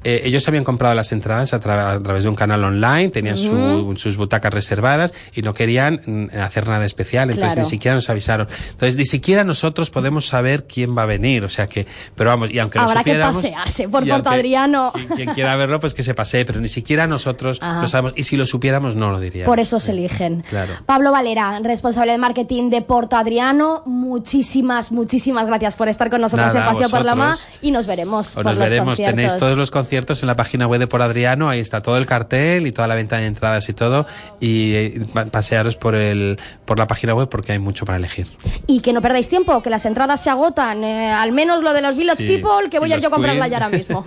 Eh, 0.05 0.23
ellos 0.25 0.47
habían 0.49 0.65
comprado 0.65 0.95
las 0.95 1.13
entradas 1.13 1.53
a, 1.55 1.61
tra- 1.61 1.97
a 1.97 2.03
través 2.03 2.23
de 2.25 2.29
un 2.31 2.37
canal 2.37 2.63
online, 2.65 3.11
tenían 3.11 3.37
su- 3.37 3.95
sus 3.97 4.17
butacas 4.17 4.53
reservadas 4.55 5.15
y 5.35 5.43
no 5.43 5.53
querían 5.55 6.01
mm, 6.07 6.39
hacer 6.39 6.69
nada 6.69 6.85
especial, 6.85 7.31
entonces 7.31 7.55
Claro. 7.55 7.63
ni 7.67 7.71
siquiera 7.71 7.95
nos 7.95 8.09
avisaron. 8.09 8.47
Entonces 8.71 8.97
ni 8.97 9.05
siquiera 9.05 9.43
nosotros 9.45 9.91
podemos 9.91 10.27
saber 10.27 10.67
quién 10.67 10.97
va 10.97 11.03
a 11.03 11.07
venir, 11.07 11.45
o 11.45 11.49
sea 11.49 11.69
que, 11.69 11.87
pero 12.21 12.29
vamos, 12.33 12.51
y 12.51 12.59
aunque 12.59 12.79
lo 12.79 12.85
Habrá 12.85 13.03
que 13.03 13.19
pasearse 13.19 13.89
por 13.89 14.07
y 14.07 14.11
Porto 14.11 14.29
Adriano. 14.29 14.93
Quien, 14.93 15.09
quien 15.09 15.29
quiera 15.33 15.57
verlo, 15.57 15.81
pues 15.81 15.95
que 15.95 16.03
se 16.03 16.13
pasee, 16.13 16.45
pero 16.45 16.61
ni 16.61 16.69
siquiera 16.69 17.07
nosotros 17.07 17.57
Ajá. 17.63 17.81
lo 17.81 17.89
sabemos 17.89 18.13
y 18.15 18.25
si 18.25 18.37
lo 18.37 18.45
supiéramos 18.45 18.95
no 18.95 19.11
lo 19.11 19.19
diríamos. 19.19 19.51
Por 19.51 19.59
eso 19.59 19.81
se 19.81 19.93
eligen. 19.93 20.43
Claro. 20.43 20.75
Pablo 20.85 21.13
Valera, 21.13 21.59
responsable 21.61 22.13
de 22.13 22.19
marketing 22.19 22.69
de 22.69 22.83
Porto 22.83 23.17
Adriano, 23.17 23.83
muchísimas, 23.87 24.93
muchísimas 24.93 25.47
gracias 25.47 25.75
por 25.77 25.89
estar 25.89 26.11
con 26.11 26.21
nosotros 26.21 26.53
Nada, 26.53 26.67
en 26.69 26.75
Paseo 26.75 26.91
por 26.91 27.07
la 27.07 27.15
Ma 27.15 27.37
y 27.63 27.71
nos 27.71 27.87
veremos. 27.87 28.35
Por 28.35 28.45
nos 28.45 28.59
los 28.59 28.69
veremos, 28.69 28.89
conciertos. 28.91 29.17
tenéis 29.17 29.37
todos 29.39 29.57
los 29.57 29.71
conciertos 29.71 30.23
en 30.23 30.27
la 30.27 30.37
página 30.37 30.67
web 30.67 30.79
de 30.81 30.87
Por 30.87 31.01
Adriano, 31.01 31.49
ahí 31.49 31.61
está 31.61 31.81
todo 31.81 31.97
el 31.97 32.05
cartel 32.05 32.67
y 32.67 32.73
toda 32.73 32.87
la 32.87 32.97
venta 32.97 33.17
de 33.17 33.25
entradas 33.27 33.67
y 33.71 33.73
todo, 33.73 34.05
y 34.41 34.75
eh, 34.75 35.07
pa- 35.15 35.25
pasearos 35.25 35.77
por 35.77 35.95
el 35.95 36.39
por 36.67 36.79
la 36.79 36.87
página 36.87 37.15
web 37.15 37.29
porque 37.31 37.53
hay 37.53 37.59
mucho 37.59 37.87
para 37.87 37.97
elegir. 37.97 38.27
Y 38.67 38.81
que 38.81 38.93
no 38.93 39.01
perdáis 39.01 39.29
tiempo, 39.29 39.63
que 39.63 39.71
las 39.71 39.87
entradas 39.87 40.23
se 40.23 40.29
agotan. 40.29 40.85
eh, 40.85 41.11
al 41.11 41.33
menos 41.33 41.63
lo 41.63 41.73
de 41.73 41.81
los 41.81 41.97
Sí, 42.17 42.27
People, 42.27 42.71
que 42.71 42.79
voy 42.79 42.93
a 42.93 42.99
yo 42.99 43.09
a 43.09 43.11
comprarla 43.11 43.49
ya 43.49 43.59
ahora 43.59 43.69
mismo. 43.69 44.05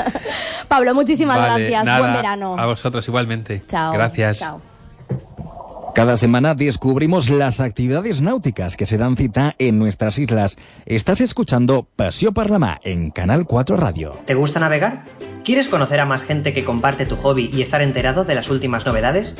Pablo, 0.68 0.94
muchísimas 0.94 1.38
Vale, 1.38 1.64
gracias. 1.64 1.84
nada, 1.84 1.98
Buen 2.00 2.12
verano. 2.12 2.56
A 2.58 2.66
vosotros 2.66 3.06
igualmente. 3.08 3.62
Chao. 3.68 3.92
Gracias. 3.92 4.40
Chao. 4.40 4.71
Cada 5.94 6.16
semana 6.16 6.54
descubrimos 6.54 7.28
las 7.28 7.60
actividades 7.60 8.22
náuticas 8.22 8.76
que 8.76 8.86
se 8.86 8.96
dan 8.96 9.14
cita 9.14 9.54
en 9.58 9.78
nuestras 9.78 10.18
islas. 10.18 10.56
Estás 10.86 11.20
escuchando 11.20 11.86
Paseo 11.96 12.32
Parlamá 12.32 12.80
en 12.82 13.10
Canal 13.10 13.44
4 13.44 13.76
Radio. 13.76 14.12
¿Te 14.24 14.34
gusta 14.34 14.58
navegar? 14.58 15.04
¿Quieres 15.44 15.68
conocer 15.68 16.00
a 16.00 16.06
más 16.06 16.22
gente 16.22 16.54
que 16.54 16.64
comparte 16.64 17.04
tu 17.04 17.16
hobby 17.16 17.50
y 17.52 17.60
estar 17.60 17.82
enterado 17.82 18.24
de 18.24 18.34
las 18.34 18.48
últimas 18.48 18.86
novedades? 18.86 19.36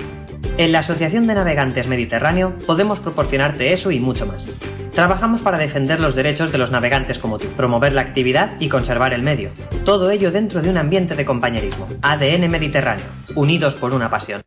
En 0.59 0.73
la 0.73 0.81
Asociación 0.81 1.27
de 1.27 1.35
Navegantes 1.35 1.89
Mediterráneo 1.89 2.53
podemos 2.67 3.01
proporcionarte 3.01 3.73
eso 3.73 3.91
y 3.91 3.99
mucho 3.99 4.27
más. 4.27 4.47
Trabajamos 4.95 5.41
para 5.41 5.57
defender 5.57 6.01
los 6.01 6.15
derechos 6.15 6.53
de 6.53 6.59
los 6.59 6.71
navegantes 6.71 7.19
como 7.19 7.39
tú, 7.39 7.47
promover 7.57 7.95
la 7.95 8.03
actividad 8.03 8.61
y 8.61 8.69
conservar 8.69 9.15
el 9.15 9.23
medio. 9.23 9.53
Todo 9.87 10.11
ello 10.11 10.31
dentro 10.31 10.61
de 10.61 10.69
un 10.69 10.77
ambiente 10.77 11.17
de 11.17 11.25
compañerismo. 11.25 11.89
ADN 12.03 12.51
Mediterráneo, 12.51 13.07
unidos 13.35 13.75
por 13.75 13.95
una 13.95 14.11
pasión. 14.11 14.43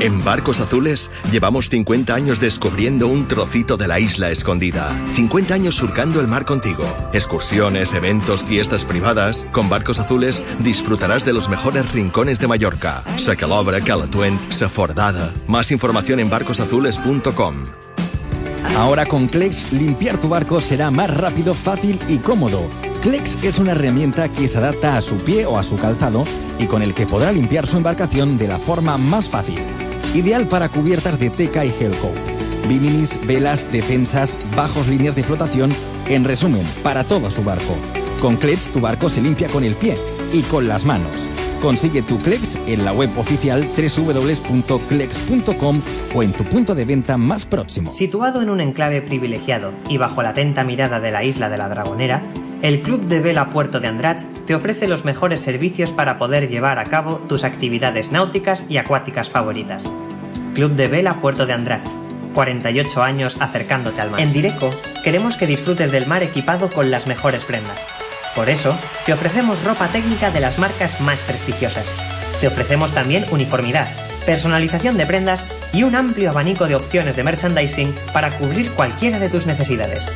En 0.00 0.24
Barcos 0.24 0.60
Azules 0.60 1.10
llevamos 1.30 1.68
50 1.68 2.14
años 2.14 2.40
descubriendo 2.40 3.06
un 3.06 3.28
trocito 3.28 3.76
de 3.76 3.86
la 3.86 4.00
isla 4.00 4.30
escondida. 4.30 4.98
50 5.12 5.52
años 5.52 5.74
surcando 5.74 6.22
el 6.22 6.26
mar 6.26 6.46
contigo. 6.46 6.84
Excursiones, 7.12 7.92
eventos, 7.92 8.42
fiestas 8.42 8.86
privadas. 8.86 9.46
Con 9.52 9.68
Barcos 9.68 9.98
Azules 9.98 10.42
disfrutarás 10.64 11.26
de 11.26 11.34
los 11.34 11.50
mejores 11.50 11.92
rincones 11.92 12.38
de 12.40 12.48
Mallorca. 12.48 13.04
Sacalobra, 13.18 13.82
Calatuent, 13.82 14.50
Safordada. 14.50 15.34
Más 15.46 15.70
información 15.70 16.18
en 16.18 16.30
barcosazules.com. 16.30 17.56
Ahora 18.78 19.04
con 19.04 19.28
Clex, 19.28 19.70
limpiar 19.70 20.16
tu 20.18 20.30
barco 20.30 20.62
será 20.62 20.90
más 20.90 21.14
rápido, 21.14 21.52
fácil 21.52 21.98
y 22.08 22.18
cómodo. 22.18 22.70
Clex 23.02 23.42
es 23.44 23.58
una 23.58 23.72
herramienta 23.72 24.30
que 24.30 24.48
se 24.48 24.56
adapta 24.56 24.96
a 24.96 25.02
su 25.02 25.18
pie 25.18 25.44
o 25.44 25.58
a 25.58 25.62
su 25.62 25.76
calzado 25.76 26.24
y 26.58 26.64
con 26.66 26.80
el 26.80 26.94
que 26.94 27.06
podrá 27.06 27.32
limpiar 27.32 27.66
su 27.66 27.76
embarcación 27.76 28.38
de 28.38 28.48
la 28.48 28.58
forma 28.58 28.96
más 28.96 29.28
fácil. 29.28 29.60
Ideal 30.14 30.48
para 30.48 30.68
cubiertas 30.68 31.18
de 31.20 31.30
teca 31.30 31.64
y 31.64 31.68
helco. 31.68 32.10
Biminis, 32.68 33.16
velas, 33.26 33.70
defensas, 33.70 34.36
bajos 34.56 34.88
líneas 34.88 35.14
de 35.14 35.22
flotación, 35.22 35.70
en 36.08 36.24
resumen, 36.24 36.66
para 36.82 37.04
todo 37.04 37.30
su 37.30 37.44
barco. 37.44 37.76
Con 38.20 38.36
Clex 38.36 38.72
tu 38.72 38.80
barco 38.80 39.08
se 39.08 39.22
limpia 39.22 39.46
con 39.48 39.62
el 39.62 39.76
pie 39.76 39.94
y 40.32 40.42
con 40.42 40.66
las 40.66 40.84
manos. 40.84 41.12
Consigue 41.60 42.02
tu 42.02 42.18
Clex 42.18 42.58
en 42.66 42.84
la 42.84 42.92
web 42.92 43.16
oficial 43.18 43.70
www.clex.com 43.76 45.82
o 46.14 46.22
en 46.22 46.32
tu 46.32 46.44
punto 46.44 46.74
de 46.74 46.84
venta 46.84 47.16
más 47.16 47.46
próximo. 47.46 47.92
Situado 47.92 48.42
en 48.42 48.50
un 48.50 48.60
enclave 48.60 49.02
privilegiado 49.02 49.72
y 49.88 49.98
bajo 49.98 50.24
la 50.24 50.30
atenta 50.30 50.64
mirada 50.64 50.98
de 50.98 51.12
la 51.12 51.22
isla 51.22 51.48
de 51.48 51.58
la 51.58 51.68
Dragonera, 51.68 52.24
el 52.62 52.82
Club 52.82 53.06
de 53.08 53.20
Vela 53.20 53.50
Puerto 53.50 53.80
de 53.80 53.88
Andratx 53.88 54.26
te 54.44 54.54
ofrece 54.54 54.86
los 54.86 55.04
mejores 55.04 55.40
servicios 55.40 55.92
para 55.92 56.18
poder 56.18 56.48
llevar 56.48 56.78
a 56.78 56.84
cabo 56.84 57.16
tus 57.28 57.44
actividades 57.44 58.12
náuticas 58.12 58.64
y 58.68 58.76
acuáticas 58.76 59.30
favoritas. 59.30 59.84
Club 60.54 60.72
de 60.72 60.88
Vela 60.88 61.20
Puerto 61.20 61.46
de 61.46 61.54
Andratx. 61.54 61.90
48 62.34 63.02
años 63.02 63.36
acercándote 63.40 64.00
al 64.00 64.10
mar. 64.10 64.20
En 64.20 64.32
Direco, 64.32 64.72
queremos 65.02 65.36
que 65.36 65.46
disfrutes 65.46 65.90
del 65.90 66.06
mar 66.06 66.22
equipado 66.22 66.68
con 66.68 66.90
las 66.90 67.06
mejores 67.06 67.44
prendas. 67.44 67.84
Por 68.36 68.48
eso, 68.48 68.78
te 69.04 69.12
ofrecemos 69.12 69.64
ropa 69.64 69.88
técnica 69.88 70.30
de 70.30 70.40
las 70.40 70.58
marcas 70.58 71.00
más 71.00 71.22
prestigiosas. 71.22 71.86
Te 72.40 72.46
ofrecemos 72.46 72.92
también 72.92 73.24
uniformidad, 73.32 73.88
personalización 74.26 74.96
de 74.96 75.06
prendas 75.06 75.44
y 75.72 75.82
un 75.82 75.96
amplio 75.96 76.30
abanico 76.30 76.66
de 76.66 76.76
opciones 76.76 77.16
de 77.16 77.24
merchandising 77.24 77.92
para 78.12 78.30
cubrir 78.30 78.70
cualquiera 78.70 79.18
de 79.18 79.28
tus 79.28 79.46
necesidades. 79.46 80.06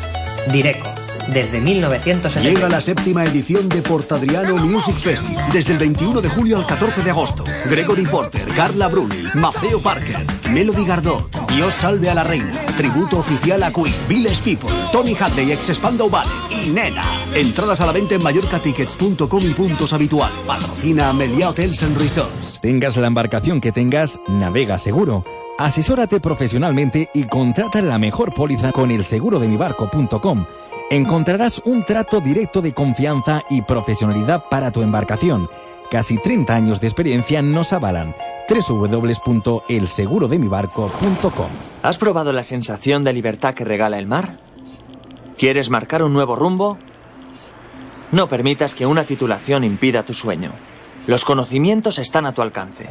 Direco, 0.52 0.94
desde 1.32 1.60
1970. 1.60 2.40
Llega 2.40 2.68
la 2.68 2.80
séptima 2.80 3.24
edición 3.24 3.68
de 3.68 3.82
Portadriano 3.82 4.56
Music 4.56 4.94
Festival. 4.94 5.44
Desde 5.52 5.72
el 5.72 5.78
21 5.78 6.20
de 6.20 6.28
julio 6.28 6.58
al 6.58 6.66
14 6.66 7.02
de 7.02 7.10
agosto. 7.10 7.44
Gregory 7.68 8.06
Porter, 8.06 8.46
Carla 8.54 8.88
Bruni, 8.88 9.24
Maceo 9.34 9.80
Parker, 9.80 10.18
Melody 10.50 10.84
Gardot, 10.84 11.48
Dios 11.48 11.74
salve 11.74 12.10
a 12.10 12.14
la 12.14 12.24
reina, 12.24 12.64
tributo 12.76 13.18
oficial 13.18 13.62
a 13.62 13.72
Queen, 13.72 13.94
Village 14.08 14.42
People, 14.42 14.74
Tony 14.92 15.14
Hadley, 15.18 15.52
ex 15.52 15.72
Spandau 15.72 16.10
Ballet 16.10 16.30
y 16.50 16.70
Nena. 16.70 17.02
Entradas 17.34 17.80
a 17.80 17.86
la 17.86 17.92
venta 17.92 18.14
en 18.14 18.22
mallorcatickets.com 18.22 19.42
y 19.42 19.54
puntos 19.54 19.92
habitual. 19.92 20.32
Patrocina 20.46 21.12
Melia 21.12 21.50
Hotels 21.50 21.82
and 21.82 21.98
Resorts. 21.98 22.60
Tengas 22.60 22.96
la 22.96 23.06
embarcación 23.06 23.60
que 23.60 23.72
tengas, 23.72 24.20
navega 24.28 24.78
seguro. 24.78 25.24
Asesórate 25.56 26.18
profesionalmente 26.18 27.10
y 27.14 27.24
contrata 27.24 27.80
la 27.80 27.98
mejor 27.98 28.34
póliza 28.34 28.72
con 28.72 28.90
el 28.90 29.04
seguro 29.04 29.38
de 29.38 29.46
mibarco.com. 29.46 30.46
Encontrarás 30.90 31.62
un 31.64 31.82
trato 31.82 32.20
directo 32.20 32.60
de 32.60 32.74
confianza 32.74 33.42
y 33.48 33.62
profesionalidad 33.62 34.44
para 34.50 34.70
tu 34.70 34.82
embarcación. 34.82 35.48
Casi 35.90 36.18
30 36.18 36.54
años 36.54 36.78
de 36.80 36.88
experiencia 36.88 37.40
nos 37.40 37.72
avalan. 37.72 38.14
www.elsegurodemibarco.com 38.48 41.48
¿Has 41.82 41.96
probado 41.96 42.34
la 42.34 42.44
sensación 42.44 43.02
de 43.02 43.14
libertad 43.14 43.54
que 43.54 43.64
regala 43.64 43.98
el 43.98 44.06
mar? 44.06 44.38
¿Quieres 45.38 45.70
marcar 45.70 46.02
un 46.02 46.12
nuevo 46.12 46.36
rumbo? 46.36 46.76
No 48.12 48.28
permitas 48.28 48.74
que 48.74 48.84
una 48.84 49.04
titulación 49.04 49.64
impida 49.64 50.04
tu 50.04 50.12
sueño. 50.12 50.52
Los 51.06 51.24
conocimientos 51.24 51.98
están 51.98 52.26
a 52.26 52.34
tu 52.34 52.42
alcance. 52.42 52.90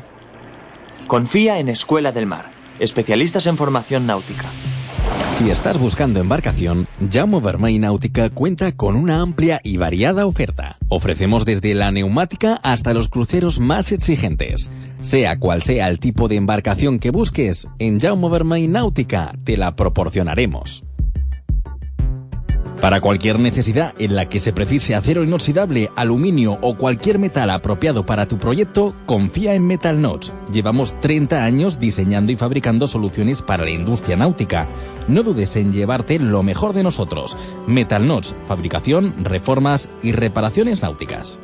Confía 1.05 1.59
en 1.59 1.69
Escuela 1.69 2.11
del 2.11 2.25
Mar, 2.25 2.53
especialistas 2.79 3.45
en 3.45 3.55
formación 3.55 4.07
náutica. 4.07 4.49
Si 5.37 5.49
estás 5.49 5.79
buscando 5.79 6.19
embarcación, 6.19 6.87
Jaume 7.11 7.39
Vermey 7.39 7.79
Náutica 7.79 8.29
cuenta 8.29 8.71
con 8.73 8.95
una 8.95 9.19
amplia 9.19 9.59
y 9.63 9.77
variada 9.77 10.27
oferta. 10.27 10.77
Ofrecemos 10.89 11.43
desde 11.43 11.73
la 11.73 11.91
neumática 11.91 12.59
hasta 12.61 12.93
los 12.93 13.09
cruceros 13.09 13.59
más 13.59 13.91
exigentes. 13.91 14.69
Sea 15.01 15.39
cual 15.39 15.63
sea 15.63 15.89
el 15.89 15.97
tipo 15.97 16.27
de 16.27 16.35
embarcación 16.35 16.99
que 16.99 17.09
busques, 17.09 17.67
en 17.79 17.99
Jaume 17.99 18.29
Vermey 18.29 18.67
Náutica 18.67 19.33
te 19.43 19.57
la 19.57 19.75
proporcionaremos. 19.75 20.83
Para 22.83 22.99
cualquier 22.99 23.39
necesidad 23.39 23.93
en 23.97 24.13
la 24.13 24.27
que 24.27 24.41
se 24.41 24.51
precise 24.51 24.93
acero 24.93 25.23
inoxidable, 25.23 25.89
aluminio 25.95 26.57
o 26.59 26.75
cualquier 26.75 27.17
metal 27.17 27.49
apropiado 27.49 28.05
para 28.05 28.27
tu 28.27 28.37
proyecto, 28.37 28.93
confía 29.05 29.53
en 29.53 29.65
Metal 29.65 30.01
Notes. 30.01 30.33
Llevamos 30.51 30.99
30 30.99 31.45
años 31.45 31.79
diseñando 31.79 32.33
y 32.33 32.35
fabricando 32.35 32.89
soluciones 32.89 33.41
para 33.41 33.63
la 33.63 33.69
industria 33.69 34.17
náutica. 34.17 34.67
No 35.07 35.23
dudes 35.23 35.55
en 35.55 35.71
llevarte 35.71 36.19
lo 36.19 36.43
mejor 36.43 36.73
de 36.73 36.83
nosotros. 36.83 37.37
Metal 37.67 38.05
Notes, 38.05 38.35
fabricación, 38.49 39.15
reformas 39.23 39.89
y 40.01 40.11
reparaciones 40.11 40.81
náuticas. 40.81 41.39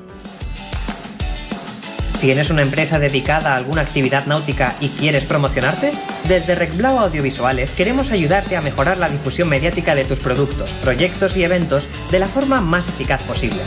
¿Tienes 2.21 2.49
una 2.49 2.63
empresa 2.63 2.99
dedicada 2.99 3.53
a 3.53 3.55
alguna 3.55 3.81
actividad 3.81 4.25
náutica 4.25 4.75
y 4.81 4.89
quieres 4.89 5.23
promocionarte? 5.23 5.93
Desde 6.27 6.53
Recblau 6.53 6.99
Audiovisuales 6.99 7.71
queremos 7.71 8.11
ayudarte 8.11 8.57
a 8.57 8.61
mejorar 8.61 8.97
la 8.97 9.07
difusión 9.07 9.47
mediática 9.47 9.95
de 9.95 10.03
tus 10.03 10.19
productos, 10.19 10.69
proyectos 10.81 11.37
y 11.37 11.43
eventos 11.43 11.85
de 12.11 12.19
la 12.19 12.27
forma 12.27 12.59
más 12.59 12.89
eficaz 12.89 13.21
posible. 13.23 13.59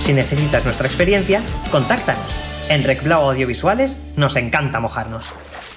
Si 0.00 0.12
necesitas 0.12 0.64
nuestra 0.64 0.88
experiencia, 0.88 1.40
contáctanos. 1.70 2.24
En 2.68 2.82
Recblau 2.82 3.30
Audiovisuales 3.30 3.96
nos 4.16 4.34
encanta 4.34 4.80
mojarnos. 4.80 5.26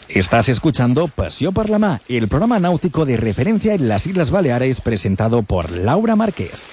Estás 0.10 0.50
escuchando 0.50 1.08
Paseo 1.10 1.52
por 1.52 1.70
la 1.70 1.78
Mar, 1.78 2.02
el 2.08 2.28
programa 2.28 2.60
náutico 2.60 3.06
de 3.06 3.18
referencia 3.18 3.76
en 3.76 3.88
las 3.88 4.08
Islas 4.08 4.32
Baleares 4.32 4.82
presentado 4.82 5.44
por 5.44 5.70
Laura 5.70 6.16
Márquez. 6.16 6.66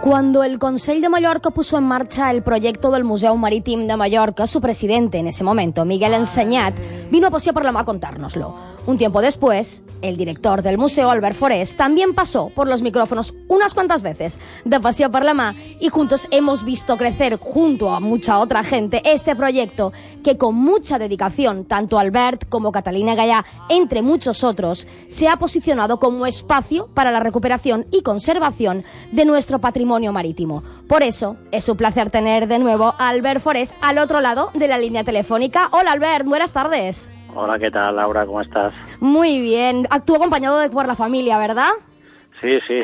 Cuando 0.00 0.44
el 0.44 0.60
Consell 0.60 1.00
de 1.00 1.08
Mallorca 1.08 1.50
puso 1.50 1.76
en 1.76 1.82
marcha 1.82 2.30
el 2.30 2.42
proyecto 2.42 2.92
del 2.92 3.02
Museo 3.02 3.34
Marítim 3.34 3.88
de 3.88 3.96
Mallorca, 3.96 4.46
su 4.46 4.60
presidente 4.60 5.18
en 5.18 5.26
ese 5.26 5.42
momento, 5.42 5.84
Miguel 5.84 6.14
Enseñat, 6.14 6.74
vino 7.10 7.26
a 7.26 7.30
Paseo 7.30 7.52
por 7.52 7.64
la 7.64 7.78
a 7.78 7.84
contárnoslo. 7.84 8.54
Un 8.86 8.96
tiempo 8.96 9.20
después, 9.20 9.82
el 10.00 10.16
director 10.16 10.62
del 10.62 10.78
museo, 10.78 11.10
Albert 11.10 11.36
Forés, 11.36 11.76
también 11.76 12.14
pasó 12.14 12.50
por 12.54 12.68
los 12.68 12.80
micrófonos 12.80 13.34
unas 13.48 13.74
cuantas 13.74 14.00
veces 14.00 14.38
de 14.64 14.80
Paseo 14.80 15.10
por 15.10 15.24
la 15.24 15.54
y 15.78 15.88
juntos 15.88 16.26
hemos 16.30 16.64
visto 16.64 16.96
crecer, 16.96 17.36
junto 17.36 17.90
a 17.90 18.00
mucha 18.00 18.38
otra 18.38 18.64
gente, 18.64 19.02
este 19.04 19.36
proyecto 19.36 19.92
que 20.24 20.38
con 20.38 20.54
mucha 20.54 20.98
dedicación, 20.98 21.64
tanto 21.64 21.98
Albert 21.98 22.48
como 22.48 22.72
Catalina 22.72 23.14
Gallá, 23.14 23.44
entre 23.68 24.00
muchos 24.00 24.42
otros, 24.42 24.86
se 25.08 25.28
ha 25.28 25.36
posicionado 25.36 25.98
como 25.98 26.26
espacio 26.26 26.88
para 26.94 27.10
la 27.10 27.20
recuperación 27.20 27.86
y 27.90 28.02
conservación 28.02 28.84
de 29.12 29.24
nuestro 29.24 29.58
patrimonio 29.58 29.88
marítimo. 30.06 30.62
Por 30.88 31.02
eso, 31.02 31.36
es 31.50 31.68
un 31.68 31.76
placer 31.76 32.10
tener 32.10 32.46
de 32.46 32.58
nuevo 32.58 32.94
a 32.98 33.08
Albert 33.08 33.40
Forés 33.40 33.74
al 33.82 33.98
otro 33.98 34.20
lado 34.20 34.50
de 34.54 34.68
la 34.68 34.78
línea 34.78 35.04
telefónica. 35.04 35.68
Hola 35.72 35.92
Albert, 35.92 36.24
buenas 36.24 36.52
tardes. 36.52 37.10
Hola, 37.34 37.58
¿qué 37.58 37.70
tal, 37.70 37.96
Laura? 37.96 38.24
¿Cómo 38.24 38.40
estás? 38.40 38.72
Muy 39.00 39.40
bien. 39.40 39.86
Actúo 39.90 40.16
acompañado 40.16 40.58
de 40.58 40.70
por 40.70 40.86
la 40.86 40.94
familia, 40.94 41.38
¿verdad? 41.38 41.70
Sí, 42.40 42.58
sí. 42.66 42.80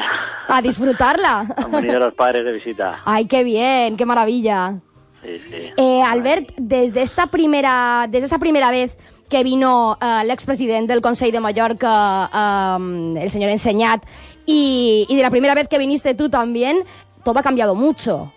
A 0.48 0.60
disfrutarla. 0.60 1.46
Han 1.56 1.70
venido 1.70 1.98
los 1.98 2.14
padres 2.14 2.44
de 2.44 2.52
visita. 2.52 3.00
Ay, 3.04 3.26
qué 3.26 3.44
bien, 3.44 3.96
qué 3.96 4.04
maravilla. 4.04 4.74
Sí, 5.22 5.40
sí. 5.50 5.72
Eh, 5.76 6.02
Albert, 6.02 6.50
desde 6.56 7.02
esta 7.02 7.28
primera, 7.28 8.06
desde 8.10 8.26
esa 8.26 8.38
primera 8.38 8.70
vez 8.70 8.98
que 9.28 9.42
vino 9.42 9.98
eh, 10.00 10.20
el 10.22 10.30
expresidente 10.30 10.92
del 10.92 11.02
Consell 11.02 11.32
de 11.32 11.40
Mallorca, 11.40 12.30
eh, 12.32 13.22
el 13.22 13.30
señor 13.30 13.50
Enseñat, 13.50 14.02
y, 14.46 15.06
y 15.08 15.16
de 15.16 15.22
la 15.22 15.30
primera 15.30 15.54
vez 15.54 15.68
que 15.68 15.78
viniste 15.78 16.14
tú 16.14 16.28
también, 16.28 16.84
todo 17.24 17.38
ha 17.38 17.42
cambiado 17.42 17.74
mucho. 17.74 18.32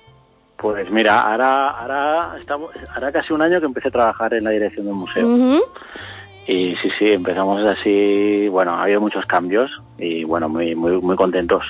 Pues 0.57 0.89
mira, 0.89 1.21
ahora, 1.21 1.69
ahora, 1.69 2.35
estamos, 2.39 2.71
hará 2.95 3.11
casi 3.11 3.31
un 3.31 3.41
año 3.41 3.59
que 3.59 3.67
empecé 3.67 3.89
a 3.89 3.91
trabajar 3.91 4.33
en 4.33 4.43
la 4.43 4.49
dirección 4.49 4.88
del 4.88 4.95
museo. 4.95 5.61
Y 6.47 6.75
sí, 6.77 6.89
sí, 6.97 7.05
empezamos 7.07 7.63
así, 7.63 8.47
bueno, 8.47 8.73
ha 8.73 8.83
habido 8.83 9.01
muchos 9.01 9.25
cambios 9.25 9.69
y 9.97 10.23
bueno, 10.23 10.49
muy, 10.49 10.73
muy, 10.75 10.93
muy 10.99 11.15
contentos. 11.15 11.63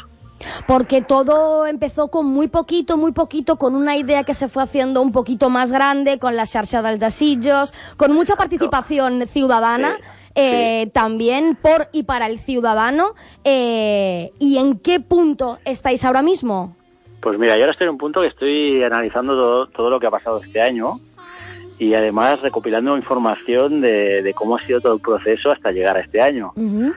Porque 0.67 1.01
todo 1.01 1.65
empezó 1.65 2.09
con 2.09 2.25
muy 2.25 2.47
poquito, 2.47 2.97
muy 2.97 3.11
poquito, 3.11 3.57
con 3.57 3.75
una 3.75 3.95
idea 3.95 4.23
que 4.23 4.33
se 4.33 4.47
fue 4.47 4.63
haciendo 4.63 5.01
un 5.01 5.11
poquito 5.11 5.49
más 5.49 5.71
grande, 5.71 6.19
con 6.19 6.35
la 6.35 6.45
xarxa 6.45 6.81
dels 6.81 6.99
Jasillos, 6.99 7.73
con 7.97 8.13
mucha 8.13 8.35
participación 8.35 9.27
ciudadana, 9.27 9.97
eh, 10.35 10.89
también 10.93 11.57
por 11.61 11.89
y 11.91 12.03
para 12.03 12.27
el 12.27 12.39
ciudadano. 12.39 13.15
Eh, 13.43 14.31
¿Y 14.39 14.57
en 14.57 14.79
qué 14.79 14.99
punto 14.99 15.59
estáis 15.65 16.03
ahora 16.05 16.21
mismo? 16.21 16.75
Pues 17.21 17.39
mira, 17.39 17.55
yo 17.55 17.63
ahora 17.63 17.71
estoy 17.71 17.85
en 17.85 17.91
un 17.91 17.97
punto 17.97 18.21
que 18.21 18.27
estoy 18.27 18.83
analizando 18.83 19.33
todo, 19.33 19.67
todo 19.67 19.89
lo 19.89 19.99
que 19.99 20.07
ha 20.07 20.11
pasado 20.11 20.41
este 20.43 20.61
año 20.61 20.99
y 21.79 21.93
además 21.93 22.41
recopilando 22.41 22.95
información 22.97 23.81
de, 23.81 24.21
de 24.21 24.33
cómo 24.33 24.57
ha 24.57 24.65
sido 24.65 24.81
todo 24.81 24.93
el 24.93 25.01
proceso 25.01 25.51
hasta 25.51 25.71
llegar 25.71 25.97
a 25.97 26.01
este 26.01 26.21
año. 26.21 26.51
Ujú. 26.55 26.93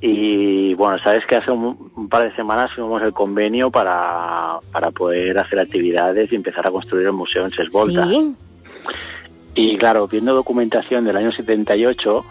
Y 0.00 0.74
bueno, 0.74 0.98
sabes 0.98 1.24
que 1.26 1.36
hace 1.36 1.50
un, 1.50 1.90
un 1.96 2.08
par 2.08 2.24
de 2.24 2.36
semanas 2.36 2.70
firmamos 2.74 3.02
el 3.02 3.12
convenio 3.12 3.70
para, 3.70 4.58
para 4.70 4.90
poder 4.90 5.38
hacer 5.38 5.58
actividades 5.58 6.30
y 6.30 6.36
empezar 6.36 6.66
a 6.66 6.70
construir 6.70 7.06
el 7.06 7.12
museo 7.12 7.44
en 7.44 7.50
Sesvolta. 7.50 8.06
Sí. 8.06 8.34
Y 9.54 9.78
claro, 9.78 10.06
viendo 10.06 10.34
documentación 10.34 11.04
del 11.06 11.16
año 11.16 11.32
78, 11.32 12.24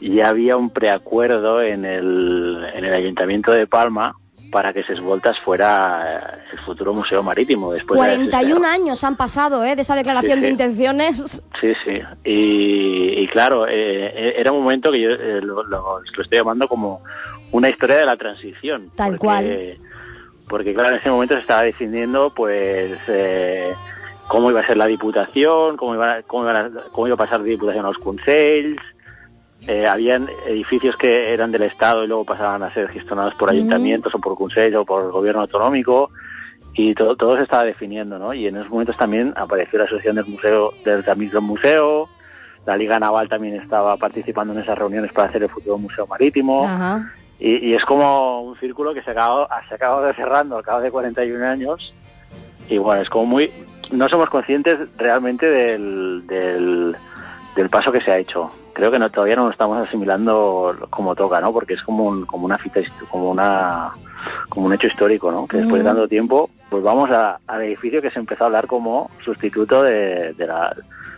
ya 0.00 0.28
había 0.28 0.56
un 0.56 0.70
preacuerdo 0.70 1.60
en 1.62 1.84
el, 1.84 2.64
en 2.74 2.84
el 2.84 2.94
Ayuntamiento 2.94 3.50
de 3.50 3.66
Palma 3.66 4.14
para 4.50 4.72
que 4.72 4.82
Sesvoltas 4.82 5.38
fuera 5.40 6.04
eh, 6.36 6.38
el 6.52 6.58
futuro 6.60 6.94
museo 6.94 7.22
marítimo. 7.22 7.72
Después 7.72 8.00
de 8.00 8.06
haberse 8.06 8.30
41 8.30 8.66
años 8.66 9.04
han 9.04 9.16
pasado, 9.16 9.64
¿eh? 9.64 9.76
De 9.76 9.82
esa 9.82 9.94
declaración 9.94 10.38
Sí, 10.38 10.40
de 10.42 10.48
intenciones. 10.48 11.42
Sí, 11.60 11.72
sí. 11.84 12.00
Y, 12.24 13.20
y 13.20 13.26
claro, 13.28 13.66
eh, 13.68 14.34
era 14.38 14.52
un 14.52 14.62
momento 14.62 14.90
que 14.90 15.00
yo 15.00 15.10
eh, 15.10 15.40
lo, 15.42 15.62
lo- 15.64 16.00
lo 16.00 16.22
estoy 16.22 16.38
llamando 16.38 16.66
como 16.68 17.02
una 17.52 17.68
historia 17.68 17.96
de 17.98 18.06
la 18.06 18.16
transición. 18.16 18.90
Tal 18.96 19.12
porque- 19.12 19.18
cual. 19.24 19.76
Porque 20.48 20.72
claro, 20.72 20.90
en 20.90 20.94
ese 20.96 21.10
momento 21.10 21.34
se 21.34 21.40
estaba 21.40 21.62
definiendo 21.64 22.32
pues 22.34 22.98
eh, 23.06 23.74
cómo 24.28 24.50
iba 24.50 24.60
a 24.60 24.66
ser 24.66 24.78
la 24.78 24.86
diputación, 24.86 25.76
cómo 25.76 25.94
iba, 25.94 26.22
cómo 26.26 26.44
iban 26.44 26.56
a, 26.56 26.68
cómo 26.90 27.06
iba 27.06 27.14
a 27.14 27.18
pasar 27.18 27.42
de 27.42 27.50
diputación 27.50 27.84
a 27.84 27.88
los 27.88 27.98
consells. 27.98 28.80
Eh, 29.66 29.86
habían 29.86 30.28
edificios 30.46 30.96
que 30.96 31.32
eran 31.32 31.52
del 31.52 31.62
Estado 31.62 32.04
y 32.04 32.06
luego 32.06 32.24
pasaban 32.24 32.62
a 32.62 32.72
ser 32.72 32.88
gestionados 32.88 33.34
por 33.34 33.50
ayuntamientos 33.50 34.14
o 34.14 34.18
por 34.18 34.36
consells 34.36 34.76
o 34.76 34.84
por 34.84 35.04
el 35.04 35.10
gobierno 35.10 35.42
autonómico 35.42 36.10
y 36.74 36.94
todo, 36.94 37.16
todo 37.16 37.36
se 37.36 37.42
estaba 37.42 37.64
definiendo, 37.64 38.18
¿no? 38.18 38.32
Y 38.32 38.46
en 38.46 38.56
esos 38.56 38.70
momentos 38.70 38.96
también 38.96 39.34
apareció 39.36 39.80
la 39.80 39.86
asociación 39.86 40.16
del 40.16 40.26
museo, 40.26 40.72
del 40.84 41.02
del 41.02 41.40
Museo, 41.40 42.08
la 42.66 42.76
Liga 42.76 43.00
Naval 43.00 43.28
también 43.28 43.56
estaba 43.56 43.96
participando 43.96 44.52
en 44.52 44.60
esas 44.60 44.78
reuniones 44.78 45.12
para 45.12 45.28
hacer 45.28 45.42
el 45.42 45.48
futuro 45.48 45.78
museo 45.78 46.06
marítimo. 46.06 46.68
Y, 47.40 47.70
y 47.70 47.74
es 47.74 47.84
como 47.84 48.42
un 48.42 48.56
círculo 48.58 48.92
que 48.94 49.02
se 49.02 49.10
acabó, 49.10 49.48
se 49.68 49.74
acabó 49.74 50.02
de 50.02 50.14
cerrando 50.14 50.56
al 50.58 50.62
cabo 50.62 50.80
de 50.80 50.90
41 50.90 51.46
años. 51.46 51.94
Y 52.68 52.78
bueno, 52.78 53.02
es 53.02 53.08
como 53.08 53.26
muy... 53.26 53.50
No 53.90 54.08
somos 54.08 54.28
conscientes 54.28 54.76
realmente 54.98 55.46
del, 55.46 56.26
del, 56.26 56.94
del 57.56 57.70
paso 57.70 57.90
que 57.90 58.02
se 58.02 58.12
ha 58.12 58.18
hecho. 58.18 58.52
Creo 58.78 58.92
que 58.92 58.98
no, 59.00 59.10
todavía 59.10 59.34
no 59.34 59.46
lo 59.46 59.50
estamos 59.50 59.76
asimilando 59.88 60.72
como 60.88 61.16
toca, 61.16 61.40
¿no? 61.40 61.52
Porque 61.52 61.74
es 61.74 61.82
como, 61.82 62.04
un- 62.04 62.24
como 62.26 62.44
una 62.46 62.58
fita, 62.58 62.78
como 63.10 63.28
una 63.30 63.90
como 64.48 64.66
un 64.66 64.72
hecho 64.72 64.86
histórico, 64.86 65.32
¿no? 65.32 65.48
Que 65.48 65.56
después 65.58 65.82
de 65.82 65.90
Mm. 65.90 65.92
tanto 65.94 66.08
tiempo, 66.08 66.48
pues 66.70 66.82
vamos 66.84 67.10
a- 67.10 67.40
al 67.48 67.62
edificio 67.62 68.00
que 68.00 68.10
se 68.12 68.20
empezó 68.20 68.44
a 68.44 68.46
hablar 68.46 68.68
como 68.68 69.10
sustituto 69.24 69.82
de, 69.82 70.32
de 70.34 70.46
la 70.46 70.72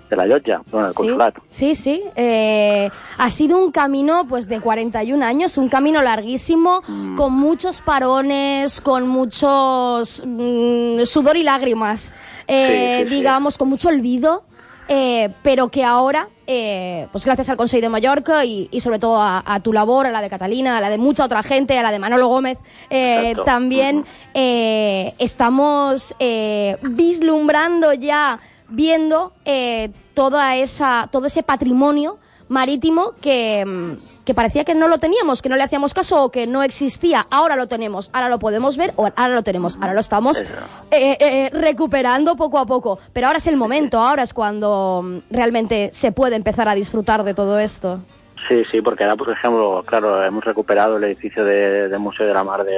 de 0.09 0.17
la 0.17 0.25
bueno, 0.73 0.87
el 0.89 0.93
Sí, 0.93 0.97
consulato. 0.97 1.41
sí, 1.51 1.75
sí. 1.77 2.03
Eh, 2.17 2.91
ha 3.19 3.31
sido 3.31 3.59
un 3.59 3.71
camino 3.71 4.27
pues 4.29 4.49
de 4.49 4.61
41 4.61 5.23
años, 5.23 5.57
un 5.59 5.69
camino 5.69 6.03
larguísimo, 6.03 6.83
Mm. 6.89 7.15
con 7.17 7.33
muchos 7.35 7.81
parones, 7.83 8.81
con 8.81 9.07
muchos 9.07 10.25
mm, 10.27 11.03
sudor 11.05 11.37
y 11.37 11.43
lágrimas, 11.45 12.13
eh, 12.49 12.97
Sí, 13.01 13.05
sí, 13.05 13.09
sí. 13.11 13.17
digamos, 13.17 13.57
con 13.59 13.69
mucho 13.69 13.89
olvido. 13.89 14.45
Eh, 14.93 15.31
pero 15.45 15.69
que 15.69 15.85
ahora, 15.85 16.27
eh, 16.49 17.07
pues 17.13 17.25
gracias 17.25 17.49
al 17.49 17.57
Consejo 17.57 17.81
de 17.81 17.89
Mallorca 17.89 18.45
y, 18.45 18.69
y 18.73 18.81
sobre 18.81 18.99
todo 18.99 19.23
a, 19.23 19.41
a 19.47 19.61
tu 19.61 19.73
labor, 19.73 20.05
a 20.05 20.11
la 20.11 20.21
de 20.21 20.29
Catalina, 20.29 20.79
a 20.79 20.81
la 20.81 20.91
de 20.91 20.99
mucha 20.99 21.25
otra 21.25 21.45
gente, 21.45 21.79
a 21.79 21.83
la 21.85 21.93
de 21.93 22.01
Manolo 22.01 22.27
Gómez, 22.27 22.59
eh, 22.91 23.37
también 23.45 24.05
eh, 24.35 25.15
estamos 25.19 26.17
eh, 26.19 26.77
vislumbrando 26.83 27.93
ya, 27.93 28.41
viendo 28.69 29.33
eh, 29.45 29.91
toda 30.15 30.57
esa, 30.57 31.09
todo 31.13 31.29
ese 31.29 31.45
patrimonio 31.45 32.19
marítimo 32.49 33.13
que, 33.21 33.65
mm, 33.65 34.10
que 34.31 34.35
parecía 34.37 34.63
que 34.65 34.77
no 34.77 34.87
lo 34.87 34.99
teníamos, 34.99 35.43
que 35.43 35.49
no 35.49 35.57
le 35.57 35.65
hacíamos 35.65 35.93
caso 35.93 36.23
o 36.23 36.31
que 36.31 36.47
no 36.47 36.63
existía. 36.63 37.27
Ahora 37.31 37.57
lo 37.57 37.67
tenemos, 37.67 38.11
ahora 38.13 38.29
lo 38.29 38.39
podemos 38.39 38.77
ver 38.77 38.93
o 38.95 39.07
ahora 39.17 39.35
lo 39.35 39.43
tenemos, 39.43 39.77
ahora 39.81 39.93
lo 39.93 39.99
estamos 39.99 40.41
eh, 40.41 40.47
eh, 40.93 41.51
recuperando 41.53 42.37
poco 42.37 42.61
a 42.61 42.65
poco. 42.65 43.01
Pero 43.13 43.27
ahora 43.27 43.39
es 43.39 43.49
el 43.49 43.57
momento, 43.57 43.99
ahora 43.99 44.23
es 44.23 44.33
cuando 44.33 45.03
mm, 45.05 45.19
realmente 45.35 45.91
se 45.93 46.13
puede 46.13 46.37
empezar 46.37 46.69
a 46.69 46.77
disfrutar 46.77 47.25
de 47.25 47.35
todo 47.35 47.59
esto. 47.59 47.99
Sí, 48.47 48.63
sí, 48.71 48.81
porque 48.81 49.03
ahora, 49.03 49.17
por 49.17 49.31
ejemplo, 49.31 49.83
claro, 49.85 50.25
hemos 50.25 50.45
recuperado 50.45 50.97
el 50.99 51.03
edificio 51.03 51.45
de- 51.45 51.89
del 51.89 51.99
Museo 51.99 52.29
de 52.29 52.33
la 52.35 52.45
Mar 52.45 52.63
de, 52.63 52.73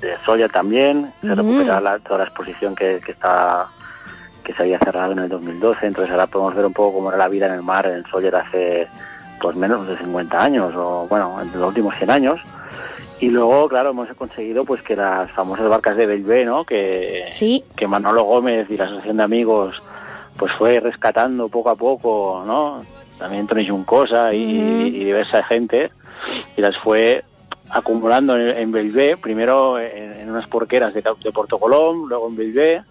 de 0.00 0.14
Solla 0.24 0.48
también, 0.48 1.12
se 1.22 1.26
Ujú. 1.32 1.34
recupera 1.42 1.80
la- 1.80 1.98
toda 1.98 2.18
la 2.18 2.24
exposición 2.26 2.76
que, 2.76 3.00
que 3.04 3.10
está 3.10 3.66
que 4.44 4.54
se 4.54 4.62
había 4.62 4.78
cerrado 4.78 5.10
en 5.12 5.18
el 5.18 5.28
2012, 5.28 5.88
entonces 5.88 6.10
ahora 6.12 6.28
podemos 6.28 6.54
ver 6.54 6.64
un 6.66 6.72
poco 6.72 6.94
cómo 6.98 7.08
era 7.10 7.18
la 7.18 7.28
vida 7.28 7.46
en 7.46 7.52
el 7.54 7.62
mar 7.64 7.84
en 7.86 8.02
Sóller 8.10 8.34
hace 8.36 8.88
pues 9.40 9.56
menos 9.56 9.86
de 9.86 9.96
50 9.98 10.42
años, 10.42 10.74
o 10.76 11.06
bueno, 11.08 11.40
en 11.40 11.52
los 11.58 11.68
últimos 11.68 11.94
100 11.96 12.10
años. 12.10 12.40
Y 13.20 13.30
luego, 13.30 13.68
claro, 13.68 13.90
hemos 13.90 14.08
conseguido 14.14 14.64
pues 14.64 14.80
que 14.82 14.94
las 14.94 15.30
famosas 15.32 15.68
barcas 15.68 15.96
de 15.96 16.06
Bellvé, 16.06 16.44
¿no? 16.44 16.64
Que, 16.64 17.26
Sí. 17.30 17.64
que 17.76 17.88
Manolo 17.88 18.22
Gómez 18.24 18.70
y 18.70 18.76
la 18.76 18.84
Asociación 18.84 19.16
de 19.16 19.22
Amigos 19.24 19.82
pues 20.36 20.52
fue 20.52 20.78
rescatando 20.78 21.48
poco 21.48 21.70
a 21.70 21.74
poco, 21.74 22.44
¿no? 22.46 22.80
También 23.18 23.48
Tony 23.48 23.66
Juncosa 23.66 24.32
y, 24.32 24.44
y 24.94 25.04
diversa 25.04 25.42
gente 25.42 25.90
y 26.56 26.60
las 26.60 26.76
fue 26.78 27.24
acumulando 27.70 28.36
en, 28.36 28.56
en 28.56 28.70
Bellvé, 28.70 29.16
primero 29.16 29.80
en, 29.80 30.12
en 30.12 30.30
unas 30.30 30.46
porqueras 30.46 30.94
de, 30.94 31.02
de 31.02 31.32
Porto 31.32 31.58
Colom, 31.58 32.08
luego 32.08 32.28
en 32.28 32.36
Bellvé, 32.36 32.82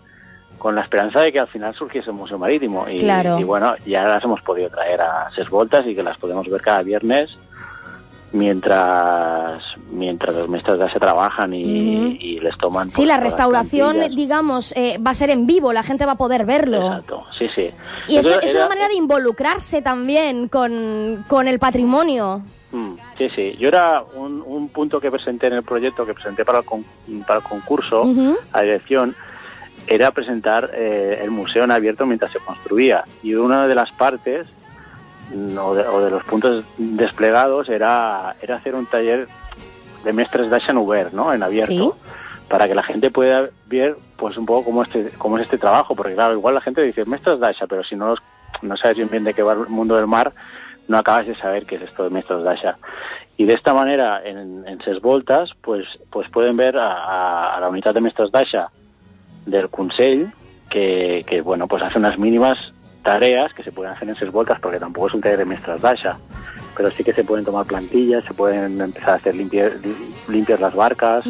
con 0.58 0.76
la 0.76 0.82
esperanza 0.82 1.22
de 1.22 1.32
que 1.32 1.40
al 1.40 1.48
final 1.48 1.74
surgiese 1.76 2.10
el 2.10 2.16
Museo 2.16 2.38
Marítimo. 2.38 2.88
Y, 2.90 3.00
Claro. 3.00 3.38
y 3.40 3.44
bueno, 3.44 3.76
ya 3.86 4.04
las 4.04 4.24
hemos 4.24 4.42
podido 4.42 4.70
traer 4.70 5.02
a 5.02 5.30
Ses 5.36 5.50
Voltas 5.50 5.86
y 5.88 5.94
que 5.96 6.04
las 6.04 6.18
podemos 6.18 6.48
ver 6.50 6.62
cada 6.62 6.82
viernes 6.84 7.38
mientras 8.34 9.64
mientras 9.92 10.36
los 10.36 10.50
maestros 10.50 10.78
ya 10.80 10.90
se 10.92 11.00
trabajan 11.00 11.54
y, 11.54 12.18
y 12.20 12.40
les 12.40 12.58
toman 12.58 12.92
Sí, 12.92 13.06
la 13.06 13.18
restauración, 13.18 13.98
digamos, 14.16 14.74
eh, 14.76 14.98
va 15.06 15.12
a 15.12 15.14
ser 15.16 15.30
en 15.30 15.48
vivo, 15.48 15.72
la 15.74 15.82
gente 15.84 16.06
va 16.06 16.14
a 16.14 16.18
poder 16.18 16.46
verlo. 16.46 16.78
Exacto, 16.88 17.26
sí, 17.38 17.48
sí. 17.56 17.70
Y 18.08 18.18
eso 18.18 18.40
es 18.42 18.52
una 18.52 18.60
era- 18.66 18.68
manera 18.70 18.88
de 18.90 18.96
involucrarse 18.96 19.82
también 19.82 20.50
con, 20.50 21.24
con 21.28 21.48
el 21.48 21.60
patrimonio. 21.60 22.42
Mm, 22.72 22.96
Sí, 23.18 23.30
sí. 23.30 23.56
Yo 23.58 23.70
era 23.70 24.04
un, 24.14 24.44
un 24.46 24.70
punto 24.70 25.00
que 25.00 25.10
presenté 25.10 25.48
en 25.48 25.54
el 25.54 25.64
proyecto, 25.64 26.06
que 26.06 26.14
presenté 26.14 26.46
para 26.46 26.60
el, 26.60 26.66
con- 26.66 26.86
para 27.26 27.40
el 27.40 27.44
concurso 27.46 28.04
a 28.54 28.62
dirección, 28.62 29.16
era 29.88 30.12
presentar 30.12 30.72
eh, 30.74 31.20
el 31.24 31.32
museo 31.32 31.64
en 31.64 31.72
abierto 31.72 32.06
mientras 32.06 32.32
se 32.32 32.40
construía. 32.40 33.04
Y 33.24 33.36
una 33.36 33.68
de 33.68 33.76
las 33.76 33.92
partes 33.92 34.46
mm, 35.34 35.58
o 35.58 35.76
de, 35.76 35.88
o 35.88 36.02
de 36.04 36.12
los 36.12 36.24
puntos 36.26 36.66
desplegados 36.78 37.70
era, 37.70 38.36
era 38.42 38.56
hacer 38.58 38.76
un 38.76 38.86
taller 38.86 39.28
de 40.04 40.14
mestres 40.14 40.50
en 40.70 40.78
Uber, 40.78 41.14
¿no? 41.14 41.34
En 41.34 41.44
abierto. 41.44 41.72
Sí. 41.74 41.92
Para 42.50 42.68
que 42.68 42.76
la 42.76 42.84
gente 42.84 43.12
pueda 43.12 43.50
ver 43.66 43.98
pues 44.16 44.38
un 44.38 44.46
poco 44.46 44.66
cómo, 44.66 44.84
este, 44.84 45.10
cómo 45.18 45.38
es 45.38 45.44
este 45.44 45.58
trabajo. 45.58 45.96
Porque 45.96 46.14
claro, 46.14 46.34
igual 46.34 46.56
la 46.56 46.62
gente 46.62 46.82
dice 46.82 47.04
mestres 47.06 47.40
d'Aixa, 47.40 47.68
pero 47.68 47.84
si 47.84 47.96
no, 47.96 48.08
los- 48.08 48.22
no 48.62 48.78
sabes 48.78 48.98
bien 48.98 49.10
bien 49.10 49.24
de 49.26 49.34
qué 49.34 49.44
va 49.44 49.54
el 49.54 49.68
mundo 49.68 49.96
del 49.98 50.08
mar, 50.08 50.32
no 50.88 50.98
acabas 50.98 51.28
de 51.28 51.36
saber 51.36 51.66
qué 51.66 51.76
es 51.76 51.82
esto 51.82 52.04
de 52.06 52.10
mestres 52.10 52.44
d'Aixa. 52.44 52.78
Y 53.36 53.46
de 53.46 53.54
esta 53.54 53.74
manera, 53.74 54.22
en, 54.24 54.64
en 54.68 54.82
ses 54.82 55.02
voltas, 55.02 55.52
pues, 55.62 55.86
pues 56.10 56.30
pueden 56.30 56.56
ver 56.58 56.78
a, 56.78 56.92
a- 56.94 57.58
a 57.58 57.60
la 57.60 57.68
unidad 57.70 57.94
de 57.94 58.02
mestres 58.02 58.32
d'Aixa 58.32 58.70
del 59.48 59.70
Consell, 59.70 60.28
que, 60.70 61.26
que, 61.28 61.42
bueno, 61.42 61.68
pues 61.68 61.82
hace 61.82 61.98
unas 61.98 62.20
mínimas 62.20 62.58
tareas 63.02 63.54
que 63.54 63.64
se 63.64 63.72
pueden 63.72 63.94
hacer 63.94 64.10
en 64.10 64.16
ses 64.16 64.32
voltas, 64.32 64.60
porque 64.60 64.80
tampoco 64.80 65.08
es 65.08 65.14
un 65.14 65.22
taller 65.22 65.46
de 65.46 65.80
d'Aixa, 65.80 66.20
pero 66.76 66.92
sí 66.92 67.04
que 67.04 67.14
se 67.14 67.24
pueden 67.24 67.46
tomar 67.46 67.66
plantillas, 67.66 68.24
se 68.26 68.34
pueden 68.34 68.80
empezar 68.80 69.12
a 69.12 69.16
hacer 69.16 69.36
limpiar, 69.36 69.72
limpiar 70.28 70.60
las 70.60 70.76
barcas. 70.76 71.26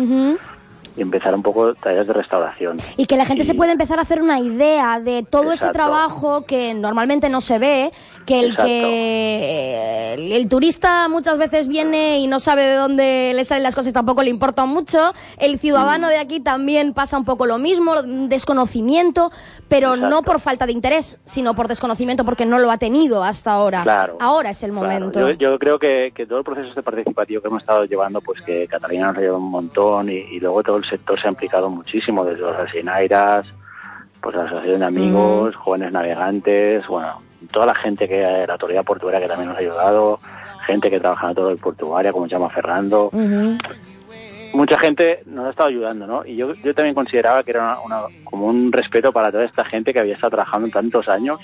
Y 0.98 1.02
empezar 1.02 1.34
un 1.36 1.44
poco 1.44 1.74
tareas 1.76 2.08
de 2.08 2.14
restauración. 2.14 2.78
Y 2.98 3.06
que 3.06 3.16
la 3.16 3.26
gente 3.26 3.44
se 3.44 3.54
puede 3.54 3.72
empezar 3.72 4.00
a 4.00 4.02
hacer 4.02 4.22
una 4.22 4.40
idea 4.40 5.00
de 5.00 5.24
todo 5.24 5.44
ese 5.54 5.66
Exacto. 5.68 5.74
trabajo 5.74 6.46
que 6.46 6.74
normalmente 6.74 7.30
no 7.30 7.40
se 7.40 7.60
ve, 7.60 7.92
que 8.26 8.40
el 8.40 8.46
Exacto. 8.48 8.66
que 8.66 10.14
el, 10.16 10.32
el 10.34 10.50
turista 10.50 11.08
muchas 11.08 11.38
veces 11.38 11.68
viene 11.68 12.20
y 12.20 12.28
no 12.28 12.40
sabe 12.40 12.64
de 12.64 12.76
dónde 12.76 13.32
le 13.36 13.46
salen 13.46 13.64
las 13.64 13.76
cosas 13.76 13.92
y 13.92 13.94
tampoco 13.94 14.24
le 14.24 14.30
importa 14.30 14.66
mucho, 14.66 15.14
el 15.38 15.56
Mm. 15.56 15.60
ciudadano 15.60 16.10
de 16.10 16.18
aquí 16.18 16.40
también 16.40 16.94
pasa 16.94 17.18
un 17.18 17.26
poco 17.26 17.46
lo 17.46 17.58
mismo, 17.58 18.02
desconocimiento, 18.48 19.32
pero 19.68 19.96
no 19.96 20.22
por 20.24 20.40
falta 20.40 20.66
de 20.66 20.72
interés, 20.72 21.20
sino 21.26 21.54
por 21.56 21.68
desconocimiento 21.68 22.24
porque 22.26 22.46
no 22.46 22.58
lo 22.60 22.72
ha 22.72 22.78
tenido 22.78 23.24
hasta 23.24 23.52
ahora. 23.52 23.84
Claro. 23.84 24.18
Ahora 24.20 24.52
es 24.52 24.64
el 24.64 24.72
Claro, 24.72 24.88
momento. 24.88 25.20
Yo, 25.20 25.32
yo 25.32 25.60
creo 25.60 25.78
que, 25.80 26.12
que 26.16 26.26
todo 26.26 26.40
el 26.40 26.44
proceso 26.46 26.70
este 26.70 26.82
participativo 26.84 27.42
que 27.42 27.48
hemos 27.48 27.62
estado 27.62 27.86
llevando, 27.86 28.22
pues 28.22 28.42
que 28.42 28.68
Catalina 28.68 29.08
nos 29.08 29.18
ha 29.18 29.22
llevado 29.22 29.38
un 29.40 29.50
montón 29.52 30.10
y, 30.10 30.14
y 30.16 30.40
luego 30.40 30.64
todo 30.64 30.78
el 30.78 30.86
sector 30.88 31.20
se 31.20 31.28
ha 31.28 31.32
implicado 31.32 31.70
muchísimo, 31.70 32.24
desde 32.26 32.42
los 32.42 32.56
asinairas, 32.56 33.46
pues 34.22 34.36
la 34.36 34.44
asociación 34.44 34.80
de 34.80 34.86
amigos, 34.86 35.56
jóvenes 35.56 35.92
navegantes, 35.92 36.86
bueno, 36.88 37.22
toda 37.52 37.68
la 37.68 37.76
gente 37.76 38.08
que 38.08 38.46
la 38.48 38.54
autoridad 38.54 38.84
portuaria 38.84 39.20
que 39.20 39.28
también 39.28 39.50
nos 39.50 39.58
ha 39.58 39.62
ayudado, 39.62 40.20
gente 40.66 40.90
que 40.90 41.00
trabaja 41.00 41.30
en 41.30 41.36
todo 41.36 41.52
el 41.52 41.58
portuaria, 41.58 42.12
como 42.12 42.26
se 42.26 42.32
llama 42.32 42.50
Ferrando, 42.50 43.10
mucha 44.54 44.80
gente 44.80 45.22
nos 45.26 45.46
ha 45.46 45.50
estado 45.52 45.70
ayudando, 45.70 46.08
¿no? 46.08 46.26
Y 46.26 46.36
yo, 46.36 46.54
yo 46.56 46.74
también 46.74 46.96
consideraba 46.96 47.44
que 47.44 47.52
era 47.52 47.80
una, 47.80 48.00
una- 48.08 48.08
como 48.24 48.48
un 48.48 48.72
respeto 48.72 49.12
para 49.12 49.32
toda 49.32 49.44
esta 49.46 49.64
gente 49.66 49.94
que 49.94 50.00
había 50.00 50.16
estado 50.16 50.32
trabajando 50.32 50.70
tantos 50.70 51.08
años 51.10 51.40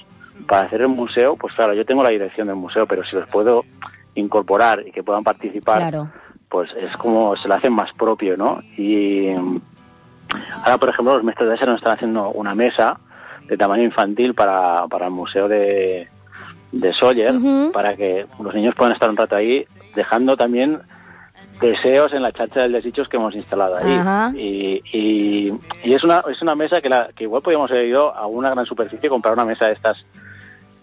para 0.48 0.66
hacer 0.66 0.82
el 0.82 0.88
museo. 0.88 1.36
Pues 1.36 1.54
claro, 1.54 1.74
yo 1.74 1.86
tengo 1.86 2.02
la 2.04 2.10
dirección 2.10 2.48
del 2.48 2.56
museo, 2.56 2.86
pero 2.88 3.04
si 3.06 3.16
los 3.16 3.28
puedo 3.30 3.66
incorporar 4.16 4.84
y 4.86 4.92
que 4.92 5.04
puedan 5.04 5.24
participar, 5.24 5.80
Claro. 5.80 6.10
Pues 6.54 6.70
es 6.80 6.96
como 6.98 7.36
se 7.36 7.48
lo 7.48 7.56
hacen 7.56 7.74
más 7.74 7.92
propio, 7.94 8.38
¿no? 8.38 8.60
Y 8.78 9.28
ahora, 10.64 10.78
por 10.78 10.90
ejemplo, 10.90 11.16
los 11.16 11.24
maestros 11.24 11.50
de 11.50 11.56
ese 11.56 11.66
nos 11.66 11.78
están 11.78 11.96
haciendo 11.96 12.30
una 12.30 12.54
mesa 12.54 13.00
de 13.48 13.58
tamaño 13.58 13.82
infantil 13.82 14.36
para, 14.36 14.88
para 14.88 15.08
el 15.08 15.12
museo 15.12 15.48
de, 15.48 16.08
de 16.72 16.94
Sawyer, 16.94 17.34
para 17.74 17.96
que 17.96 18.28
los 18.40 18.54
niños 18.54 18.76
puedan 18.76 18.94
estar 18.94 19.10
un 19.10 19.18
rato 19.18 19.36
ahí, 19.36 19.66
dejando 19.96 20.38
también 20.38 20.80
deseos 21.60 22.14
en 22.14 22.22
la 22.22 22.32
chacha 22.32 22.62
del 22.62 22.74
desdichos 22.74 23.10
que 23.10 23.18
hemos 23.18 23.34
instalado 23.34 23.76
ahí. 23.76 24.38
Y, 24.40 24.84
y, 24.94 25.54
y 25.84 25.94
es 25.96 26.04
una 26.04 26.24
es 26.30 26.40
una 26.44 26.54
mesa 26.54 26.82
que, 26.82 26.90
la, 26.90 27.10
que 27.16 27.24
igual 27.24 27.42
podríamos 27.42 27.72
haber 27.72 27.88
ido 27.88 28.16
a 28.16 28.28
una 28.28 28.52
gran 28.52 28.68
superficie 28.68 29.08
y 29.08 29.10
comprar 29.10 29.34
una 29.34 29.46
mesa 29.46 29.66
de 29.66 29.74
estas 29.74 30.06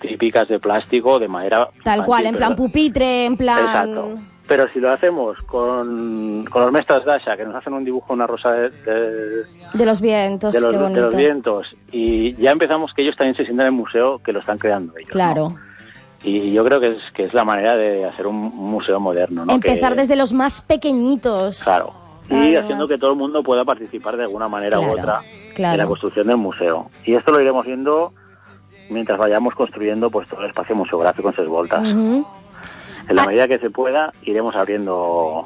típicas 0.01 0.49
de 0.49 0.59
plástico, 0.59 1.21
de 1.21 1.29
madera. 1.29 1.68
Tal 1.85 2.05
cual, 2.05 2.27
en 2.27 2.35
plan 2.35 2.57
pupitre, 2.57 3.27
en 3.27 3.37
plan... 3.37 3.61
Exacto. 3.61 4.30
Pero 4.51 4.66
si 4.72 4.80
lo 4.80 4.90
hacemos 4.90 5.38
con, 5.46 6.44
con 6.51 6.62
los 6.62 6.72
maestros 6.72 7.05
Dasha, 7.05 7.36
que 7.36 7.44
nos 7.44 7.55
hacen 7.55 7.72
un 7.72 7.84
dibujo, 7.84 8.12
una 8.12 8.26
rosa 8.26 8.51
de, 8.51 8.70
de- 8.70 9.44
De 9.74 9.86
los 9.86 10.01
vientos, 10.01 10.53
de 10.53 10.61
los, 10.61 10.70
qué 10.74 10.76
de 10.92 11.01
los 11.03 11.14
vientos, 11.14 11.76
y 11.92 12.34
ya 12.34 12.51
empezamos 12.51 12.92
que 12.92 13.03
ellos 13.03 13.16
también 13.16 13.36
se 13.36 13.44
sientan 13.44 13.68
en 13.68 13.72
el 13.74 13.78
museo, 13.78 14.18
que 14.18 14.32
lo 14.32 14.40
están 14.40 14.59
creando 14.59 14.92
ellos. 14.96 15.09
Claro. 15.12 15.55
Y 16.24 16.51
yo 16.53 16.64
creo 16.64 16.80
que 16.80 16.88
es, 16.96 17.03
que 17.14 17.26
es 17.26 17.32
la 17.32 17.44
manera 17.44 17.76
de 17.76 18.05
hacer 18.07 18.26
un 18.26 18.34
museo 18.36 18.98
moderno. 18.98 19.44
¿no? 19.44 19.53
Empezar 19.53 19.92
Que- 19.92 20.01
desde 20.01 20.16
los 20.16 20.32
más 20.32 20.62
pequeñitos. 20.62 21.62
Claro. 21.62 21.92
Y 22.28 22.57
haciendo 22.57 22.88
que 22.88 22.98
todo 22.98 23.12
el 23.12 23.16
mundo 23.18 23.44
pueda 23.44 23.64
participar 23.64 24.16
de 24.16 24.24
alguna 24.24 24.48
manera 24.48 24.80
u 24.80 24.90
otra 24.94 25.20
claro. 25.55 25.74
en 25.74 25.78
la 25.78 25.86
construcción 25.86 26.26
del 26.26 26.38
museo. 26.38 26.90
Y 27.05 27.14
esto 27.14 27.30
lo 27.30 27.40
iremos 27.40 27.64
viendo 27.64 28.12
mientras 28.90 29.16
vayamos 29.16 29.55
construyendo 29.55 30.11
pues 30.11 30.26
todo 30.28 30.40
el 30.40 30.48
espacio 30.48 30.74
museográfico 30.74 31.28
en 31.28 31.36
sus 31.36 31.46
voltas. 31.46 31.80
Ujú. 31.86 32.26
En 33.11 33.19
Ah. 33.19 33.23
la 33.23 33.27
medida 33.29 33.49
que 33.49 33.59
se 33.59 33.71
pueda, 33.71 34.13
iremos 34.23 34.55
abriendo 34.57 35.45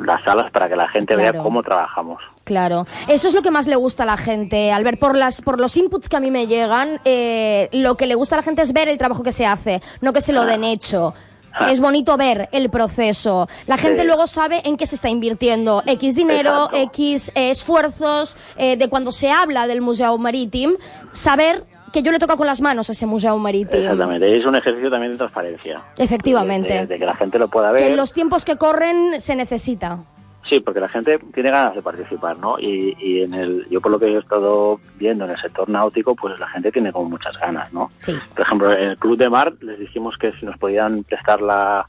las 0.00 0.22
salas 0.24 0.50
para 0.52 0.68
que 0.68 0.76
la 0.76 0.88
gente 0.88 1.14
Claro. 1.14 1.32
vea 1.32 1.42
cómo 1.42 1.62
trabajamos. 1.62 2.20
Claro, 2.44 2.84
eso 3.08 3.28
es 3.28 3.34
lo 3.34 3.40
que 3.42 3.50
más 3.50 3.66
le 3.66 3.76
gusta 3.76 4.02
a 4.02 4.06
la 4.06 4.16
gente. 4.18 4.70
Al 4.70 4.84
ver 4.84 4.98
por 4.98 5.16
las 5.16 5.40
por 5.40 5.58
los 5.60 5.76
inputs 5.78 6.08
que 6.10 6.16
a 6.16 6.20
mí 6.20 6.30
me 6.30 6.46
llegan, 6.46 7.00
eh, 7.04 7.68
lo 7.72 7.96
que 7.96 8.06
le 8.06 8.14
gusta 8.14 8.34
a 8.36 8.38
la 8.38 8.42
gente 8.42 8.60
es 8.62 8.72
ver 8.72 8.88
el 8.88 8.98
trabajo 8.98 9.22
que 9.22 9.32
se 9.32 9.46
hace, 9.46 9.80
no 10.02 10.12
que 10.12 10.20
se 10.20 10.32
lo 10.34 10.44
den 10.44 10.62
hecho. 10.64 11.14
Ah. 11.56 11.70
Es 11.70 11.78
bonito 11.80 12.16
ver 12.16 12.48
el 12.50 12.68
proceso. 12.68 13.46
La 13.66 13.76
gente 13.78 14.00
Sí. 14.02 14.06
luego 14.08 14.26
sabe 14.26 14.60
en 14.64 14.76
qué 14.76 14.86
se 14.86 14.96
está 14.96 15.08
invirtiendo. 15.08 15.84
X 15.86 16.16
dinero, 16.16 16.50
Exacto. 16.72 16.76
X 16.76 17.32
eh, 17.36 17.50
esfuerzos. 17.50 18.36
eh, 18.56 18.76
de 18.76 18.88
cuando 18.88 19.12
se 19.12 19.30
habla 19.30 19.68
del 19.68 19.80
Museo 19.80 20.18
Marítim, 20.18 20.74
saber 21.12 21.64
que 21.94 22.02
yo 22.02 22.10
le 22.10 22.18
toco 22.18 22.36
con 22.36 22.48
las 22.48 22.60
manos 22.60 22.90
ese 22.90 23.06
Museo 23.06 23.38
Marítim. 23.38 23.78
Exactamente. 23.78 24.36
Es 24.36 24.44
un 24.44 24.56
ejercicio 24.56 24.90
también 24.90 25.12
de 25.12 25.18
transparencia. 25.18 25.80
Efectivamente. 25.96 26.74
De, 26.74 26.86
de 26.86 26.98
que 26.98 27.06
la 27.06 27.14
gente 27.14 27.38
lo 27.38 27.46
pueda 27.46 27.70
ver. 27.70 27.82
Que 27.82 27.90
en 27.90 27.96
los 27.96 28.12
tiempos 28.12 28.44
que 28.44 28.56
corren 28.56 29.20
se 29.20 29.36
necesita. 29.36 30.00
Sí, 30.48 30.58
porque 30.58 30.80
la 30.80 30.88
gente 30.88 31.20
tiene 31.32 31.50
ganas 31.52 31.76
de 31.76 31.82
participar, 31.82 32.36
¿no? 32.36 32.58
Y, 32.58 32.96
y 32.98 33.22
en 33.22 33.32
el, 33.32 33.66
yo 33.70 33.80
por 33.80 33.92
lo 33.92 34.00
que 34.00 34.06
he 34.06 34.18
estado 34.18 34.80
viendo 34.96 35.24
en 35.24 35.30
el 35.30 35.40
sector 35.40 35.68
náutico, 35.68 36.16
pues 36.16 36.38
la 36.40 36.48
gente 36.48 36.72
tiene 36.72 36.92
como 36.92 37.10
muchas 37.10 37.38
ganas, 37.38 37.72
¿no? 37.72 37.92
Sí. 37.98 38.12
Por 38.34 38.44
ejemplo, 38.44 38.72
en 38.72 38.88
el 38.90 38.98
Club 38.98 39.16
de 39.16 39.30
Mar 39.30 39.54
les 39.60 39.78
dijimos 39.78 40.18
que 40.18 40.32
si 40.32 40.44
nos 40.44 40.58
podían 40.58 41.04
prestar 41.04 41.40
la, 41.40 41.86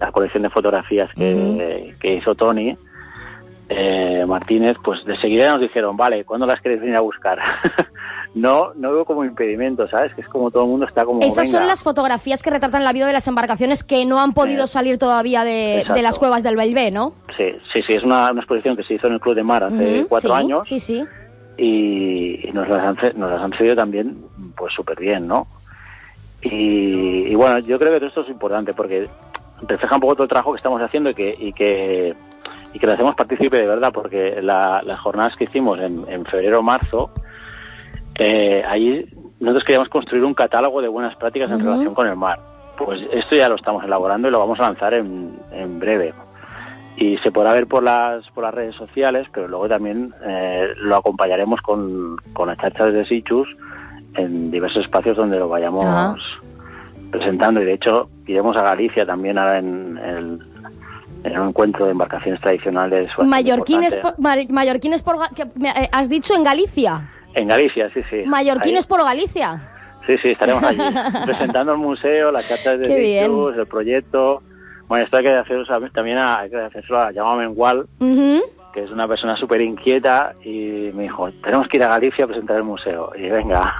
la 0.00 0.10
colección 0.10 0.42
de 0.42 0.50
fotografías 0.50 1.10
que, 1.14 1.94
que 2.00 2.14
hizo 2.14 2.34
Tony 2.34 2.76
eh, 3.68 4.24
Martínez, 4.26 4.76
pues 4.82 5.04
de 5.04 5.16
seguida 5.18 5.52
nos 5.52 5.60
dijeron, 5.60 5.96
vale, 5.96 6.24
¿cuándo 6.24 6.46
las 6.46 6.60
queréis 6.60 6.80
venir 6.80 6.96
a 6.96 7.00
buscar? 7.00 7.38
no, 8.34 8.72
no 8.74 8.92
veo 8.92 9.04
como 9.04 9.24
impedimento, 9.24 9.86
¿sabes? 9.88 10.12
Que 10.14 10.20
es 10.22 10.28
como 10.28 10.50
todo 10.50 10.64
el 10.64 10.70
mundo 10.70 10.86
está 10.86 11.04
como. 11.04 11.20
Esas 11.22 11.50
son 11.50 11.66
las 11.66 11.82
fotografías 11.82 12.42
que 12.42 12.50
retratan 12.50 12.82
la 12.84 12.92
vida 12.92 13.06
de 13.06 13.12
las 13.12 13.28
embarcaciones 13.28 13.84
que 13.84 14.04
no 14.04 14.20
han 14.20 14.32
podido 14.32 14.64
Eh, 14.64 14.66
salir 14.68 14.98
todavía 14.98 15.44
de, 15.44 15.84
las 16.02 16.18
cuevas 16.18 16.42
del 16.42 16.56
Belvé, 16.56 16.90
¿no? 16.90 17.12
Sí, 17.36 17.44
sí, 17.72 17.82
sí, 17.82 17.92
es 17.94 18.02
una, 18.02 18.30
una 18.32 18.40
exposición 18.40 18.76
que 18.76 18.82
se 18.82 18.94
hizo 18.94 19.06
en 19.06 19.12
el 19.14 19.20
Club 19.20 19.36
de 19.36 19.42
Mar 19.44 19.62
hace 19.64 20.04
cuatro 20.08 20.30
sí, 20.30 20.36
años 20.36 20.66
Sí, 20.68 20.80
sí. 20.80 21.04
y, 21.56 22.48
y 22.48 22.52
nos, 22.52 22.68
las 22.68 22.80
han, 22.80 23.18
nos 23.18 23.30
las 23.30 23.40
han 23.40 23.52
cedido 23.52 23.76
también 23.76 24.16
pues 24.56 24.74
súper 24.74 24.98
bien, 24.98 25.28
¿no? 25.28 25.46
Y, 26.42 27.26
y 27.30 27.34
bueno, 27.34 27.58
yo 27.60 27.78
creo 27.78 27.92
que 27.92 27.98
todo 28.00 28.08
esto 28.08 28.20
es 28.22 28.28
importante 28.28 28.74
porque 28.74 29.08
refleja 29.66 29.94
un 29.94 30.00
poco 30.00 30.14
todo 30.14 30.24
el 30.24 30.28
trabajo 30.28 30.52
que 30.52 30.58
estamos 30.58 30.80
haciendo 30.82 31.10
y 31.10 31.14
que, 31.14 31.34
y 31.38 31.52
que, 31.52 32.14
y 32.74 32.78
que 32.78 32.86
lo 32.86 32.92
hacemos 32.92 33.14
partícipe 33.14 33.56
de 33.58 33.66
verdad, 33.66 33.92
porque 33.94 34.40
la- 34.42 34.82
las 34.84 35.00
jornadas 35.00 35.34
que 35.36 35.44
hicimos 35.44 35.78
en, 35.80 36.04
en 36.08 36.24
febrero 36.26 36.58
o 36.58 36.62
marzo, 36.62 37.10
eh, 38.18 38.62
ahí 38.66 39.06
nosotros 39.40 39.64
queríamos 39.64 39.88
construir 39.88 40.24
un 40.24 40.34
catálogo 40.34 40.80
de 40.80 40.88
buenas 40.88 41.14
prácticas 41.16 41.50
en 41.50 41.58
relación 41.64 41.94
con 41.94 42.06
el 42.06 42.16
mar. 42.16 42.38
Pues 42.78 43.00
esto 43.12 43.36
ya 43.36 43.48
lo 43.48 43.54
estamos 43.56 43.84
elaborando 43.84 44.28
y 44.28 44.30
lo 44.30 44.38
vamos 44.40 44.58
a 44.60 44.62
lanzar 44.64 44.94
en, 44.94 45.38
en 45.52 45.78
breve. 45.78 46.12
Y 46.96 47.18
se 47.18 47.32
podrá 47.32 47.52
ver 47.52 47.66
por 47.66 47.82
las, 47.82 48.28
por 48.30 48.44
las 48.44 48.54
redes 48.54 48.76
sociales, 48.76 49.26
pero 49.32 49.48
luego 49.48 49.68
también 49.68 50.14
eh, 50.24 50.68
lo 50.76 50.96
acompañaremos 50.96 51.60
con, 51.60 52.16
con 52.32 52.48
las 52.48 52.58
charchas 52.58 52.92
de 52.92 53.04
Sichus 53.04 53.48
en 54.16 54.50
diversos 54.52 54.84
espacios 54.84 55.16
donde 55.16 55.38
lo 55.38 55.48
vayamos 55.48 55.84
presentando. 57.10 57.60
Y 57.60 57.64
de 57.64 57.72
hecho, 57.74 58.08
iremos 58.26 58.56
a 58.56 58.62
Galicia 58.62 59.04
también 59.04 59.38
ahora 59.38 59.58
en, 59.58 59.98
el- 59.98 60.38
en 61.24 61.40
un 61.40 61.48
encuentro 61.48 61.86
de 61.86 61.92
embarcaciones 61.92 62.40
tradicionales. 62.40 63.10
Mallorquines 63.26 63.96
por, 64.02 64.14
mallorquines 64.50 65.02
por 65.02 65.16
que 65.34 65.42
eh, 65.42 65.88
has 65.90 66.08
dicho 66.08 66.34
en 66.34 66.44
Galicia. 66.44 67.10
En 67.34 67.48
Galicia, 67.48 67.90
sí, 67.92 68.00
sí. 68.10 68.22
Mallorquines 68.26 68.84
Ahí. 68.84 68.88
por 68.88 69.02
Galicia. 69.04 69.70
Sí, 70.06 70.16
sí, 70.22 70.28
estaremos 70.30 70.62
allí 70.62 70.78
presentando 71.26 71.72
el 71.72 71.78
museo, 71.78 72.30
las 72.30 72.44
cartas 72.46 72.78
de. 72.78 72.86
Sichus, 73.24 73.56
el 73.56 73.66
proyecto. 73.66 74.42
Bueno, 74.86 75.04
esto 75.06 75.16
hay 75.16 75.24
que 75.24 75.32
hacerlo 75.32 75.64
también 75.94 76.18
a, 76.18 76.40
hay 76.40 76.50
que 76.50 76.56
hacerlo 76.58 77.00
a 77.00 77.10
Jaume 77.12 77.46
Mengual, 77.46 77.86
Ujú. 78.00 78.42
que 78.74 78.82
es 78.84 78.90
una 78.90 79.08
persona 79.08 79.34
súper 79.36 79.62
inquieta 79.62 80.34
y 80.44 80.90
me 80.94 81.04
dijo, 81.04 81.30
tenemos 81.42 81.66
que 81.68 81.78
ir 81.78 81.84
a 81.84 81.88
Galicia 81.88 82.24
a 82.24 82.28
presentar 82.28 82.58
el 82.58 82.64
museo. 82.64 83.10
Y 83.16 83.28
venga. 83.30 83.74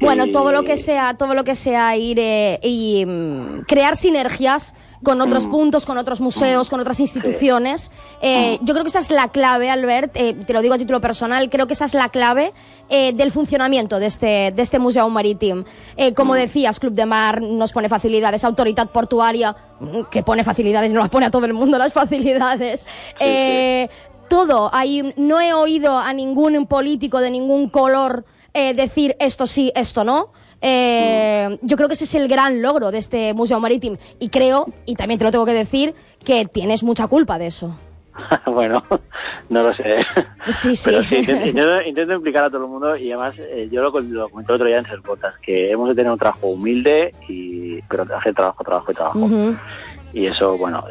Bueno, 0.00 0.24
Y- 0.24 0.32
todo 0.32 0.52
lo 0.52 0.62
que 0.64 0.78
sea, 0.78 1.14
todo 1.18 1.34
lo 1.34 1.44
que 1.44 1.54
sea 1.54 1.94
ir 1.96 2.18
eh, 2.18 2.58
y 2.62 3.04
mm, 3.06 3.60
crear 3.68 3.96
sinergias 3.96 4.74
con 5.02 5.20
otros 5.20 5.46
Mm. 5.46 5.50
puntos, 5.50 5.86
con 5.86 5.96
otros 5.98 6.20
museos, 6.20 6.68
con 6.68 6.78
otras 6.80 7.00
instituciones. 7.00 7.90
Eh, 8.20 8.58
Yo 8.62 8.74
creo 8.74 8.84
que 8.84 8.90
esa 8.90 8.98
es 8.98 9.10
la 9.10 9.28
clave, 9.28 9.70
Albert, 9.70 10.12
eh, 10.14 10.34
te 10.46 10.52
lo 10.52 10.60
digo 10.60 10.74
a 10.74 10.78
título 10.78 11.00
personal, 11.00 11.48
creo 11.48 11.66
que 11.66 11.72
esa 11.72 11.86
es 11.86 11.94
la 11.94 12.10
clave 12.10 12.52
eh, 12.90 13.12
del 13.12 13.30
funcionamiento 13.30 13.98
de 13.98 14.06
este, 14.06 14.52
de 14.54 14.62
este 14.62 14.78
Museo 14.78 15.08
Marítim. 15.08 15.64
Eh, 15.96 16.12
como 16.12 16.34
decías, 16.34 16.78
Club 16.80 16.92
de 16.92 17.06
Mar 17.06 17.40
nos 17.40 17.72
pone 17.72 17.88
facilidades, 17.88 18.44
Autoridad 18.44 18.90
Portuaria, 18.90 19.56
mm, 19.80 20.02
que 20.10 20.22
pone 20.22 20.44
facilidades, 20.44 20.90
no 20.92 21.00
las 21.00 21.08
pone 21.08 21.26
a 21.26 21.30
todo 21.30 21.46
el 21.46 21.54
mundo 21.54 21.78
las 21.78 21.92
facilidades. 21.92 22.84
Eh, 23.20 23.88
todo, 24.28 24.70
ahí 24.72 25.12
no 25.16 25.40
he 25.40 25.52
oído 25.54 25.98
a 25.98 26.12
ningún 26.12 26.66
político 26.66 27.20
de 27.20 27.30
ningún 27.30 27.68
color 27.68 28.24
eh, 28.52 28.74
decir 28.74 29.16
esto 29.18 29.46
sí, 29.46 29.72
esto 29.74 30.04
no. 30.04 30.28
Eh, 30.62 31.58
Yo 31.62 31.76
creo 31.76 31.88
que 31.88 31.94
ese 31.94 32.04
es 32.04 32.14
el 32.14 32.28
gran 32.28 32.62
logro 32.62 32.90
de 32.90 32.98
este 32.98 33.32
Museo 33.34 33.60
Marítimo 33.60 33.96
y 34.18 34.28
creo, 34.28 34.66
y 34.86 34.94
también 34.94 35.18
te 35.18 35.24
lo 35.24 35.30
tengo 35.30 35.46
que 35.46 35.52
decir, 35.52 35.94
que 36.24 36.44
tienes 36.46 36.82
mucha 36.82 37.06
culpa 37.08 37.38
de 37.38 37.46
eso. 37.48 37.74
bueno, 38.46 38.82
no 39.48 39.62
lo 39.62 39.72
sé. 39.72 40.04
Sí, 40.52 40.76
sí. 40.76 40.90
Pero 40.90 41.02
sí, 41.04 41.16
intento, 41.16 41.46
intento- 41.46 41.82
intento 41.88 42.12
implicar 42.14 42.44
a 42.44 42.50
todo 42.50 42.64
el 42.64 42.68
mundo 42.70 42.96
y 42.96 43.10
además 43.12 43.34
eh, 43.38 43.68
yo 43.72 43.80
lo, 43.82 43.90
lo 44.00 44.28
comenté 44.28 44.52
otro 44.52 44.66
día 44.66 44.78
en 44.78 44.84
Ses 44.84 45.00
Botas, 45.02 45.34
que 45.42 45.70
hemos 45.70 45.88
de 45.88 45.94
tener 45.94 46.12
un 46.12 46.18
trabajo 46.18 46.48
humilde, 46.48 47.12
y 47.28 47.80
pero 47.82 48.04
hacer 48.14 48.34
trabajo, 48.34 48.62
trabajo 48.64 48.92
y 48.92 48.94
trabajo. 48.94 49.28
Y 50.12 50.26
eso, 50.26 50.58
bueno, 50.58 50.84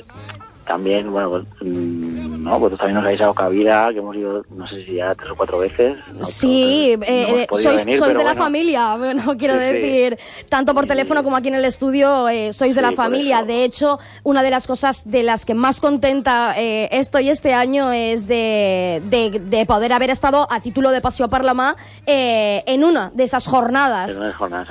también, 0.70 1.11
bueno, 1.11 1.32
pues, 1.32 1.43
mm, 1.61 2.43
no, 2.43 2.51
vosotros 2.59 2.78
también 2.80 2.97
nos 2.97 3.05
habéis 3.05 3.20
dado 3.20 3.34
cabida, 3.34 3.89
que 3.91 3.97
hemos 3.97 4.15
ido, 4.15 4.43
no 4.55 4.67
sé 4.67 4.86
si 4.86 4.93
ya 4.97 5.15
tres 5.15 5.32
o 5.32 5.36
cuatro 5.36 5.57
veces. 5.57 5.97
¿no? 6.13 6.24
Sí, 6.26 6.95
no 6.95 7.03
eh, 7.05 7.41
eh, 7.41 7.47
sois, 7.51 7.84
venir, 7.86 7.97
sois 7.97 8.15
de 8.15 8.24
la 8.24 8.36
familia, 8.36 8.95
bueno, 8.99 9.36
quiero 9.36 9.55
Sí, 9.55 9.59
sí. 9.61 9.65
decir, 9.65 10.20
tanto 10.47 10.76
por 10.76 10.86
teléfono 10.86 11.24
como 11.24 11.38
aquí 11.38 11.47
en 11.47 11.55
el 11.55 11.65
estudio, 11.65 12.30
eh, 12.30 12.53
sois 12.53 12.76
de 12.76 12.84
la 12.84 12.91
familia. 12.91 13.41
De 13.41 13.63
hecho, 13.63 13.97
una 14.22 14.43
de 14.43 14.51
las 14.51 14.67
cosas 14.67 15.09
de 15.09 15.24
las 15.24 15.43
que 15.43 15.55
más 15.55 15.80
contenta 15.80 16.53
eh, 16.55 16.88
estoy 16.91 17.30
este 17.30 17.55
año 17.55 17.91
es 17.91 18.28
de, 18.28 19.01
de, 19.05 19.39
de 19.39 19.65
poder 19.65 19.91
haber 19.91 20.11
estado 20.11 20.47
a 20.51 20.59
título 20.59 20.91
de 20.91 21.01
Paseo 21.01 21.30
Parlamá 21.30 21.76
en 22.05 22.84
una 22.84 23.09
de 23.15 23.24
esas 23.24 23.47
jornadas. 23.47 24.11
En 24.11 24.17
unas 24.17 24.36
jornadas, 24.36 24.67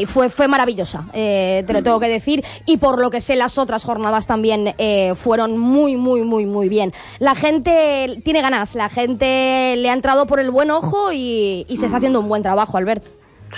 y 0.00 0.06
fue, 0.06 0.28
fue 0.28 0.46
maravillosa, 0.46 1.06
te 1.12 1.66
lo 1.72 1.82
tengo 1.82 1.98
que 1.98 2.08
decir. 2.08 2.44
Y 2.66 2.76
por 2.76 3.00
lo 3.00 3.10
que 3.10 3.20
sé, 3.20 3.34
las 3.34 3.58
otras 3.58 3.82
jornadas 3.84 4.28
también 4.28 4.74
eh, 4.78 4.91
fueron 5.16 5.58
muy, 5.58 5.96
muy, 5.96 6.22
muy, 6.22 6.44
muy 6.46 6.68
bien. 6.68 6.92
La 7.18 7.34
gente 7.34 8.20
tiene 8.24 8.42
ganas, 8.42 8.74
la 8.74 8.88
gente 8.88 9.74
le 9.76 9.90
ha 9.90 9.92
entrado 9.92 10.26
por 10.26 10.40
el 10.40 10.50
buen 10.50 10.70
ojo 10.70 11.12
y, 11.12 11.64
y 11.68 11.76
se 11.78 11.86
está 11.86 11.98
haciendo 11.98 12.20
un 12.20 12.28
buen 12.28 12.42
trabajo, 12.42 12.76
Albert. 12.78 13.04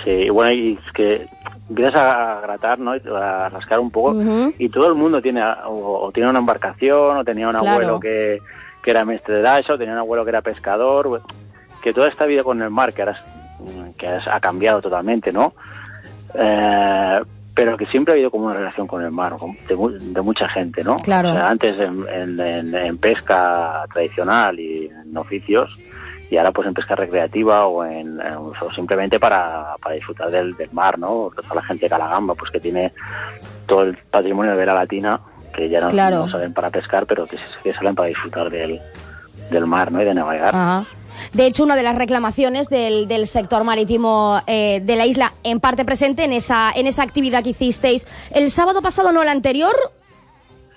Sí, 0.03 0.29
bueno, 0.29 0.51
y 0.51 0.73
es 0.85 0.91
que 0.93 1.25
empiezas 1.69 1.95
a 1.95 2.41
gratar, 2.41 2.79
¿no? 2.79 2.91
A 2.93 3.49
rascar 3.49 3.79
un 3.79 3.89
poco. 3.91 4.13
Y 4.59 4.69
todo 4.69 4.87
el 4.87 4.95
mundo 4.95 5.21
tiene 5.21 5.41
o, 5.67 6.05
o 6.07 6.11
tiene 6.11 6.29
una 6.29 6.39
embarcación, 6.39 7.17
o 7.17 7.23
tenía 7.23 7.47
un 7.47 7.55
Claro. 7.55 7.69
abuelo 7.71 7.99
que, 7.99 8.39
que 8.83 8.91
era 8.91 9.05
maestre 9.05 9.35
de 9.35 9.41
dash, 9.41 9.71
o 9.71 9.77
tenía 9.77 9.93
un 9.93 9.99
abuelo 9.99 10.23
que 10.25 10.29
era 10.31 10.41
pescador. 10.41 11.21
Que 11.81 11.93
toda 11.93 12.07
esta 12.07 12.25
vida 12.25 12.43
con 12.43 12.61
el 12.61 12.69
mar, 12.71 12.93
que 12.93 13.03
ahora 13.03 13.19
que 13.97 14.05
es- 14.05 14.27
ha 14.27 14.39
cambiado 14.41 14.81
totalmente, 14.81 15.31
¿no? 15.31 15.53
Eh, 16.37 17.19
pero 17.55 17.77
que 17.77 17.85
siempre 17.87 18.11
ha 18.11 18.15
habido 18.15 18.29
como 18.31 18.45
una 18.47 18.55
relación 18.55 18.85
con 18.85 19.01
el 19.03 19.11
mar, 19.11 19.33
de, 19.67 19.75
de 20.11 20.21
mucha 20.21 20.47
gente, 20.49 20.83
¿no? 20.83 20.97
Claro. 20.97 21.29
O 21.29 21.33
sea, 21.33 21.49
antes 21.49 21.79
en, 21.79 22.05
en- 22.39 22.75
en- 22.75 22.97
pesca 22.97 23.85
tradicional 23.93 24.59
y 24.59 24.87
en 24.87 25.15
oficios, 25.17 25.79
y 26.29 26.37
ahora 26.37 26.51
pues 26.51 26.67
en 26.67 26.73
pesca 26.73 26.95
recreativa 26.95 27.65
o 27.67 27.85
en 27.85 28.19
o 28.21 28.71
simplemente 28.71 29.19
para, 29.19 29.75
para 29.81 29.95
disfrutar 29.95 30.29
del, 30.31 30.55
del 30.57 30.71
mar, 30.73 30.97
¿no? 30.99 31.31
Toda 31.35 31.55
la 31.55 31.63
gente 31.63 31.85
de 31.85 31.89
Calagamba, 31.89 32.35
pues 32.35 32.51
que 32.51 32.59
tiene 32.59 32.91
todo 33.67 33.83
el 33.83 33.95
patrimonio 34.11 34.51
de 34.51 34.57
Vera 34.57 34.73
Latina, 34.73 35.19
que 35.55 35.69
ya 35.69 35.79
no, 35.79 35.89
Claro. 35.89 36.17
no 36.25 36.29
salen 36.29 36.53
para 36.53 36.69
pescar, 36.71 37.05
pero 37.05 37.25
que, 37.27 37.37
que 37.63 37.73
salen 37.73 37.95
para 37.95 38.09
disfrutar 38.09 38.49
del, 38.49 38.81
del 39.49 39.65
mar, 39.65 39.91
¿no? 39.91 40.01
Y 40.01 40.05
de 40.05 40.13
navegar. 40.13 40.85
De 41.33 41.45
hecho, 41.45 41.63
una 41.63 41.75
de 41.75 41.83
las 41.83 41.95
reclamaciones 41.95 42.69
del, 42.69 43.07
del 43.07 43.27
sector 43.27 43.63
marítimo 43.63 44.41
eh, 44.47 44.81
de 44.83 44.95
la 44.95 45.05
isla, 45.05 45.33
en 45.43 45.59
parte 45.59 45.85
presente 45.85 46.23
en 46.23 46.33
esa, 46.33 46.71
en 46.75 46.87
esa 46.87 47.03
actividad 47.03 47.43
que 47.43 47.51
hicisteis 47.51 48.07
el 48.31 48.51
sábado 48.51 48.81
pasado, 48.81 49.11
no 49.11 49.21
el 49.21 49.29
anterior, 49.29 49.75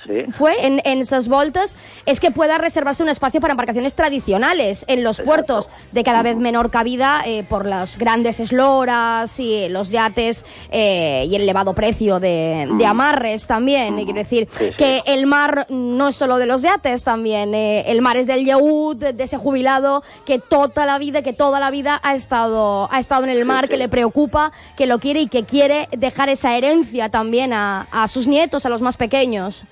Sí. 0.09 0.25
fue 0.33 0.67
en, 0.67 0.81
en 0.85 0.99
esas 1.03 1.29
voltas, 1.29 1.77
es 2.07 2.19
que 2.19 2.31
pueda 2.31 2.59
reservarse 2.59 3.03
un 3.03 3.11
espacio 3.11 3.41
para 3.41 3.53
embarcaciones 3.53 3.95
tradicionales 3.95 4.85
en 4.89 5.05
los 5.05 5.21
puertos 5.21 5.69
de 5.93 6.03
cada 6.03 6.23
vez 6.23 6.37
menor 6.37 6.71
cabida 6.71 7.23
eh, 7.27 7.45
por 7.49 7.67
las 7.67 7.99
grandes 7.99 8.41
esloras 8.41 9.39
y 9.39 9.69
los 9.69 9.91
yates 9.91 10.45
eh, 10.71 11.27
y 11.29 11.35
el 11.37 11.43
elevado 11.43 11.75
precio 11.75 12.21
de, 12.21 12.69
de 12.79 12.87
amarres 12.87 13.47
también. 13.47 13.99
Y 13.99 14.05
quiero 14.05 14.21
decir 14.21 14.49
Sí, 14.59 14.69
sí. 14.69 14.75
que 14.77 15.03
el 15.07 15.27
mar 15.27 15.67
no 15.69 16.09
es 16.09 16.17
solo 16.17 16.39
de 16.39 16.47
los 16.47 16.63
yates 16.63 17.05
también, 17.05 17.55
eh, 17.55 17.85
el 17.87 18.01
mar 18.01 18.17
es 18.17 18.27
del 18.27 18.45
yeut, 18.47 18.99
de 18.99 19.25
ese 19.25 19.37
jubilado 19.37 20.03
que 20.25 20.39
toda 20.39 20.87
la 20.87 20.99
vida, 20.99 21.23
que 21.23 21.33
toda 21.33 21.61
la 21.61 21.71
vida 21.71 22.01
ha 22.03 22.15
estado, 22.15 22.89
ha 22.91 22.99
estado 22.99 23.25
en 23.25 23.31
el 23.31 23.45
mar, 23.45 23.69
que 23.69 23.77
le 23.77 23.89
preocupa, 23.89 24.53
que 24.77 24.87
lo 24.87 24.99
quiere 24.99 25.21
y 25.21 25.29
que 25.29 25.45
quiere 25.45 25.89
dejar 25.97 26.29
esa 26.29 26.57
herencia 26.57 27.09
también 27.11 27.53
a, 27.53 27.87
a 27.91 28.09
sus 28.09 28.27
nietos, 28.27 28.65
a 28.65 28.69
los 28.69 28.81
más 28.81 28.97
pequeños. 28.97 29.65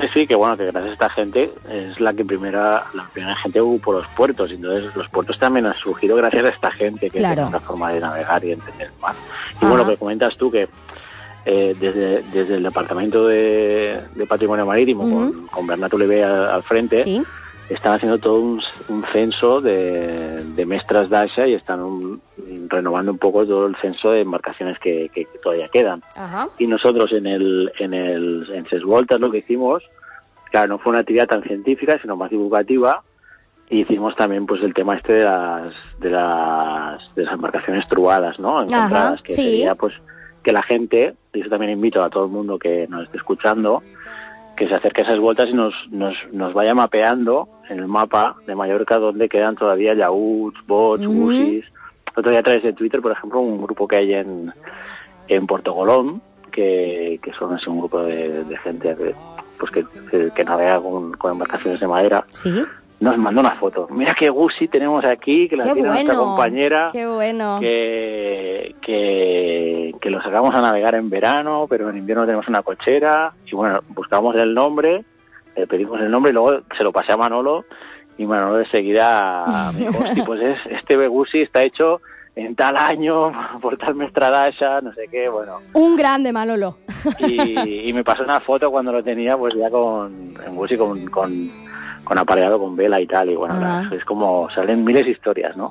Sí, 0.00 0.08
sí, 0.12 0.26
que 0.26 0.34
bueno, 0.34 0.56
que 0.56 0.64
gracias 0.66 0.90
a 0.90 0.92
esta 0.92 1.10
gente 1.10 1.52
es 1.70 2.00
la 2.00 2.12
que 2.12 2.24
primera, 2.24 2.84
la 2.94 3.04
primera 3.12 3.36
gente 3.36 3.60
ocupó 3.60 3.92
los 3.92 4.06
puertos, 4.08 4.50
y 4.50 4.54
entonces 4.54 4.94
los 4.94 5.08
puertos 5.08 5.38
también 5.38 5.66
han 5.66 5.74
surgido 5.74 6.16
gracias 6.16 6.44
a 6.44 6.48
esta 6.48 6.70
gente 6.70 7.10
que 7.10 7.18
Claro. 7.18 7.34
tiene 7.34 7.48
una 7.48 7.60
forma 7.60 7.92
de 7.92 8.00
navegar 8.00 8.44
y 8.44 8.52
entender 8.52 8.88
el 8.88 9.00
mar. 9.00 9.14
Y 9.14 9.56
Ajá. 9.56 9.68
bueno, 9.68 9.84
lo 9.84 9.90
que 9.90 9.96
comentas 9.96 10.36
tú, 10.36 10.50
que 10.50 10.68
eh, 11.44 11.74
desde, 11.80 12.22
desde 12.32 12.56
el 12.56 12.62
Departamento 12.62 13.26
de, 13.26 13.98
de 14.14 14.26
Patrimonio 14.26 14.66
Marítimo, 14.66 15.02
con, 15.08 15.46
con 15.46 15.94
Oliver 15.94 16.24
al, 16.24 16.50
al 16.50 16.62
frente, 16.62 17.04
Sí. 17.04 17.22
Están 17.70 17.92
haciendo 17.94 18.18
todo 18.18 18.40
un, 18.40 18.60
un 18.88 19.04
censo 19.12 19.60
de, 19.60 20.42
de 20.54 20.66
mestras 20.66 21.08
d'Asha 21.10 21.46
y 21.46 21.54
están 21.54 21.80
un- 21.80 22.20
renovando 22.68 23.12
un 23.12 23.18
poco 23.18 23.44
todo 23.46 23.66
el 23.66 23.76
censo 23.76 24.10
de 24.10 24.22
embarcaciones 24.22 24.78
que- 24.78 25.10
que- 25.14 25.26
todavía 25.42 25.68
quedan. 25.68 26.02
Ajá. 26.16 26.48
Y 26.58 26.66
nosotros 26.66 27.12
en 27.12 27.26
el 27.26 27.70
en 27.78 27.94
el 27.94 28.48
en 28.52 28.66
Ses 28.68 28.82
Voltas 28.82 29.20
lo 29.20 29.30
que 29.30 29.38
hicimos, 29.38 29.82
claro, 30.50 30.68
no 30.68 30.78
fue 30.78 30.90
una 30.90 31.00
actividad 31.00 31.26
tan 31.26 31.42
científica, 31.42 31.98
sino 32.00 32.16
más 32.16 32.30
divulgativa. 32.30 33.02
Y 33.70 33.80
hicimos 33.82 34.16
también 34.16 34.46
pues 34.46 34.62
el 34.62 34.72
tema 34.72 34.96
este 34.96 35.12
de 35.12 35.24
las 35.24 35.74
de 36.00 36.08
las, 36.10 37.14
de 37.14 37.24
las 37.24 37.34
embarcaciones 37.34 37.86
truadas, 37.88 38.38
¿no? 38.38 38.62
Encontradas, 38.62 39.12
Ajá, 39.14 39.22
que 39.22 39.34
sí. 39.34 39.42
sería 39.44 39.74
pues 39.74 39.92
que 40.42 40.52
la 40.52 40.62
gente, 40.62 41.14
y 41.34 41.40
eso 41.40 41.50
también 41.50 41.72
invito 41.72 42.02
a 42.02 42.08
todo 42.08 42.24
el 42.24 42.30
mundo 42.30 42.58
que 42.58 42.86
nos 42.88 43.02
esté 43.04 43.18
escuchando, 43.18 43.82
que 44.58 44.66
se 44.68 44.74
acerque 44.74 45.02
a 45.02 45.04
esas 45.04 45.20
vueltas 45.20 45.48
y 45.48 45.54
nos, 45.54 45.72
nos, 45.90 46.16
nos 46.32 46.52
vaya 46.52 46.74
mapeando 46.74 47.48
en 47.70 47.78
el 47.78 47.86
mapa 47.86 48.34
de 48.44 48.56
Mallorca 48.56 48.98
donde 48.98 49.28
quedan 49.28 49.54
todavía 49.54 49.94
yaúts, 49.94 50.58
bots, 50.66 51.06
Ujú. 51.06 51.14
busis, 51.14 51.64
otro 52.16 52.32
día 52.32 52.40
a 52.40 52.42
través 52.42 52.64
de 52.64 52.72
Twitter, 52.72 53.00
por 53.00 53.12
ejemplo, 53.12 53.38
un 53.38 53.62
grupo 53.62 53.86
que 53.86 53.98
hay 53.98 54.14
en, 54.14 54.52
en 55.28 55.46
Puerto 55.46 55.72
Colón, 55.72 56.20
que, 56.50 57.20
que 57.22 57.32
son 57.34 57.54
así 57.54 57.70
un 57.70 57.78
grupo 57.78 58.02
de, 58.02 58.42
de 58.42 58.56
gente 58.56 58.96
que, 58.96 59.14
pues 59.60 59.70
que, 59.70 59.86
que, 60.10 60.30
que 60.34 60.44
navega 60.44 60.80
con, 60.80 61.12
con 61.12 61.32
embarcaciones 61.32 61.78
de 61.78 61.86
madera. 61.86 62.24
Sí. 62.30 62.52
Nos 63.00 63.16
mandó 63.16 63.40
una 63.42 63.54
foto. 63.56 63.86
Mira 63.90 64.12
qué 64.14 64.28
gusi 64.28 64.66
tenemos 64.66 65.04
aquí, 65.04 65.48
que 65.48 65.56
la 65.56 65.64
Qué 65.64 65.74
tiene 65.74 65.88
nuestra 65.88 66.14
bueno. 66.14 66.24
compañera. 66.30 66.88
Qué 66.92 67.06
bueno. 67.06 67.58
que, 67.60 68.74
que, 68.82 69.94
que 70.00 70.10
lo 70.10 70.20
sacamos 70.22 70.52
a 70.54 70.60
navegar 70.60 70.96
en 70.96 71.08
verano, 71.08 71.66
pero 71.68 71.90
en 71.90 71.96
invierno 71.96 72.24
tenemos 72.26 72.48
una 72.48 72.62
cochera. 72.62 73.32
Y 73.46 73.54
bueno, 73.54 73.80
buscamos 73.90 74.34
el 74.36 74.52
nombre, 74.52 75.04
le 75.56 75.66
pedimos 75.68 76.00
el 76.00 76.10
nombre 76.10 76.30
y 76.30 76.34
luego 76.34 76.60
se 76.76 76.82
lo 76.82 76.90
pasé 76.92 77.12
a 77.12 77.16
Manolo. 77.16 77.64
Y 78.16 78.26
Manolo 78.26 78.56
de 78.56 78.66
seguida 78.66 79.70
me 79.72 79.78
dijo, 79.86 79.98
"Hosti, 80.04 80.22
pues 80.22 80.40
es, 80.42 80.58
este 80.72 80.96
Begusi 80.96 81.42
está 81.42 81.62
hecho 81.62 82.00
en 82.34 82.56
tal 82.56 82.76
año, 82.76 83.30
por 83.62 83.76
tal 83.78 83.94
mestradasha, 83.94 84.80
no 84.80 84.92
sé 84.92 85.06
qué, 85.08 85.28
bueno. 85.28 85.58
Un 85.72 85.94
grande 85.96 86.32
Manolo. 86.32 86.78
Y, 87.20 87.88
y 87.88 87.92
me 87.92 88.02
pasó 88.02 88.24
una 88.24 88.40
foto 88.40 88.72
cuando 88.72 88.90
lo 88.90 89.04
tenía, 89.04 89.36
pues 89.36 89.54
ya 89.54 89.70
con, 89.70 90.34
en 90.44 90.56
Gusi 90.56 90.76
con, 90.76 91.06
con, 91.06 91.67
con 92.04 92.18
apareado 92.18 92.58
con 92.58 92.76
vela 92.76 93.00
y 93.00 93.06
tal. 93.06 93.30
Y 93.30 93.36
bueno, 93.36 93.54
es 93.92 94.04
como, 94.04 94.48
salen 94.50 94.84
miles 94.84 95.04
de 95.04 95.12
historias, 95.12 95.56
¿no? 95.56 95.70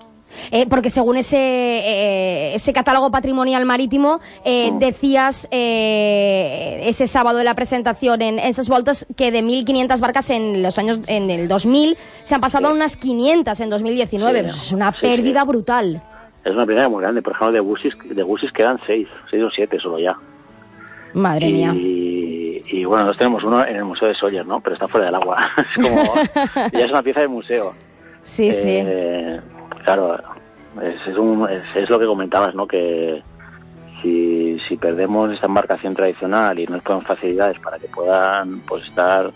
Eh, 0.52 0.66
porque 0.70 0.90
según 0.90 1.16
ese, 1.16 1.38
eh, 1.38 2.54
ese 2.56 2.74
catálogo 2.74 3.10
patrimonial 3.10 3.66
marítimo, 3.66 4.20
eh, 4.44 4.72
Mm. 4.74 4.80
decías 4.80 5.48
eh, 5.52 6.82
ese 6.84 7.08
sábado 7.08 7.38
de 7.38 7.46
la 7.46 7.56
presentación 7.56 8.22
en, 8.22 8.38
en 8.38 8.46
esas 8.48 8.68
vueltas 8.68 9.08
que 9.16 9.32
de 9.32 9.42
1.500 9.42 10.02
barcas 10.02 10.30
en 10.30 10.62
los 10.62 10.78
años, 10.80 11.00
en 11.08 11.30
el 11.30 11.48
2000, 11.48 11.98
se 12.24 12.36
han 12.36 12.42
pasado 12.42 12.68
a 12.68 12.72
unas 12.74 12.98
500 12.98 13.58
en 13.62 13.70
2019. 13.70 14.40
Sí. 14.40 14.44
Pues 14.44 14.56
es 14.68 14.72
una 14.74 14.92
Sí, 14.92 14.98
pérdida 15.02 15.46
brutal. 15.46 16.04
Es 16.44 16.52
una 16.54 16.66
pérdida 16.66 16.90
muy 16.90 17.02
grande. 17.02 17.22
Por 17.22 17.32
ejemplo, 17.34 17.54
de 17.54 17.60
Gusis, 17.62 17.94
de 18.10 18.24
Gusis 18.24 18.52
quedan 18.52 18.80
seis, 18.86 19.08
seis 19.32 19.42
o 19.44 19.50
siete 19.50 19.80
solo 19.80 19.98
ya. 20.00 20.16
Madre 21.14 21.48
mía. 21.50 21.74
Y, 22.68 22.80
y 22.82 22.86
bueno, 22.86 23.04
nosotros 23.06 23.18
tenemos 23.20 23.44
uno 23.44 23.66
en 23.66 23.76
el 23.78 23.86
Museo 23.86 24.08
de 24.08 24.16
Sawyer, 24.16 24.46
¿no? 24.46 24.60
Pero 24.62 24.74
está 24.74 24.88
fuera 24.88 25.06
del 25.08 25.16
agua. 25.16 25.38
es 25.76 25.84
como, 25.88 26.14
ya 26.74 26.86
es 26.86 26.92
una 26.92 27.04
pieza 27.04 27.22
de 27.22 27.28
museo. 27.28 27.74
Sí, 28.24 28.52
sí. 28.52 28.82
Eh, 28.86 29.40
Claro, 29.84 30.18
es, 30.82 31.08
es, 31.08 31.18
un- 31.18 31.50
es- 31.50 31.76
es 31.76 31.90
lo 31.90 31.98
que 31.98 32.06
comentabas, 32.06 32.54
¿no? 32.54 32.68
Que 32.68 33.24
si, 34.02 34.60
si 34.68 34.76
perdemos 34.76 35.32
esta 35.32 35.46
embarcación 35.48 35.96
tradicional 35.96 36.60
y 36.60 36.68
no 36.68 36.80
ponemos 36.82 37.08
facilidades 37.08 37.58
para 37.60 37.80
que 37.80 37.88
puedan 37.88 38.60
pues 38.62 38.84
estar 38.86 39.32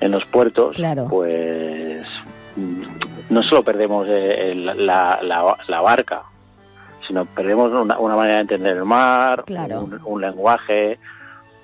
en 0.00 0.10
los 0.12 0.24
puertos, 0.26 0.76
Claro. 0.76 1.06
pues 1.10 2.06
mm, 2.56 2.82
no 3.30 3.42
solo 3.42 3.62
perdemos 3.64 4.06
eh, 4.08 4.52
el- 4.52 4.86
la, 4.86 5.18
la- 5.22 5.56
la 5.66 5.80
barca, 5.80 6.22
sino 7.08 7.24
perdemos 7.24 7.72
una, 7.72 7.98
una 7.98 8.14
manera 8.14 8.36
de 8.36 8.42
entender 8.42 8.76
el 8.76 8.84
mar, 8.84 9.42
Claro. 9.44 9.80
un, 9.80 10.00
un 10.04 10.20
lenguaje, 10.20 10.98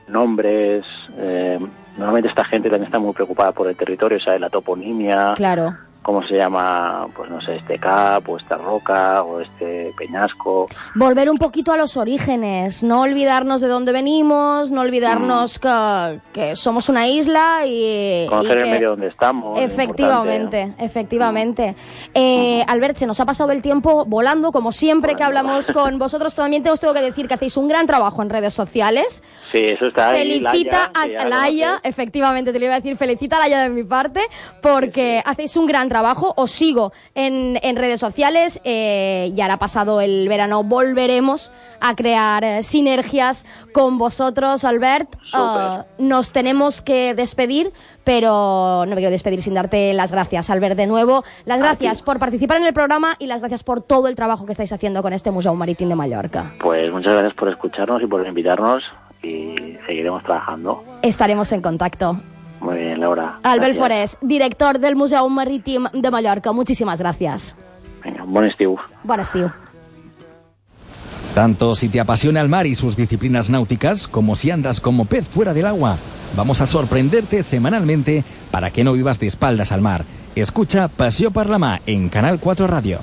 nombres. 0.09 0.85
eh, 1.17 1.59
normalmente 1.97 2.29
esta 2.29 2.45
gente 2.45 2.71
también 2.71 2.87
está 2.87 2.99
muy 2.99 3.13
preocupada 3.13 3.53
por 3.53 3.69
el 3.69 3.77
territorio, 3.77 4.21
¿sabes? 4.21 4.41
La 4.41 4.51
toponimia 4.51 5.35
Claro. 5.35 5.77
Cómo 6.09 6.27
se 6.27 6.37
llama, 6.37 7.07
pues 7.15 7.29
no 7.29 7.39
sé, 7.43 7.57
este 7.57 7.79
cap 7.79 8.27
o 8.31 8.39
esta 8.39 8.57
roca 8.57 9.23
o 9.25 9.43
este 9.43 9.93
peñasco. 9.95 10.67
Volver 10.95 11.29
un 11.29 11.37
poquito 11.37 11.71
a 11.71 11.77
los 11.77 11.99
orígenes, 11.99 12.83
no 12.83 13.03
olvidarnos 13.03 13.61
de 13.61 13.69
dónde 13.69 13.93
venimos, 13.93 14.71
no 14.71 14.81
olvidarnos 14.81 15.59
que, 15.59 16.19
que 16.33 16.57
somos 16.57 16.89
una 16.89 17.07
isla 17.07 17.67
y, 17.67 18.25
y 18.25 18.27
Conocer 18.27 18.57
el 18.57 18.65
que- 18.65 18.71
medio 18.71 18.91
donde 18.93 19.09
estamos. 19.09 19.59
es 19.59 19.71
Efectivamente, 19.71 20.73
efectivamente. 20.79 21.77
Eh, 22.15 22.65
Albert, 22.67 22.97
se 22.97 23.07
nos 23.07 23.21
ha 23.21 23.27
pasado 23.27 23.53
el 23.53 23.61
tiempo 23.61 24.07
volando, 24.07 24.51
como 24.51 24.73
siempre 24.73 25.15
que 25.15 25.25
hablamos 25.25 25.67
con 25.73 25.99
vosotros. 25.99 26.35
También 26.35 26.63
te 26.63 26.71
os 26.71 26.81
tengo 26.81 26.95
que 26.95 27.03
decir 27.03 27.29
que 27.29 27.35
hacéis 27.35 27.59
un 27.59 27.69
gran 27.69 27.87
trabajo 27.87 28.23
en 28.23 28.31
redes 28.31 28.55
sociales. 28.55 29.23
Sí, 29.53 29.59
eso 29.63 29.89
está 29.89 30.09
ahí. 30.09 30.41
Felicita 30.41 30.91
Laia, 30.95 31.05
que 31.05 31.13
ya 31.13 31.21
a 31.21 31.25
la 31.25 31.29
Laia, 31.29 31.81
efectivamente 31.83 32.51
te 32.51 32.59
lo 32.59 32.65
iba 32.65 32.75
a 32.77 32.81
decir, 32.81 32.97
felicita 32.97 33.37
a 33.37 33.41
Laia 33.41 33.59
de 33.61 33.69
mi 33.69 33.85
parte, 33.85 34.23
porque 34.63 35.23
hacéis 35.23 35.55
un 35.59 35.67
gran 35.67 35.89
trabajo, 35.89 35.98
os 36.37 36.51
sigo 36.51 36.93
en, 37.15 37.59
en 37.63 37.77
redes 37.77 38.01
sociales, 38.01 38.61
eh, 38.65 39.33
y 39.35 39.41
ahora 39.41 39.59
pasado 39.59 40.01
el 40.01 40.29
verano 40.29 40.63
volveremos 40.65 41.53
a 41.81 41.95
crear 41.95 42.45
eh, 42.45 42.63
sinergias 42.63 43.45
con 43.73 43.99
vosotros, 43.99 44.65
Albert. 44.65 45.17
Ah, 45.33 45.85
nos 45.99 46.33
tenemos 46.33 46.83
que 46.83 47.15
despedir, 47.15 47.73
pero 48.05 48.85
no 48.87 48.91
me 48.91 48.97
quiero 48.97 49.11
despedir 49.11 49.43
sin 49.43 49.55
darte 49.55 49.93
las 49.95 50.13
gracias, 50.13 50.51
Albert, 50.51 50.77
de 50.77 50.87
nuevo. 50.87 51.25
Las 51.45 51.59
gracias 51.59 52.03
por 52.03 52.19
participar 52.19 52.59
en 52.59 52.67
el 52.67 52.73
programa 52.73 53.17
y 53.19 53.27
las 53.27 53.41
gracias 53.41 53.65
por 53.65 53.83
todo 53.83 54.09
el 54.09 54.15
trabajo 54.15 54.47
que 54.47 54.53
estáis 54.53 54.73
haciendo 54.73 55.03
con 55.03 55.13
este 55.13 55.31
Museo 55.31 55.55
Marítimo 55.55 55.91
de 55.91 55.97
Mallorca. 55.97 56.53
Pues 56.61 56.93
muchas 56.93 57.13
gracias 57.13 57.35
por 57.35 57.49
escucharnos 57.49 58.03
y 58.03 58.07
por 58.07 58.27
invitarnos 58.27 58.83
y 59.23 59.55
seguiremos 59.87 60.23
trabajando. 60.23 60.83
Estaremos 61.03 61.53
en 61.53 61.63
contacto. 61.63 62.21
Muy 62.61 62.79
bien, 62.79 63.01
Laura. 63.01 63.39
Albert. 63.43 63.77
Forés, 63.77 64.19
director 64.21 64.79
del 64.79 64.97
Museu 64.97 65.29
Marítim 65.29 65.85
de 65.93 66.11
Mallorca. 66.11 66.53
Muchísimas 66.53 66.99
gracias. 66.99 67.57
Venga, 68.05 68.25
bon 68.25 68.45
estiu. 68.45 68.77
Bon 69.05 69.21
estiu. 69.21 69.51
Tanto 71.35 71.75
si 71.75 71.89
te 71.89 72.01
apasiona 72.01 72.41
el 72.41 72.49
mar 72.49 72.67
y 72.67 72.75
sus 72.75 72.97
disciplinas 72.97 73.49
náuticas, 73.51 74.09
como 74.09 74.35
si 74.35 74.51
andas 74.51 74.81
como 74.81 75.05
pez 75.05 75.29
fuera 75.29 75.55
del 75.55 75.67
agua, 75.67 75.97
vamos 76.37 76.61
a 76.61 76.67
sorprenderte 76.67 77.43
semanalmente 77.43 78.25
para 78.51 78.71
que 78.71 78.83
no 78.83 78.93
vivas 78.93 79.21
de 79.21 79.29
espaldas 79.29 79.71
al 79.71 79.81
mar. 79.81 80.05
Escucha 80.35 80.89
Paseo 80.89 81.31
per 81.31 81.49
la 81.49 81.59
Mar 81.59 81.83
en 81.87 82.09
Canal 82.09 82.41
4 82.41 82.67
Radio. 82.67 83.01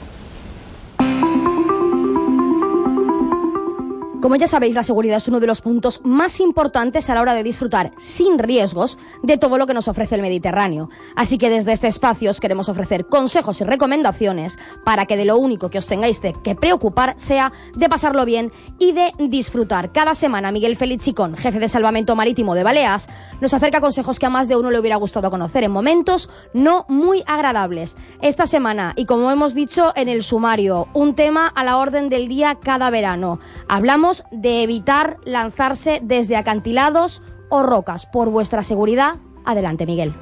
Como 4.26 4.38
ya 4.38 4.48
sabéis, 4.48 4.74
la 4.74 4.82
seguridad 4.82 5.18
es 5.18 5.28
uno 5.28 5.40
de 5.40 5.46
los 5.46 5.62
puntos 5.62 6.02
más 6.04 6.40
importantes 6.40 7.12
a 7.12 7.14
la 7.14 7.22
hora 7.22 7.36
de 7.36 7.44
disfrutar 7.44 7.92
sin 7.98 8.40
riesgos 8.40 8.98
de 9.22 9.38
todo 9.38 9.60
lo 9.60 9.68
que 9.68 9.76
nos 9.76 9.88
ofrece 9.88 10.16
el 10.16 10.24
Mediterráneo. 10.24 10.90
Así 11.16 11.38
que 11.38 11.52
desde 11.52 11.74
este 11.74 11.88
espacio 11.88 12.32
os 12.32 12.40
queremos 12.40 12.68
ofrecer 12.68 13.06
consejos 13.06 13.62
y 13.62 13.66
recomendaciones 13.66 14.58
para 14.84 15.06
que 15.06 15.16
de 15.16 15.26
lo 15.26 15.38
único 15.38 15.70
que 15.70 15.78
os 15.78 15.86
tengáis 15.86 16.20
que 16.44 16.56
preocupar 16.56 17.14
sea 17.20 17.52
de 17.76 17.88
pasarlo 17.88 18.26
bien 18.26 18.52
y 18.80 18.94
de 18.94 19.12
disfrutar. 19.20 19.92
Cada 19.92 20.16
semana 20.16 20.52
Miguel 20.52 20.76
Félix 20.76 21.06
Chicón, 21.06 21.38
jefe 21.38 21.60
de 21.60 21.70
Salvamento 21.70 22.16
Marítimo 22.16 22.56
de 22.56 22.64
Baleas, 22.64 23.08
nos 23.42 23.54
acerca 23.54 23.80
consejos 23.80 24.18
que 24.18 24.26
a 24.26 24.32
más 24.32 24.48
de 24.48 24.56
uno 24.56 24.72
le 24.72 24.80
hubiera 24.80 24.96
gustado 24.96 25.30
conocer 25.30 25.64
en 25.66 25.72
momentos 25.72 26.32
no 26.52 26.88
muy 26.90 27.24
agradables. 27.28 27.96
Esta 28.24 28.48
semana, 28.48 28.94
y 28.96 29.06
como 29.06 29.30
hemos 29.30 29.54
dicho 29.54 29.94
en 29.96 30.10
el 30.10 30.24
sumario, 30.24 30.88
un 30.96 31.14
tema 31.14 31.46
a 31.46 31.64
la 31.64 31.78
orden 31.78 32.10
del 32.10 32.28
día 32.28 32.56
cada 32.56 32.90
verano. 32.90 33.40
Hablamos 33.68 34.15
de 34.32 34.64
evitar 34.64 35.18
lanzarse 35.26 36.02
desde 36.04 36.38
acantilados 36.38 37.22
o 37.50 37.64
rocas. 37.64 38.06
Por 38.06 38.30
vuestra 38.30 38.64
seguridad, 38.64 39.18
adelante 39.46 39.86
Miguel. 39.86 40.14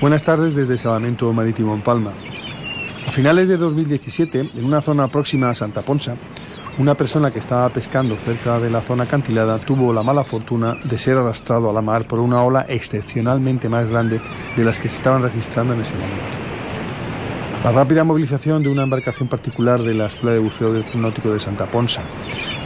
Buenas 0.00 0.22
tardes 0.22 0.54
desde 0.54 0.76
Salvamento 0.76 1.32
Marítimo 1.32 1.74
en 1.74 1.82
Palma. 1.82 2.12
A 3.06 3.10
finales 3.12 3.48
de 3.48 3.56
2017, 3.56 4.50
en 4.54 4.64
una 4.64 4.80
zona 4.80 5.08
próxima 5.08 5.48
a 5.48 5.54
Santa 5.54 5.82
Ponsa, 5.82 6.16
una 6.78 6.94
persona 6.94 7.30
que 7.30 7.38
estaba 7.38 7.70
pescando 7.70 8.16
cerca 8.16 8.60
de 8.60 8.68
la 8.68 8.82
zona 8.82 9.04
acantilada 9.04 9.58
tuvo 9.58 9.94
la 9.94 10.02
mala 10.02 10.24
fortuna 10.24 10.76
de 10.84 10.98
ser 10.98 11.16
arrastrado 11.16 11.70
a 11.70 11.72
la 11.72 11.80
mar 11.80 12.06
por 12.06 12.18
una 12.18 12.42
ola 12.42 12.66
excepcionalmente 12.68 13.70
más 13.70 13.88
grande 13.88 14.20
de 14.56 14.64
las 14.64 14.78
que 14.78 14.88
se 14.88 14.96
estaban 14.96 15.22
registrando 15.22 15.72
en 15.72 15.80
ese 15.80 15.94
momento. 15.94 16.36
La 17.64 17.72
rápida 17.72 18.04
movilización 18.04 18.62
de 18.62 18.68
una 18.68 18.84
embarcación 18.84 19.28
particular 19.28 19.82
de 19.82 19.94
la 19.94 20.06
Escuela 20.06 20.32
de 20.32 20.38
Buceo 20.38 20.72
del 20.72 20.84
Club 20.84 21.02
Náutico 21.02 21.32
de 21.32 21.40
Santa 21.40 21.68
Ponsa, 21.68 22.02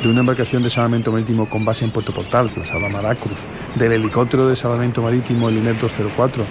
de 0.03 0.11
una 0.11 0.20
embarcación 0.20 0.62
de 0.62 0.68
salvamento 0.68 1.11
marítimo 1.11 1.49
con 1.49 1.64
base 1.64 1.84
en 1.84 1.91
Puerto 1.91 2.12
Portals, 2.12 2.57
la 2.57 2.66
Salva 2.66 2.88
Maracruz, 2.88 3.41
del 3.76 3.93
helicóptero 3.93 4.47
de 4.47 4.57
salvamento 4.57 5.01
marítimo, 5.01 5.49
el 5.49 5.57
INEP 5.57 5.80
204, 5.80 6.45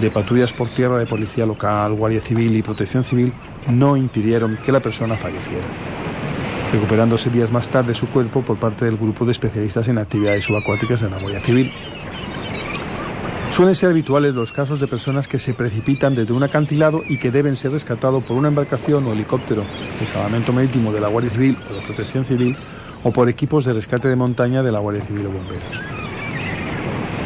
de 0.00 0.10
patrullas 0.10 0.52
por 0.52 0.70
tierra 0.70 0.98
de 0.98 1.06
policía 1.06 1.46
local, 1.46 1.92
Guardia 1.92 2.20
Civil 2.20 2.56
y 2.56 2.62
Protección 2.62 3.04
Civil, 3.04 3.32
no 3.68 3.96
impidieron 3.96 4.56
que 4.56 4.72
la 4.72 4.80
persona 4.80 5.16
falleciera, 5.16 5.66
recuperándose 6.72 7.30
días 7.30 7.52
más 7.52 7.68
tarde 7.68 7.94
su 7.94 8.08
cuerpo 8.08 8.42
por 8.42 8.58
parte 8.58 8.84
del 8.84 8.96
grupo 8.96 9.24
de 9.24 9.32
especialistas 9.32 9.86
en 9.86 9.98
actividades 9.98 10.44
subacuáticas 10.44 11.02
de 11.02 11.10
la 11.10 11.18
Guardia 11.20 11.40
Civil. 11.40 11.70
Suelen 13.52 13.74
ser 13.74 13.90
habituales 13.90 14.34
los 14.34 14.50
casos 14.50 14.80
de 14.80 14.88
personas 14.88 15.28
que 15.28 15.38
se 15.38 15.52
precipitan 15.52 16.14
desde 16.14 16.32
un 16.32 16.42
acantilado 16.42 17.02
y 17.06 17.18
que 17.18 17.30
deben 17.30 17.54
ser 17.54 17.72
rescatados 17.72 18.24
por 18.24 18.34
una 18.34 18.48
embarcación 18.48 19.06
o 19.06 19.12
helicóptero 19.12 19.62
de 20.00 20.06
salvamento 20.06 20.54
marítimo 20.54 20.90
de 20.90 21.02
la 21.02 21.08
Guardia 21.08 21.30
Civil 21.32 21.58
o 21.70 21.74
de 21.74 21.82
Protección 21.82 22.24
Civil 22.24 22.56
o 23.04 23.12
por 23.12 23.28
equipos 23.28 23.66
de 23.66 23.74
rescate 23.74 24.08
de 24.08 24.16
montaña 24.16 24.62
de 24.62 24.72
la 24.72 24.78
Guardia 24.78 25.04
Civil 25.04 25.26
o 25.26 25.32
bomberos. 25.32 25.82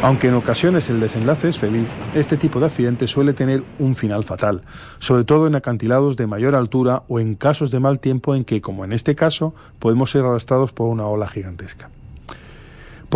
Aunque 0.02 0.26
en 0.26 0.34
ocasiones 0.34 0.90
el 0.90 0.98
desenlace 0.98 1.48
es 1.48 1.58
feliz, 1.60 1.88
este 2.12 2.36
tipo 2.36 2.58
de 2.58 2.66
accidente 2.66 3.06
suele 3.06 3.32
tener 3.32 3.62
un 3.78 3.94
final 3.94 4.24
fatal, 4.24 4.62
sobre 4.98 5.22
todo 5.22 5.46
en 5.46 5.54
acantilados 5.54 6.16
de 6.16 6.26
mayor 6.26 6.56
altura 6.56 7.04
o 7.06 7.20
en 7.20 7.36
casos 7.36 7.70
de 7.70 7.78
mal 7.78 8.00
tiempo 8.00 8.34
en 8.34 8.44
que, 8.44 8.60
como 8.60 8.84
en 8.84 8.92
este 8.92 9.14
caso, 9.14 9.54
podemos 9.78 10.10
ser 10.10 10.24
arrastrados 10.24 10.72
por 10.72 10.88
una 10.88 11.06
ola 11.06 11.28
gigantesca. 11.28 11.88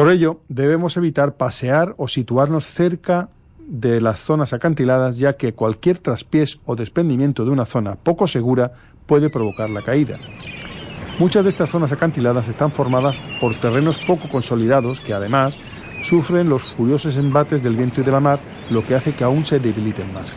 Por 0.01 0.11
ello, 0.11 0.41
debemos 0.49 0.97
evitar 0.97 1.35
pasear 1.35 1.95
o 1.99 2.09
situarnos 2.09 2.65
cerca 2.65 3.29
de 3.59 4.01
las 4.01 4.19
zonas 4.21 4.55
acantiladas, 4.55 5.19
ya 5.19 5.35
que 5.35 5.53
cualquier 5.53 5.99
traspiés 5.99 6.59
o 6.65 6.75
desprendimiento 6.75 7.45
de 7.45 7.51
una 7.51 7.67
zona 7.67 7.97
poco 7.97 8.27
segura 8.27 8.73
puede 9.05 9.29
provocar 9.29 9.69
la 9.69 9.83
caída. 9.83 10.19
Muchas 11.19 11.45
de 11.45 11.51
estas 11.51 11.69
zonas 11.69 11.93
acantiladas 11.93 12.49
están 12.49 12.73
formadas 12.73 13.21
por 13.43 13.61
terrenos 13.61 13.99
poco 13.99 14.31
consolidados 14.31 15.03
que 15.03 15.13
además 15.13 15.59
sufren 16.03 16.49
los 16.49 16.63
furiosos 16.63 17.19
embates 17.19 17.63
del 17.63 17.77
viento 17.77 18.01
y 18.01 18.05
de 18.05 18.13
la 18.13 18.21
mar, 18.21 18.41
lo 18.71 18.87
que 18.87 18.95
hace 18.95 19.15
que 19.15 19.25
aún 19.25 19.45
se 19.45 19.61
debiliten 19.61 20.15
más. 20.15 20.35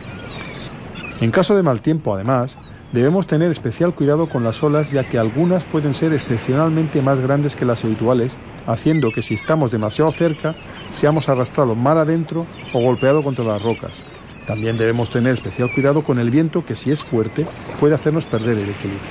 En 1.22 1.30
caso 1.30 1.56
de 1.56 1.62
mal 1.62 1.80
tiempo, 1.80 2.14
además, 2.14 2.58
debemos 2.94 3.26
tener 3.26 3.50
especial 3.50 3.92
cuidado 3.92 4.28
con 4.28 4.44
las 4.44 4.62
olas 4.62 4.92
ya 4.92 5.08
que 5.08 5.18
algunas 5.18 5.64
pueden 5.64 5.94
ser 5.94 6.12
excepcionalmente 6.12 7.02
más 7.02 7.18
grandes 7.18 7.56
que 7.56 7.64
las 7.64 7.84
habituales, 7.84 8.36
haciendo 8.66 9.10
que 9.10 9.20
si 9.20 9.34
estamos 9.34 9.72
demasiado 9.72 10.12
cerca 10.12 10.54
seamos 10.90 11.28
arrastrados 11.28 11.76
mar 11.76 11.98
adentro 11.98 12.46
o 12.72 12.80
golpeados 12.80 13.24
contra 13.24 13.44
las 13.44 13.60
rocas. 13.60 14.00
También 14.46 14.76
debemos 14.76 15.10
tener 15.10 15.34
especial 15.34 15.72
cuidado 15.74 16.04
con 16.04 16.20
el 16.20 16.30
viento 16.30 16.64
que 16.64 16.76
si 16.76 16.92
es 16.92 17.02
fuerte 17.02 17.48
puede 17.80 17.96
hacernos 17.96 18.26
perder 18.26 18.58
el 18.58 18.70
equilibrio. 18.70 19.10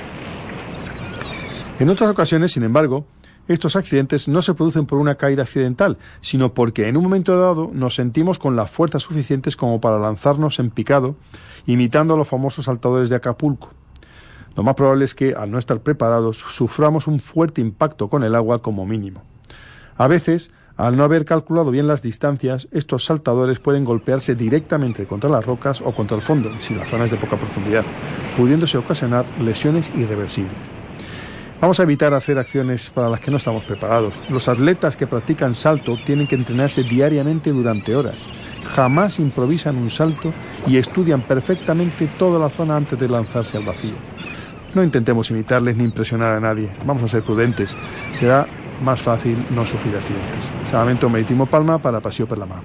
En 1.78 1.90
otras 1.90 2.08
ocasiones, 2.08 2.52
sin 2.52 2.62
embargo, 2.62 3.04
estos 3.46 3.76
accidentes 3.76 4.26
no 4.28 4.40
se 4.40 4.54
producen 4.54 4.86
por 4.86 4.98
una 4.98 5.16
caída 5.16 5.42
accidental, 5.42 5.98
sino 6.20 6.54
porque 6.54 6.88
en 6.88 6.96
un 6.96 7.02
momento 7.02 7.36
dado 7.38 7.70
nos 7.72 7.94
sentimos 7.94 8.38
con 8.38 8.56
las 8.56 8.70
fuerzas 8.70 9.02
suficientes 9.02 9.56
como 9.56 9.80
para 9.80 9.98
lanzarnos 9.98 10.58
en 10.58 10.70
picado, 10.70 11.16
imitando 11.66 12.14
a 12.14 12.16
los 12.16 12.28
famosos 12.28 12.64
saltadores 12.64 13.10
de 13.10 13.16
Acapulco. 13.16 13.70
Lo 14.56 14.62
más 14.62 14.74
probable 14.76 15.04
es 15.04 15.14
que, 15.14 15.34
al 15.34 15.50
no 15.50 15.58
estar 15.58 15.80
preparados, 15.80 16.38
suframos 16.38 17.06
un 17.06 17.20
fuerte 17.20 17.60
impacto 17.60 18.08
con 18.08 18.22
el 18.24 18.34
agua 18.34 18.62
como 18.62 18.86
mínimo. 18.86 19.22
A 19.96 20.06
veces, 20.06 20.50
al 20.76 20.96
no 20.96 21.04
haber 21.04 21.24
calculado 21.24 21.70
bien 21.70 21.86
las 21.86 22.02
distancias, 22.02 22.68
estos 22.72 23.04
saltadores 23.04 23.58
pueden 23.58 23.84
golpearse 23.84 24.34
directamente 24.34 25.06
contra 25.06 25.30
las 25.30 25.44
rocas 25.44 25.80
o 25.80 25.92
contra 25.92 26.16
el 26.16 26.22
fondo, 26.22 26.50
si 26.58 26.74
la 26.74 26.84
zona 26.84 27.04
es 27.04 27.10
de 27.10 27.16
poca 27.16 27.36
profundidad, 27.36 27.84
pudiéndose 28.36 28.78
ocasionar 28.78 29.24
lesiones 29.40 29.92
irreversibles. 29.96 30.83
Vamos 31.64 31.80
a 31.80 31.84
evitar 31.84 32.12
hacer 32.12 32.38
acciones 32.38 32.90
para 32.90 33.08
las 33.08 33.20
que 33.20 33.30
no 33.30 33.38
estamos 33.38 33.64
preparados. 33.64 34.20
Los 34.28 34.50
atletas 34.50 34.98
que 34.98 35.06
practican 35.06 35.54
salto 35.54 35.96
tienen 36.04 36.26
que 36.26 36.34
entrenarse 36.34 36.82
diariamente 36.82 37.52
durante 37.52 37.96
horas. 37.96 38.16
Jamás 38.66 39.18
improvisan 39.18 39.76
un 39.76 39.88
salto 39.88 40.30
y 40.66 40.76
estudian 40.76 41.22
perfectamente 41.22 42.06
toda 42.18 42.38
la 42.38 42.50
zona 42.50 42.76
antes 42.76 42.98
de 42.98 43.08
lanzarse 43.08 43.56
al 43.56 43.64
vacío. 43.64 43.94
No 44.74 44.84
intentemos 44.84 45.30
imitarles 45.30 45.74
ni 45.74 45.84
impresionar 45.84 46.34
a 46.34 46.40
nadie. 46.40 46.70
Vamos 46.84 47.04
a 47.04 47.08
ser 47.08 47.22
prudentes. 47.22 47.74
Será 48.10 48.46
más 48.82 49.00
fácil 49.00 49.46
no 49.48 49.64
sufrir 49.64 49.96
accidentes. 49.96 50.50
Salvamento 50.66 51.08
Marítimo 51.08 51.46
Palma 51.46 51.78
para 51.78 51.98
Paseo 51.98 52.26
per 52.28 52.36
la 52.36 52.44
Mar. 52.44 52.60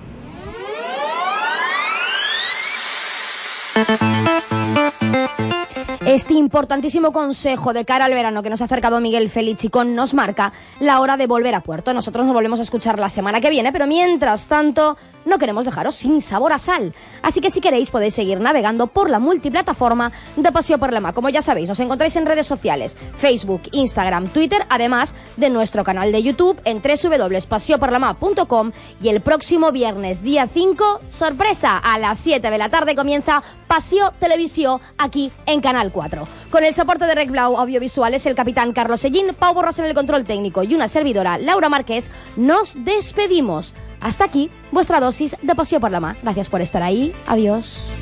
Este 6.09 6.33
importantísimo 6.33 7.13
consejo 7.13 7.71
de 7.71 7.85
cara 7.85 8.05
al 8.05 8.15
verano 8.15 8.41
que 8.41 8.49
nos 8.49 8.61
ha 8.61 8.65
acercado 8.65 8.99
Miguel 8.99 9.31
con 9.69 9.93
nos 9.93 10.15
marca 10.15 10.51
la 10.79 11.01
hora 11.01 11.17
de 11.17 11.27
volver 11.27 11.53
a 11.53 11.61
puerto. 11.61 11.93
Nosotros 11.93 12.25
nos 12.25 12.33
volvemos 12.33 12.59
a 12.59 12.63
escuchar 12.63 12.97
la 12.97 13.09
semana 13.09 13.39
que 13.39 13.51
viene, 13.51 13.71
pero 13.71 13.85
mientras 13.85 14.47
tanto 14.47 14.97
no 15.25 15.37
queremos 15.37 15.65
dejaros 15.65 15.93
sin 15.93 16.19
sabor 16.23 16.51
a 16.51 16.57
sal. 16.57 16.95
Así 17.21 17.41
que 17.41 17.51
si 17.51 17.61
queréis 17.61 17.91
podéis 17.91 18.15
seguir 18.15 18.39
navegando 18.39 18.87
por 18.87 19.07
la 19.07 19.19
multiplataforma 19.19 20.11
de 20.35 20.51
Paseo 20.51 20.79
por 20.79 20.91
la 20.91 20.99
Mar. 20.99 21.13
Como 21.13 21.29
ya 21.29 21.43
sabéis, 21.43 21.69
nos 21.69 21.79
encontráis 21.79 22.15
en 22.15 22.25
redes 22.25 22.47
sociales, 22.47 22.97
Facebook, 23.15 23.61
Instagram, 23.71 24.29
Twitter, 24.29 24.65
además 24.67 25.13
de 25.37 25.51
nuestro 25.51 25.83
canal 25.83 26.11
de 26.11 26.23
YouTube 26.23 26.59
en 26.65 26.81
www.paseoporlama.com 26.81 28.71
y 29.03 29.09
el 29.09 29.21
próximo 29.21 29.71
viernes, 29.71 30.23
día 30.23 30.47
5, 30.51 31.01
sorpresa, 31.09 31.77
a 31.77 31.99
las 31.99 32.17
7 32.17 32.49
de 32.49 32.57
la 32.57 32.69
tarde 32.69 32.95
comienza 32.95 33.43
Paseo 33.67 34.11
Televisión 34.19 34.81
aquí 34.97 35.31
en 35.45 35.61
Canal 35.61 35.91
4. 35.91 35.98
Con 36.49 36.63
el 36.63 36.73
soporte 36.73 37.05
de 37.05 37.15
Rec 37.15 37.29
Blau 37.29 37.57
Audiovisuales, 37.57 38.25
el 38.25 38.35
capitán 38.35 38.73
Carlos 38.73 39.01
Sellín, 39.01 39.33
Pau 39.37 39.53
Borras 39.53 39.79
en 39.79 39.85
el 39.85 39.93
control 39.93 40.23
técnico 40.23 40.63
y 40.63 40.75
una 40.75 40.87
servidora, 40.87 41.37
Laura 41.37 41.69
Márquez, 41.69 42.09
nos 42.35 42.83
despedimos. 42.83 43.73
Hasta 44.01 44.25
aquí 44.25 44.49
vuestra 44.71 44.99
dosis 44.99 45.35
de 45.41 45.55
Paseo 45.55 45.79
por 45.79 45.91
la 45.91 45.99
Mar. 45.99 46.15
Gracias 46.23 46.49
por 46.49 46.61
estar 46.61 46.81
ahí. 46.81 47.13
Adiós. 47.27 47.93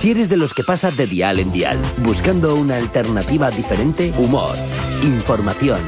Si 0.00 0.12
eres 0.12 0.30
de 0.30 0.38
los 0.38 0.54
que 0.54 0.64
pasa 0.64 0.90
de 0.90 1.06
dial 1.06 1.40
en 1.40 1.52
dial, 1.52 1.78
buscando 1.98 2.54
una 2.54 2.78
alternativa 2.78 3.50
diferente, 3.50 4.10
humor, 4.16 4.56
información, 5.02 5.78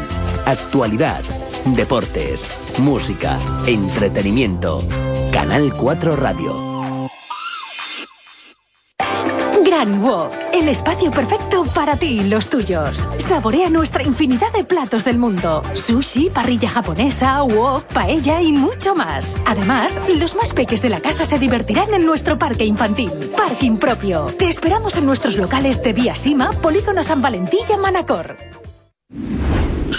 actualidad, 0.44 1.22
deportes, 1.64 2.48
música, 2.78 3.38
entretenimiento. 3.66 4.82
Canal 5.32 5.72
4 5.72 6.16
Radio. 6.16 6.72
Gran 9.64 10.02
Wok, 10.02 10.32
el 10.52 10.68
espacio 10.68 11.10
perfecto 11.10 11.64
para 11.64 11.96
ti 11.96 12.20
y 12.20 12.28
los 12.28 12.48
tuyos. 12.48 13.08
Saborea 13.18 13.70
nuestra 13.70 14.02
infinidad 14.02 14.52
de 14.52 14.64
platos 14.64 15.04
del 15.04 15.18
mundo. 15.18 15.62
Sushi, 15.72 16.30
parrilla 16.30 16.68
japonesa, 16.68 17.42
wok, 17.42 17.84
paella 17.84 18.42
y 18.42 18.52
mucho 18.52 18.94
más. 18.94 19.40
Además, 19.46 20.00
los 20.18 20.34
más 20.34 20.52
peques 20.52 20.82
de 20.82 20.90
la 20.90 21.00
casa 21.00 21.24
se 21.24 21.38
divertirán 21.38 21.94
en 21.94 22.04
nuestro 22.04 22.38
parque 22.38 22.64
infantil. 22.64 23.10
Parking 23.36 23.76
propio. 23.76 24.26
Te 24.38 24.48
esperamos 24.48 24.96
en 24.96 25.06
nuestros 25.06 25.36
locales 25.36 25.82
de 25.82 25.92
Vía 25.92 26.16
Sima, 26.16 26.50
Polígono 26.50 27.02
San 27.02 27.22
Valentín 27.22 27.60
y 27.72 27.78
Manacor. 27.78 28.36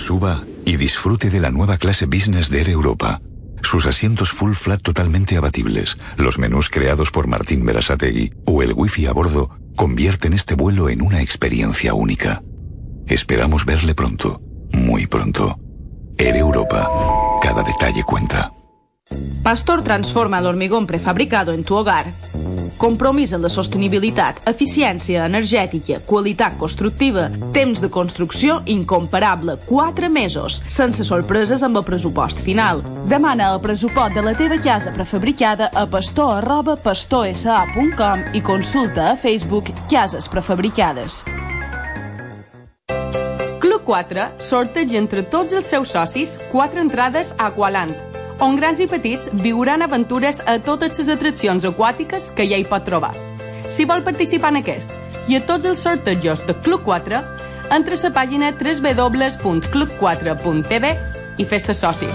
Suba 0.04 0.44
y 0.66 0.76
disfrute 0.76 1.30
de 1.30 1.40
la 1.40 1.50
nueva 1.50 1.78
clase 1.78 2.08
business 2.08 2.50
de 2.50 2.60
Air 2.60 2.70
Europa. 2.72 3.22
Sus 3.62 3.86
asientos 3.86 4.32
full 4.32 4.52
flat 4.52 4.82
totalmente 4.82 5.38
abatibles, 5.38 5.98
los 6.18 6.40
menús 6.40 6.70
creados 6.70 7.10
por 7.10 7.28
Martín 7.28 7.66
Berasategui 7.66 8.34
o 8.44 8.62
el 8.62 8.74
wifi 8.74 9.06
a 9.06 9.14
bordo 9.14 9.50
convierten 9.78 10.34
este 10.34 10.56
vuelo 10.56 10.90
en 10.90 11.02
una 11.02 11.22
experiencia 11.22 11.94
única. 11.94 12.44
Esperamos 13.08 13.64
verle 13.66 13.96
pronto, 13.96 14.42
muy 14.74 15.08
pronto. 15.08 15.58
Air 16.18 16.36
Europa. 16.36 16.90
Cada 17.42 17.64
detalle 17.64 18.04
cuenta. 18.04 18.52
Pastor 19.42 19.86
transforma 19.86 20.40
el 20.40 20.48
hormigón 20.48 20.86
prefabricado 20.86 21.54
en 21.54 21.64
tu 21.64 21.76
hogar. 21.76 22.14
Compromís 22.84 23.32
en 23.32 23.40
la 23.40 23.48
sostenibilitat, 23.48 24.42
eficiència 24.50 25.22
energètica, 25.24 26.02
qualitat 26.04 26.58
constructiva, 26.60 27.30
temps 27.56 27.80
de 27.80 27.88
construcció 27.88 28.58
incomparable, 28.68 29.56
4 29.70 30.10
mesos, 30.12 30.58
sense 30.68 31.08
sorpreses 31.08 31.64
amb 31.64 31.80
el 31.80 31.88
pressupost 31.88 32.44
final. 32.44 32.84
Demana 33.08 33.54
el 33.54 33.62
pressupost 33.64 34.20
de 34.20 34.26
la 34.28 34.36
teva 34.36 34.60
casa 34.60 34.92
prefabricada 34.92 35.72
a 35.72 35.86
pastor 35.88 36.42
arroba 36.42 36.76
pastorsa.com 36.76 38.28
i 38.36 38.44
consulta 38.44 39.14
a 39.14 39.16
Facebook 39.16 39.72
Cases 39.88 40.28
Prefabricades. 40.28 41.24
Club 43.64 43.88
4 43.88 44.34
sorteja 44.44 45.00
entre 45.00 45.24
tots 45.24 45.56
els 45.56 45.72
seus 45.72 45.96
socis 45.96 46.36
4 46.52 46.84
entrades 46.84 47.32
a 47.38 47.48
Aqualand, 47.48 48.13
on 48.40 48.56
grans 48.56 48.80
i 48.80 48.88
petits 48.88 49.30
viuran 49.34 49.82
aventures 49.82 50.42
a 50.46 50.60
totes 50.60 50.98
les 51.00 51.10
atraccions 51.14 51.66
aquàtiques 51.66 52.32
que 52.36 52.48
ja 52.50 52.58
hi 52.58 52.66
pot 52.70 52.86
trobar. 52.86 53.14
Si 53.70 53.86
vol 53.90 54.04
participar 54.06 54.50
en 54.54 54.58
aquest 54.62 54.90
i 55.28 55.36
a 55.38 55.46
tots 55.48 55.66
els 55.66 55.84
sortejos 55.84 56.46
de 56.48 56.54
Club 56.66 56.82
4, 56.86 57.24
entra 57.74 57.96
a 57.96 58.00
la 58.04 58.12
pàgina 58.16 58.52
www.club4.tv 58.54 60.86
i 61.38 61.46
fes-te 61.46 61.74
soci. 61.74 62.08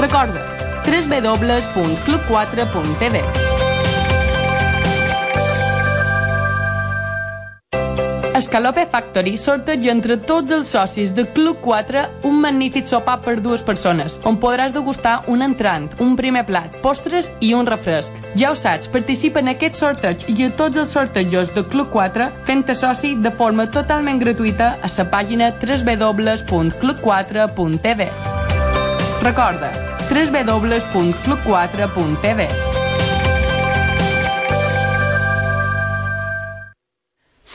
Recorda, 0.00 0.40
www.club4.tv 0.86 3.45
Escalope 8.36 8.84
Factory 8.92 9.38
sorteja 9.40 9.88
entre 9.88 10.18
tots 10.20 10.52
els 10.52 10.68
socis 10.68 11.16
de 11.16 11.24
Club 11.32 11.56
4 11.64 12.20
un 12.28 12.36
magnífic 12.42 12.84
sopar 12.90 13.14
per 13.24 13.40
dues 13.40 13.62
persones, 13.64 14.20
on 14.28 14.36
podràs 14.42 14.74
degustar 14.74 15.22
un 15.32 15.40
entrant, 15.46 15.86
un 16.04 16.12
primer 16.20 16.44
plat, 16.44 16.76
postres 16.84 17.32
i 17.40 17.56
un 17.56 17.64
refresc. 17.64 18.12
Ja 18.36 18.52
ho 18.52 18.56
saps, 18.60 18.92
participa 18.92 19.40
en 19.40 19.48
aquest 19.54 19.80
sorteig 19.80 20.28
i 20.28 20.36
a 20.44 20.52
tots 20.52 20.76
els 20.76 20.92
sortejos 20.92 21.48
de 21.56 21.64
Club 21.64 21.88
4 21.96 22.44
fent-te 22.44 22.76
soci 22.76 23.16
de 23.16 23.32
forma 23.40 23.72
totalment 23.72 24.20
gratuïta 24.20 24.76
a 24.76 24.88
la 24.98 25.08
pàgina 25.16 25.48
www.club4.tv 25.56 28.00
Recorda, 29.24 29.72
www.club4.tv 30.12 32.65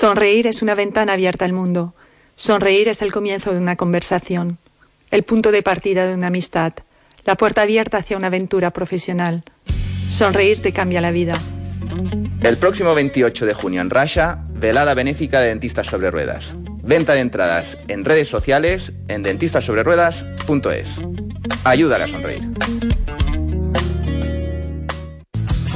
Sonreír 0.01 0.47
es 0.47 0.63
una 0.63 0.73
ventana 0.73 1.13
abierta 1.13 1.45
al 1.45 1.53
mundo. 1.53 1.93
Sonreír 2.35 2.87
es 2.87 3.03
el 3.03 3.11
comienzo 3.11 3.51
de 3.51 3.59
una 3.59 3.75
conversación, 3.75 4.57
el 5.11 5.21
punto 5.21 5.51
de 5.51 5.61
partida 5.61 6.07
de 6.07 6.15
una 6.15 6.25
amistad, 6.25 6.73
la 7.23 7.35
puerta 7.35 7.61
abierta 7.61 7.99
hacia 7.99 8.17
una 8.17 8.25
aventura 8.25 8.71
profesional. 8.71 9.43
Sonreír 10.09 10.59
te 10.59 10.73
cambia 10.73 11.01
la 11.01 11.11
vida. 11.11 11.35
El 12.41 12.57
próximo 12.57 12.95
28 12.95 13.45
de 13.45 13.53
junio 13.53 13.79
en 13.79 13.91
Russia, 13.91 14.39
velada 14.49 14.95
benéfica 14.95 15.39
de 15.39 15.49
Dentistas 15.49 15.85
sobre 15.85 16.09
Ruedas. 16.09 16.55
Venta 16.81 17.13
de 17.13 17.19
entradas 17.19 17.77
en 17.87 18.03
redes 18.03 18.27
sociales 18.27 18.93
en 19.07 19.21
dentistasobreruedas.es. 19.21 20.87
Ayúdale 21.63 22.05
a 22.05 22.07
sonreír. 22.07 22.49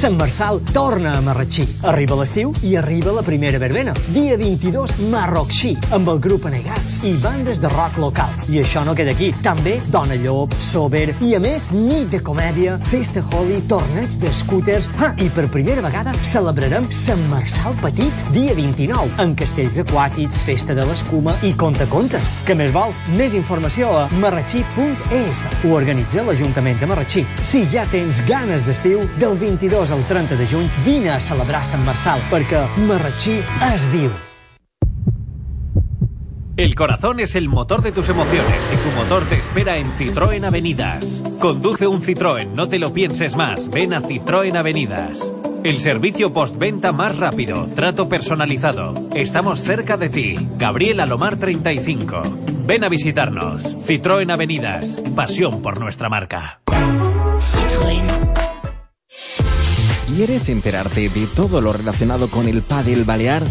Sant 0.06 0.20
Marçal 0.20 0.60
torna 0.72 1.16
a 1.18 1.22
Marratxí. 1.26 1.64
Arriba 1.90 2.14
l'estiu 2.20 2.52
i 2.62 2.76
arriba 2.78 3.10
la 3.16 3.24
primera 3.26 3.58
verbena. 3.58 3.94
Dia 4.14 4.36
22, 4.38 4.92
Marroxí, 5.10 5.72
amb 5.98 6.12
el 6.12 6.20
grup 6.22 6.44
Anegats 6.46 7.00
i 7.10 7.16
bandes 7.24 7.58
de 7.58 7.72
rock 7.74 7.98
local. 7.98 8.30
I 8.46 8.60
això 8.62 8.84
no 8.86 8.94
queda 8.94 9.16
aquí. 9.16 9.32
També 9.42 9.80
Dona 9.90 10.14
Llop, 10.22 10.54
Sober 10.62 11.08
i, 11.26 11.32
a 11.34 11.40
més, 11.42 11.72
nit 11.74 12.12
de 12.14 12.20
comèdia, 12.22 12.76
festa 12.86 13.24
holy, 13.32 13.58
torneig 13.66 14.14
de 14.22 14.30
scooters... 14.30 14.92
Ah, 15.02 15.10
I 15.18 15.32
per 15.34 15.48
primera 15.50 15.82
vegada 15.82 16.14
celebrarem 16.22 16.86
Sant 16.94 17.26
Marçal 17.32 17.74
Petit, 17.82 18.22
dia 18.36 18.54
29, 18.54 19.10
en 19.26 19.34
castells 19.42 19.80
aquàtics, 19.88 20.44
festa 20.46 20.78
de 20.78 20.86
l'escuma 20.86 21.34
i 21.42 21.56
contacontes. 21.58 22.38
Què 22.46 22.54
més 22.54 22.70
vols? 22.78 23.02
Més 23.18 23.34
informació 23.34 23.90
a 24.04 24.06
marratxí.es. 24.22 25.44
Ho 25.66 25.74
organitza 25.82 26.30
l'Ajuntament 26.30 26.78
de 26.78 26.94
Marratxí. 26.94 27.26
Si 27.42 27.66
ja 27.74 27.90
tens 27.90 28.22
ganes 28.30 28.70
d'estiu, 28.70 29.02
del 29.18 29.34
22 29.42 29.95
al 29.95 29.95
30 30.04 30.36
de 30.36 31.10
a 31.10 31.20
celebrar 31.20 31.64
Sant 31.64 31.84
Marçal, 31.86 32.20
perquè 32.32 32.62
Marratxí 32.88 33.40
es 33.74 33.86
viu. 33.92 34.12
El 36.58 36.74
corazón 36.74 37.20
es 37.20 37.36
el 37.36 37.50
motor 37.50 37.82
de 37.82 37.92
tus 37.92 38.08
emociones 38.08 38.72
y 38.72 38.78
tu 38.78 38.90
motor 38.92 39.28
te 39.28 39.36
espera 39.36 39.78
en 39.78 39.88
Citroën 39.88 40.46
Avenidas. 40.46 41.22
Conduce 41.38 41.86
un 41.86 42.02
Citroën, 42.02 42.48
no 42.54 42.70
te 42.70 42.80
lo 42.80 42.94
pienses 42.94 43.36
más. 43.36 43.70
Ven 43.70 43.94
a 43.94 44.02
Citroën 44.02 44.56
Avenidas. 44.56 45.34
El 45.66 45.80
servicio 45.80 46.32
postventa 46.32 46.92
más 46.92 47.18
rápido, 47.18 47.68
trato 47.76 48.08
personalizado. 48.08 48.94
Estamos 49.14 49.60
cerca 49.60 49.98
de 49.98 50.10
ti. 50.10 50.36
Gabriel 50.58 51.00
Alomar 51.00 51.36
35. 51.36 52.22
Ven 52.66 52.84
a 52.84 52.90
visitarnos. 52.90 53.76
Citroën 53.86 54.32
Avenidas. 54.32 54.98
Pasión 55.16 55.62
por 55.62 55.80
nuestra 55.80 56.08
marca. 56.08 56.62
¿Quieres 60.16 60.48
enterarte 60.48 61.10
de 61.10 61.28
todo 61.28 61.60
lo 61.60 61.74
relacionado 61.74 62.30
con 62.30 62.48
el 62.48 62.62
pádel 62.62 63.04
balear? 63.04 63.44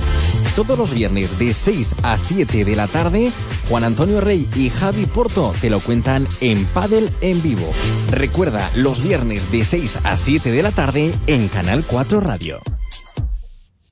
Todos 0.56 0.78
los 0.78 0.94
viernes 0.94 1.38
de 1.38 1.52
6 1.52 1.96
a 2.02 2.16
7 2.16 2.64
de 2.64 2.74
la 2.74 2.86
tarde, 2.86 3.30
Juan 3.68 3.84
Antonio 3.84 4.22
Rey 4.22 4.48
y 4.56 4.70
Javi 4.70 5.04
Porto 5.04 5.52
te 5.60 5.68
lo 5.68 5.78
cuentan 5.78 6.26
en 6.40 6.64
Padel 6.64 7.10
en 7.20 7.42
vivo. 7.42 7.70
Recuerda, 8.10 8.70
los 8.74 9.02
viernes 9.02 9.52
de 9.52 9.62
6 9.62 10.06
a 10.06 10.16
7 10.16 10.52
de 10.52 10.62
la 10.62 10.70
tarde 10.70 11.14
en 11.26 11.48
Canal 11.48 11.84
4 11.86 12.20
Radio. 12.20 12.60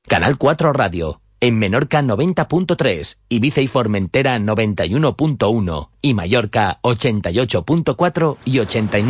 Canal 0.09 0.39
4 0.39 0.73
Radio. 0.73 1.21
En 1.41 1.59
Menorca 1.59 2.01
90.3, 2.01 3.19
Ibiza 3.29 3.61
y 3.61 3.67
Formentera 3.67 4.39
91.1 4.39 5.89
y 6.01 6.15
Mallorca 6.15 6.79
88.4 6.83 8.37
y 8.47 8.61
89. 8.61 9.01